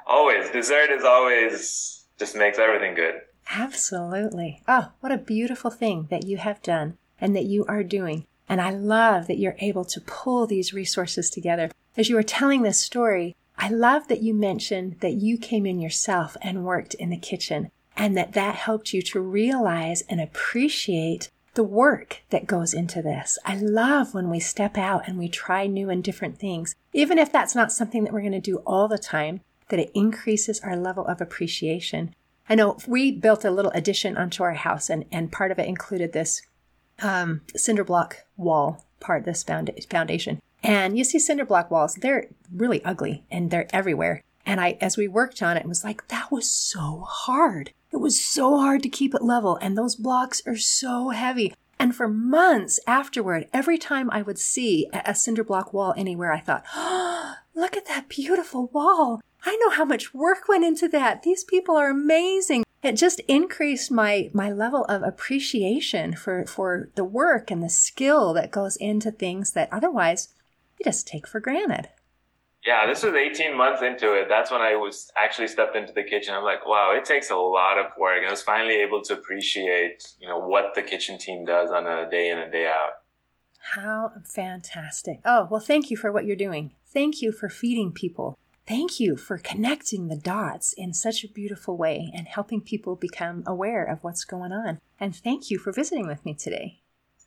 Always. 0.06 0.50
Dessert 0.50 0.90
is 0.90 1.04
always 1.04 2.04
just 2.18 2.36
makes 2.36 2.58
everything 2.58 2.94
good. 2.94 3.22
Absolutely. 3.50 4.62
Oh, 4.68 4.92
what 5.00 5.12
a 5.12 5.18
beautiful 5.18 5.70
thing 5.70 6.08
that 6.10 6.26
you 6.26 6.36
have 6.36 6.62
done 6.62 6.98
and 7.20 7.34
that 7.34 7.46
you 7.46 7.64
are 7.66 7.82
doing. 7.82 8.26
And 8.48 8.60
I 8.60 8.70
love 8.70 9.26
that 9.28 9.38
you're 9.38 9.56
able 9.60 9.84
to 9.86 10.00
pull 10.00 10.46
these 10.46 10.74
resources 10.74 11.30
together. 11.30 11.70
As 11.96 12.08
you 12.08 12.16
were 12.16 12.22
telling 12.22 12.62
this 12.62 12.78
story, 12.78 13.36
I 13.62 13.68
love 13.68 14.08
that 14.08 14.22
you 14.22 14.34
mentioned 14.34 14.96
that 15.02 15.12
you 15.12 15.38
came 15.38 15.66
in 15.66 15.80
yourself 15.80 16.36
and 16.42 16.64
worked 16.64 16.94
in 16.94 17.10
the 17.10 17.16
kitchen 17.16 17.70
and 17.96 18.16
that 18.16 18.32
that 18.32 18.56
helped 18.56 18.92
you 18.92 19.00
to 19.02 19.20
realize 19.20 20.02
and 20.08 20.20
appreciate 20.20 21.30
the 21.54 21.62
work 21.62 22.22
that 22.30 22.48
goes 22.48 22.74
into 22.74 23.00
this. 23.02 23.38
I 23.44 23.54
love 23.54 24.14
when 24.14 24.30
we 24.30 24.40
step 24.40 24.76
out 24.76 25.06
and 25.06 25.16
we 25.16 25.28
try 25.28 25.68
new 25.68 25.90
and 25.90 26.02
different 26.02 26.40
things, 26.40 26.74
even 26.92 27.20
if 27.20 27.30
that's 27.30 27.54
not 27.54 27.70
something 27.70 28.02
that 28.02 28.12
we're 28.12 28.22
going 28.22 28.32
to 28.32 28.40
do 28.40 28.56
all 28.66 28.88
the 28.88 28.98
time, 28.98 29.42
that 29.68 29.78
it 29.78 29.92
increases 29.94 30.58
our 30.58 30.74
level 30.74 31.06
of 31.06 31.20
appreciation. 31.20 32.16
I 32.48 32.56
know 32.56 32.78
we 32.88 33.12
built 33.12 33.44
a 33.44 33.52
little 33.52 33.70
addition 33.76 34.16
onto 34.16 34.42
our 34.42 34.54
house, 34.54 34.90
and, 34.90 35.04
and 35.12 35.30
part 35.30 35.52
of 35.52 35.60
it 35.60 35.68
included 35.68 36.12
this 36.12 36.42
um, 37.00 37.42
cinder 37.54 37.84
block 37.84 38.24
wall 38.36 38.84
part, 38.98 39.24
this 39.24 39.44
foundation. 39.44 40.40
And 40.62 40.96
you 40.96 41.04
see 41.04 41.18
cinder 41.18 41.44
block 41.44 41.70
walls, 41.70 41.96
they're 41.96 42.28
really 42.54 42.84
ugly 42.84 43.24
and 43.30 43.50
they're 43.50 43.68
everywhere. 43.74 44.22
And 44.44 44.60
I, 44.60 44.76
as 44.80 44.96
we 44.96 45.08
worked 45.08 45.42
on 45.42 45.56
it, 45.56 45.66
was 45.66 45.84
like, 45.84 46.08
that 46.08 46.30
was 46.32 46.50
so 46.50 47.04
hard. 47.08 47.72
It 47.92 47.98
was 47.98 48.24
so 48.24 48.58
hard 48.58 48.82
to 48.82 48.88
keep 48.88 49.14
it 49.14 49.22
level, 49.22 49.56
and 49.56 49.76
those 49.76 49.96
blocks 49.96 50.42
are 50.46 50.56
so 50.56 51.10
heavy. 51.10 51.54
And 51.78 51.94
for 51.94 52.08
months 52.08 52.80
afterward, 52.86 53.48
every 53.52 53.78
time 53.78 54.10
I 54.10 54.22
would 54.22 54.38
see 54.38 54.88
a 54.92 55.14
cinder 55.14 55.44
block 55.44 55.72
wall 55.72 55.94
anywhere, 55.96 56.32
I 56.32 56.40
thought, 56.40 56.64
oh, 56.74 57.34
look 57.54 57.76
at 57.76 57.86
that 57.86 58.08
beautiful 58.08 58.68
wall. 58.68 59.20
I 59.44 59.56
know 59.56 59.70
how 59.70 59.84
much 59.84 60.14
work 60.14 60.48
went 60.48 60.64
into 60.64 60.88
that. 60.88 61.22
These 61.22 61.44
people 61.44 61.76
are 61.76 61.90
amazing. 61.90 62.64
It 62.82 62.92
just 62.92 63.20
increased 63.28 63.90
my, 63.90 64.30
my 64.32 64.50
level 64.50 64.84
of 64.86 65.02
appreciation 65.02 66.14
for, 66.14 66.46
for 66.46 66.90
the 66.94 67.04
work 67.04 67.50
and 67.50 67.62
the 67.62 67.68
skill 67.68 68.32
that 68.34 68.50
goes 68.50 68.76
into 68.76 69.10
things 69.12 69.52
that 69.52 69.68
otherwise 69.72 70.28
you 70.84 70.90
just 70.90 71.06
take 71.06 71.26
for 71.26 71.40
granted. 71.40 71.88
Yeah, 72.64 72.86
this 72.86 73.02
was 73.02 73.14
18 73.14 73.56
months 73.56 73.82
into 73.82 74.12
it. 74.14 74.28
That's 74.28 74.50
when 74.50 74.60
I 74.60 74.76
was 74.76 75.10
actually 75.16 75.48
stepped 75.48 75.74
into 75.74 75.92
the 75.92 76.04
kitchen. 76.04 76.34
I'm 76.34 76.44
like, 76.44 76.64
wow, 76.64 76.94
it 76.96 77.04
takes 77.04 77.30
a 77.30 77.36
lot 77.36 77.76
of 77.76 77.86
work. 77.98 78.18
And 78.18 78.28
I 78.28 78.30
was 78.30 78.42
finally 78.42 78.76
able 78.76 79.02
to 79.02 79.14
appreciate, 79.14 80.14
you 80.20 80.28
know, 80.28 80.38
what 80.38 80.74
the 80.74 80.82
kitchen 80.82 81.18
team 81.18 81.44
does 81.44 81.70
on 81.70 81.86
a 81.86 82.08
day 82.08 82.30
in 82.30 82.38
and 82.38 82.52
day 82.52 82.66
out. 82.66 82.90
How 83.74 84.12
fantastic. 84.24 85.20
Oh, 85.24 85.48
well, 85.50 85.60
thank 85.60 85.90
you 85.90 85.96
for 85.96 86.12
what 86.12 86.24
you're 86.24 86.36
doing. 86.36 86.72
Thank 86.86 87.20
you 87.20 87.32
for 87.32 87.48
feeding 87.48 87.90
people. 87.90 88.38
Thank 88.66 89.00
you 89.00 89.16
for 89.16 89.38
connecting 89.38 90.06
the 90.06 90.16
dots 90.16 90.72
in 90.72 90.92
such 90.94 91.24
a 91.24 91.28
beautiful 91.28 91.76
way 91.76 92.12
and 92.14 92.28
helping 92.28 92.60
people 92.60 92.94
become 92.94 93.42
aware 93.44 93.84
of 93.84 94.04
what's 94.04 94.24
going 94.24 94.52
on. 94.52 94.78
And 95.00 95.16
thank 95.16 95.50
you 95.50 95.58
for 95.58 95.72
visiting 95.72 96.06
with 96.06 96.24
me 96.24 96.34
today. 96.34 96.82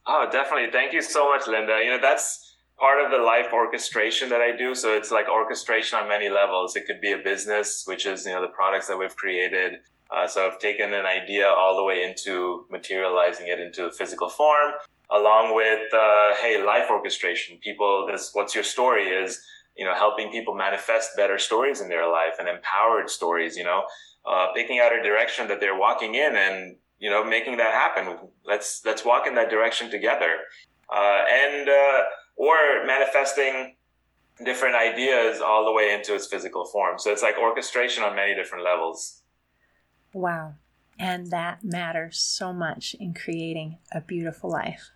Oh, 0.08 0.30
definitely. 0.32 0.72
Thank 0.72 0.94
you 0.94 1.02
so 1.02 1.30
much, 1.30 1.48
Linda. 1.48 1.82
You 1.84 1.92
know, 1.92 2.02
that's 2.02 2.45
part 2.78 3.04
of 3.04 3.12
the 3.12 3.18
life 3.18 3.54
orchestration 3.54 4.30
that 4.30 4.42
I 4.42 4.56
do. 4.56 4.76
So 4.76 4.96
it's 4.96 5.12
like 5.12 5.28
orchestration 5.30 5.98
on 6.00 6.10
many 6.10 6.30
levels. 6.30 6.76
It 6.76 6.86
could 6.86 7.02
be 7.02 7.14
a 7.14 7.18
business, 7.18 7.84
which 7.86 8.06
is, 8.06 8.26
you 8.26 8.34
know, 8.34 8.42
the 8.42 8.50
products 8.50 8.88
that 8.88 8.98
we've 8.98 9.16
created. 9.16 9.80
Uh, 10.12 10.28
so 10.28 10.46
I've 10.46 10.60
taken 10.60 10.94
an 10.94 11.06
idea 11.06 11.48
all 11.48 11.76
the 11.76 11.84
way 11.84 12.04
into 12.04 12.66
materializing 12.70 13.48
it 13.48 13.60
into 13.60 13.86
a 13.86 13.92
physical 13.92 14.30
form, 14.30 14.74
along 15.10 15.56
with, 15.56 15.92
uh, 15.94 16.36
hey, 16.42 16.64
life 16.64 16.88
orchestration. 16.90 17.58
People, 17.64 18.08
this, 18.12 18.32
what's 18.34 18.54
your 18.54 18.64
story 18.64 19.08
is, 19.08 19.42
you 19.76 19.86
know, 19.86 19.96
helping 19.96 20.30
people 20.32 20.54
manifest 20.54 21.16
better 21.18 21.38
stories 21.38 21.82
in 21.82 21.90
their 21.90 22.08
life 22.10 22.36
and 22.40 22.48
empowered 22.48 23.10
stories, 23.10 23.58
you 23.58 23.64
know, 23.64 23.84
uh, 24.26 24.48
picking 24.54 24.80
out 24.80 24.94
a 24.94 25.02
direction 25.02 25.48
that 25.48 25.60
they're 25.60 25.78
walking 25.78 26.16
in 26.16 26.36
and, 26.36 26.76
you 27.00 27.10
know, 27.10 27.24
making 27.24 27.58
that 27.58 27.72
happen. 27.72 28.18
Let's, 28.46 28.82
let's 28.86 29.04
walk 29.04 29.28
in 29.28 29.36
that 29.36 29.50
direction 29.50 29.90
together. 29.90 30.38
Uh, 30.90 31.24
and, 31.28 31.68
uh, 31.68 32.00
or 32.36 32.86
manifesting 32.86 33.76
different 34.44 34.76
ideas 34.76 35.42
all 35.42 35.64
the 35.66 35.72
way 35.72 35.94
into 35.94 36.14
its 36.14 36.28
physical 36.28 36.66
form. 36.66 37.00
So 37.00 37.12
it's 37.12 37.22
like 37.24 37.38
orchestration 37.38 38.04
on 38.04 38.16
many 38.16 38.36
different 38.36 38.64
levels. 38.64 39.22
Wow. 40.14 40.56
And 41.00 41.32
that 41.32 41.64
matters 41.64 42.20
so 42.20 42.54
much 42.54 42.96
in 43.00 43.14
creating 43.14 43.78
a 43.92 44.02
beautiful 44.02 44.50
life. 44.50 44.92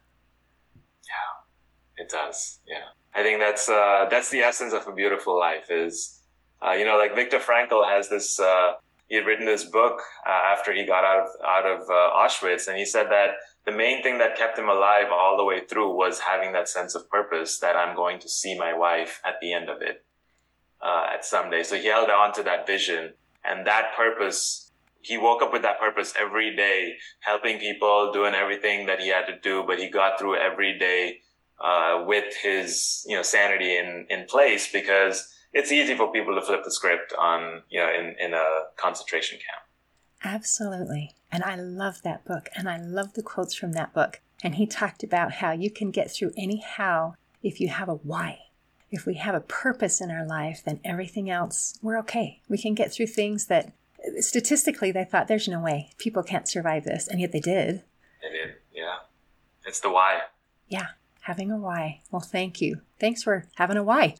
Yeah, 0.75 2.03
it 2.03 2.09
does. 2.09 2.59
Yeah. 2.67 2.83
I 3.13 3.23
think 3.23 3.39
that's, 3.39 3.67
uh, 3.67 4.07
that's 4.09 4.29
the 4.29 4.39
essence 4.39 4.73
of 4.73 4.87
a 4.87 4.93
beautiful 4.93 5.37
life 5.37 5.69
is, 5.69 6.21
uh, 6.65 6.71
you 6.71 6.85
know, 6.85 6.97
like 6.97 7.15
Viktor 7.15 7.39
Frankl 7.39 7.87
has 7.87 8.09
this, 8.09 8.39
uh, 8.39 8.73
he 9.07 9.15
had 9.15 9.25
written 9.25 9.45
this 9.45 9.63
book 9.65 9.99
uh, 10.27 10.29
after 10.29 10.71
he 10.71 10.85
got 10.85 11.03
out 11.03 11.25
of, 11.25 11.27
out 11.45 11.65
of 11.65 11.81
uh, 11.89 11.93
Auschwitz. 12.15 12.67
And 12.67 12.77
he 12.77 12.85
said 12.85 13.07
that 13.09 13.31
the 13.69 13.77
main 13.77 14.01
thing 14.01 14.17
that 14.17 14.35
kept 14.35 14.57
him 14.57 14.67
alive 14.67 15.07
all 15.11 15.37
the 15.37 15.43
way 15.43 15.61
through 15.63 15.95
was 15.95 16.19
having 16.19 16.53
that 16.53 16.67
sense 16.67 16.95
of 16.95 17.09
purpose 17.09 17.59
that 17.59 17.75
I'm 17.75 17.95
going 17.95 18.19
to 18.19 18.29
see 18.29 18.57
my 18.57 18.73
wife 18.73 19.21
at 19.23 19.35
the 19.41 19.53
end 19.53 19.69
of 19.69 19.81
it 19.81 20.03
uh, 20.81 21.05
at 21.13 21.23
some 21.23 21.51
day. 21.51 21.61
So 21.61 21.75
he 21.75 21.87
held 21.87 22.09
on 22.09 22.33
to 22.33 22.43
that 22.43 22.65
vision 22.65 23.13
and 23.45 23.67
that 23.67 23.95
purpose. 23.95 24.71
He 25.01 25.17
woke 25.17 25.43
up 25.43 25.53
with 25.53 25.61
that 25.61 25.79
purpose 25.79 26.13
every 26.19 26.55
day, 26.55 26.95
helping 27.19 27.59
people, 27.59 28.11
doing 28.11 28.33
everything 28.33 28.87
that 28.87 28.99
he 28.99 29.09
had 29.09 29.27
to 29.27 29.39
do, 29.39 29.63
but 29.67 29.77
he 29.77 29.87
got 29.87 30.17
through 30.17 30.37
every 30.37 30.79
day 30.79 31.19
uh, 31.63 32.03
with 32.07 32.33
his 32.41 33.05
you 33.07 33.15
know 33.15 33.21
sanity 33.21 33.77
in 33.77 34.07
in 34.09 34.25
place 34.25 34.71
because 34.71 35.31
it's 35.53 35.71
easy 35.71 35.95
for 35.95 36.11
people 36.11 36.33
to 36.33 36.41
flip 36.41 36.61
the 36.63 36.71
script 36.71 37.13
on 37.19 37.61
you 37.69 37.79
know 37.79 37.89
in 37.89 38.15
in 38.19 38.33
a 38.33 38.63
concentration 38.77 39.37
camp. 39.37 39.68
Absolutely. 40.23 41.15
And 41.31 41.43
I 41.43 41.55
love 41.55 42.01
that 42.03 42.25
book. 42.25 42.49
And 42.55 42.69
I 42.69 42.77
love 42.77 43.13
the 43.13 43.23
quotes 43.23 43.55
from 43.55 43.73
that 43.73 43.93
book. 43.93 44.21
And 44.43 44.55
he 44.55 44.65
talked 44.65 45.03
about 45.03 45.33
how 45.33 45.51
you 45.51 45.69
can 45.69 45.91
get 45.91 46.11
through 46.11 46.31
any 46.37 46.61
how 46.61 47.15
if 47.43 47.59
you 47.59 47.69
have 47.69 47.89
a 47.89 47.95
why. 47.95 48.39
If 48.91 49.05
we 49.05 49.15
have 49.15 49.35
a 49.35 49.41
purpose 49.41 50.01
in 50.01 50.09
our 50.09 50.25
life, 50.25 50.61
then 50.65 50.79
everything 50.83 51.29
else, 51.29 51.77
we're 51.81 51.99
okay. 51.99 52.41
We 52.49 52.57
can 52.57 52.73
get 52.73 52.91
through 52.91 53.07
things 53.07 53.45
that 53.47 53.73
statistically 54.19 54.91
they 54.91 55.03
thought 55.03 55.27
there's 55.27 55.47
no 55.47 55.59
way 55.59 55.91
people 55.97 56.23
can't 56.23 56.47
survive 56.47 56.85
this. 56.85 57.07
And 57.07 57.21
yet 57.21 57.31
they 57.31 57.39
did. 57.39 57.83
They 58.21 58.29
did. 58.29 58.55
Yeah. 58.73 58.95
It's 59.65 59.79
the 59.79 59.91
why. 59.91 60.21
Yeah. 60.67 60.87
Having 61.21 61.51
a 61.51 61.57
why. 61.57 62.01
Well, 62.09 62.21
thank 62.21 62.59
you. 62.61 62.81
Thanks 62.99 63.21
for 63.21 63.47
having 63.55 63.77
a 63.77 63.83
why. 63.83 64.15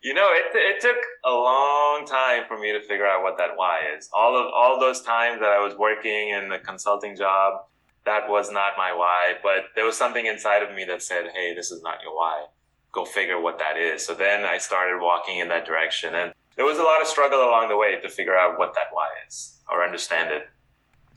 You 0.00 0.14
know, 0.14 0.30
it, 0.30 0.54
it 0.54 0.80
took 0.80 0.96
a 1.24 1.30
long 1.30 2.06
time 2.06 2.44
for 2.46 2.58
me 2.58 2.72
to 2.72 2.80
figure 2.80 3.06
out 3.06 3.22
what 3.22 3.36
that 3.38 3.56
why 3.56 3.80
is. 3.96 4.08
All 4.12 4.38
of 4.38 4.46
all 4.54 4.78
those 4.78 5.02
times 5.02 5.40
that 5.40 5.50
I 5.50 5.58
was 5.58 5.74
working 5.76 6.30
in 6.30 6.48
the 6.48 6.58
consulting 6.58 7.16
job, 7.16 7.64
that 8.04 8.28
was 8.28 8.52
not 8.52 8.72
my 8.78 8.92
why. 8.92 9.34
But 9.42 9.70
there 9.74 9.84
was 9.84 9.96
something 9.96 10.26
inside 10.26 10.62
of 10.62 10.74
me 10.74 10.84
that 10.84 11.02
said, 11.02 11.32
"Hey, 11.34 11.52
this 11.52 11.72
is 11.72 11.82
not 11.82 12.00
your 12.02 12.14
why. 12.14 12.46
Go 12.92 13.04
figure 13.04 13.40
what 13.40 13.58
that 13.58 13.76
is." 13.76 14.06
So 14.06 14.14
then 14.14 14.44
I 14.44 14.58
started 14.58 15.02
walking 15.02 15.38
in 15.38 15.48
that 15.48 15.66
direction, 15.66 16.14
and 16.14 16.32
there 16.54 16.64
was 16.64 16.78
a 16.78 16.84
lot 16.84 17.02
of 17.02 17.08
struggle 17.08 17.40
along 17.40 17.68
the 17.68 17.76
way 17.76 18.00
to 18.00 18.08
figure 18.08 18.36
out 18.36 18.58
what 18.58 18.74
that 18.74 18.88
why 18.92 19.08
is 19.26 19.58
or 19.68 19.84
understand 19.84 20.30
it 20.30 20.48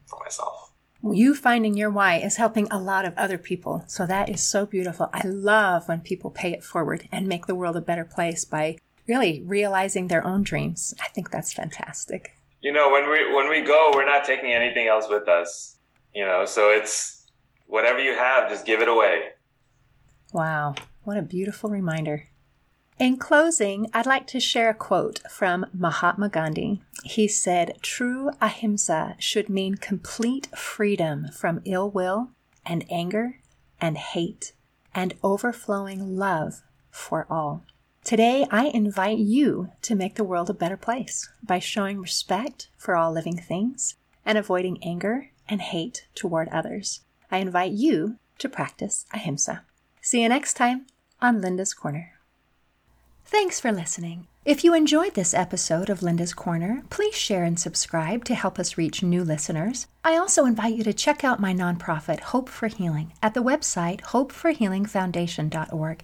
for 0.08 0.20
myself 0.20 0.71
you 1.04 1.34
finding 1.36 1.76
your 1.76 1.90
why 1.90 2.18
is 2.18 2.38
helping 2.38 2.68
a 2.70 2.80
lot 2.80 3.06
of 3.06 3.18
other 3.18 3.38
people. 3.38 3.84
So 3.88 4.06
that 4.06 4.30
is 4.30 4.44
so 4.44 4.66
beautiful. 4.66 5.10
I 5.14 5.26
love 5.26 5.88
when 5.88 6.02
people 6.02 6.30
pay 6.30 6.52
it 6.52 6.64
forward 6.64 7.08
and 7.12 7.28
make 7.28 7.48
the 7.48 7.56
world 7.56 7.76
a 7.76 7.82
better 7.82 8.06
place 8.06 8.46
by 8.46 8.78
really 9.08 9.42
realizing 9.46 10.08
their 10.08 10.26
own 10.26 10.44
dreams. 10.44 10.94
I 11.02 11.08
think 11.10 11.32
that's 11.32 11.54
fantastic. 11.54 12.36
You 12.62 12.72
know, 12.72 12.92
when 12.92 13.10
we 13.10 13.34
when 13.34 13.50
we 13.50 13.62
go, 13.62 13.92
we're 13.94 14.06
not 14.06 14.26
taking 14.26 14.52
anything 14.52 14.88
else 14.88 15.08
with 15.10 15.28
us. 15.28 15.78
You 16.14 16.26
know, 16.26 16.46
so 16.46 16.70
it's 16.70 17.26
whatever 17.68 18.00
you 18.00 18.16
have, 18.16 18.50
just 18.50 18.66
give 18.66 18.82
it 18.82 18.88
away. 18.88 19.30
Wow, 20.34 20.76
what 21.04 21.18
a 21.18 21.22
beautiful 21.22 21.70
reminder. 21.70 22.28
In 23.02 23.18
closing, 23.18 23.90
I'd 23.96 24.06
like 24.06 24.28
to 24.28 24.40
share 24.40 24.70
a 24.70 24.76
quote 24.76 25.22
from 25.28 25.66
Mahatma 25.74 26.30
Gandhi. 26.30 26.84
He 27.04 27.28
said, 27.28 27.80
True 27.82 28.30
ahimsa 28.40 29.16
should 29.18 29.50
mean 29.50 29.74
complete 29.74 30.56
freedom 30.56 31.30
from 31.34 31.64
ill 31.66 31.90
will 31.90 32.30
and 32.64 32.86
anger 32.92 33.40
and 33.82 33.98
hate 33.98 34.54
and 34.94 35.16
overflowing 35.24 36.16
love 36.16 36.62
for 36.92 37.26
all. 37.28 37.64
Today, 38.04 38.46
I 38.52 38.66
invite 38.66 39.18
you 39.18 39.72
to 39.82 39.96
make 39.96 40.14
the 40.14 40.24
world 40.24 40.52
a 40.52 40.54
better 40.54 40.78
place 40.78 41.28
by 41.42 41.58
showing 41.58 42.00
respect 42.00 42.70
for 42.78 42.96
all 42.96 43.12
living 43.12 43.38
things 43.38 43.96
and 44.24 44.38
avoiding 44.38 44.78
anger 44.84 45.32
and 45.50 45.60
hate 45.60 46.06
toward 46.14 46.50
others. 46.50 47.00
I 47.32 47.40
invite 47.40 47.72
you 47.72 48.18
to 48.38 48.48
practice 48.48 49.08
ahimsa. 49.12 49.64
See 50.02 50.22
you 50.22 50.30
next 50.30 50.54
time 50.54 50.86
on 51.20 51.42
Linda's 51.42 51.74
Corner. 51.74 52.21
Thanks 53.32 53.62
for 53.62 53.72
listening. 53.72 54.28
If 54.44 54.66
you 54.66 54.74
enjoyed 54.74 55.14
this 55.14 55.34
episode 55.34 55.90
of 55.90 56.04
Linda's 56.04 56.34
Corner, 56.34 56.84
please 56.90 57.16
share 57.16 57.46
and 57.46 57.58
subscribe 57.58 58.26
to 58.26 58.36
help 58.36 58.60
us 58.60 58.78
reach 58.78 59.02
new 59.02 59.24
listeners. 59.24 59.88
I 60.04 60.18
also 60.18 60.44
invite 60.44 60.76
you 60.76 60.84
to 60.84 60.92
check 60.92 61.24
out 61.24 61.40
my 61.40 61.54
nonprofit, 61.54 62.20
Hope 62.20 62.50
for 62.50 62.68
Healing, 62.68 63.14
at 63.24 63.34
the 63.34 63.42
website 63.42 64.02
hopeforhealingfoundation.org 64.02 66.04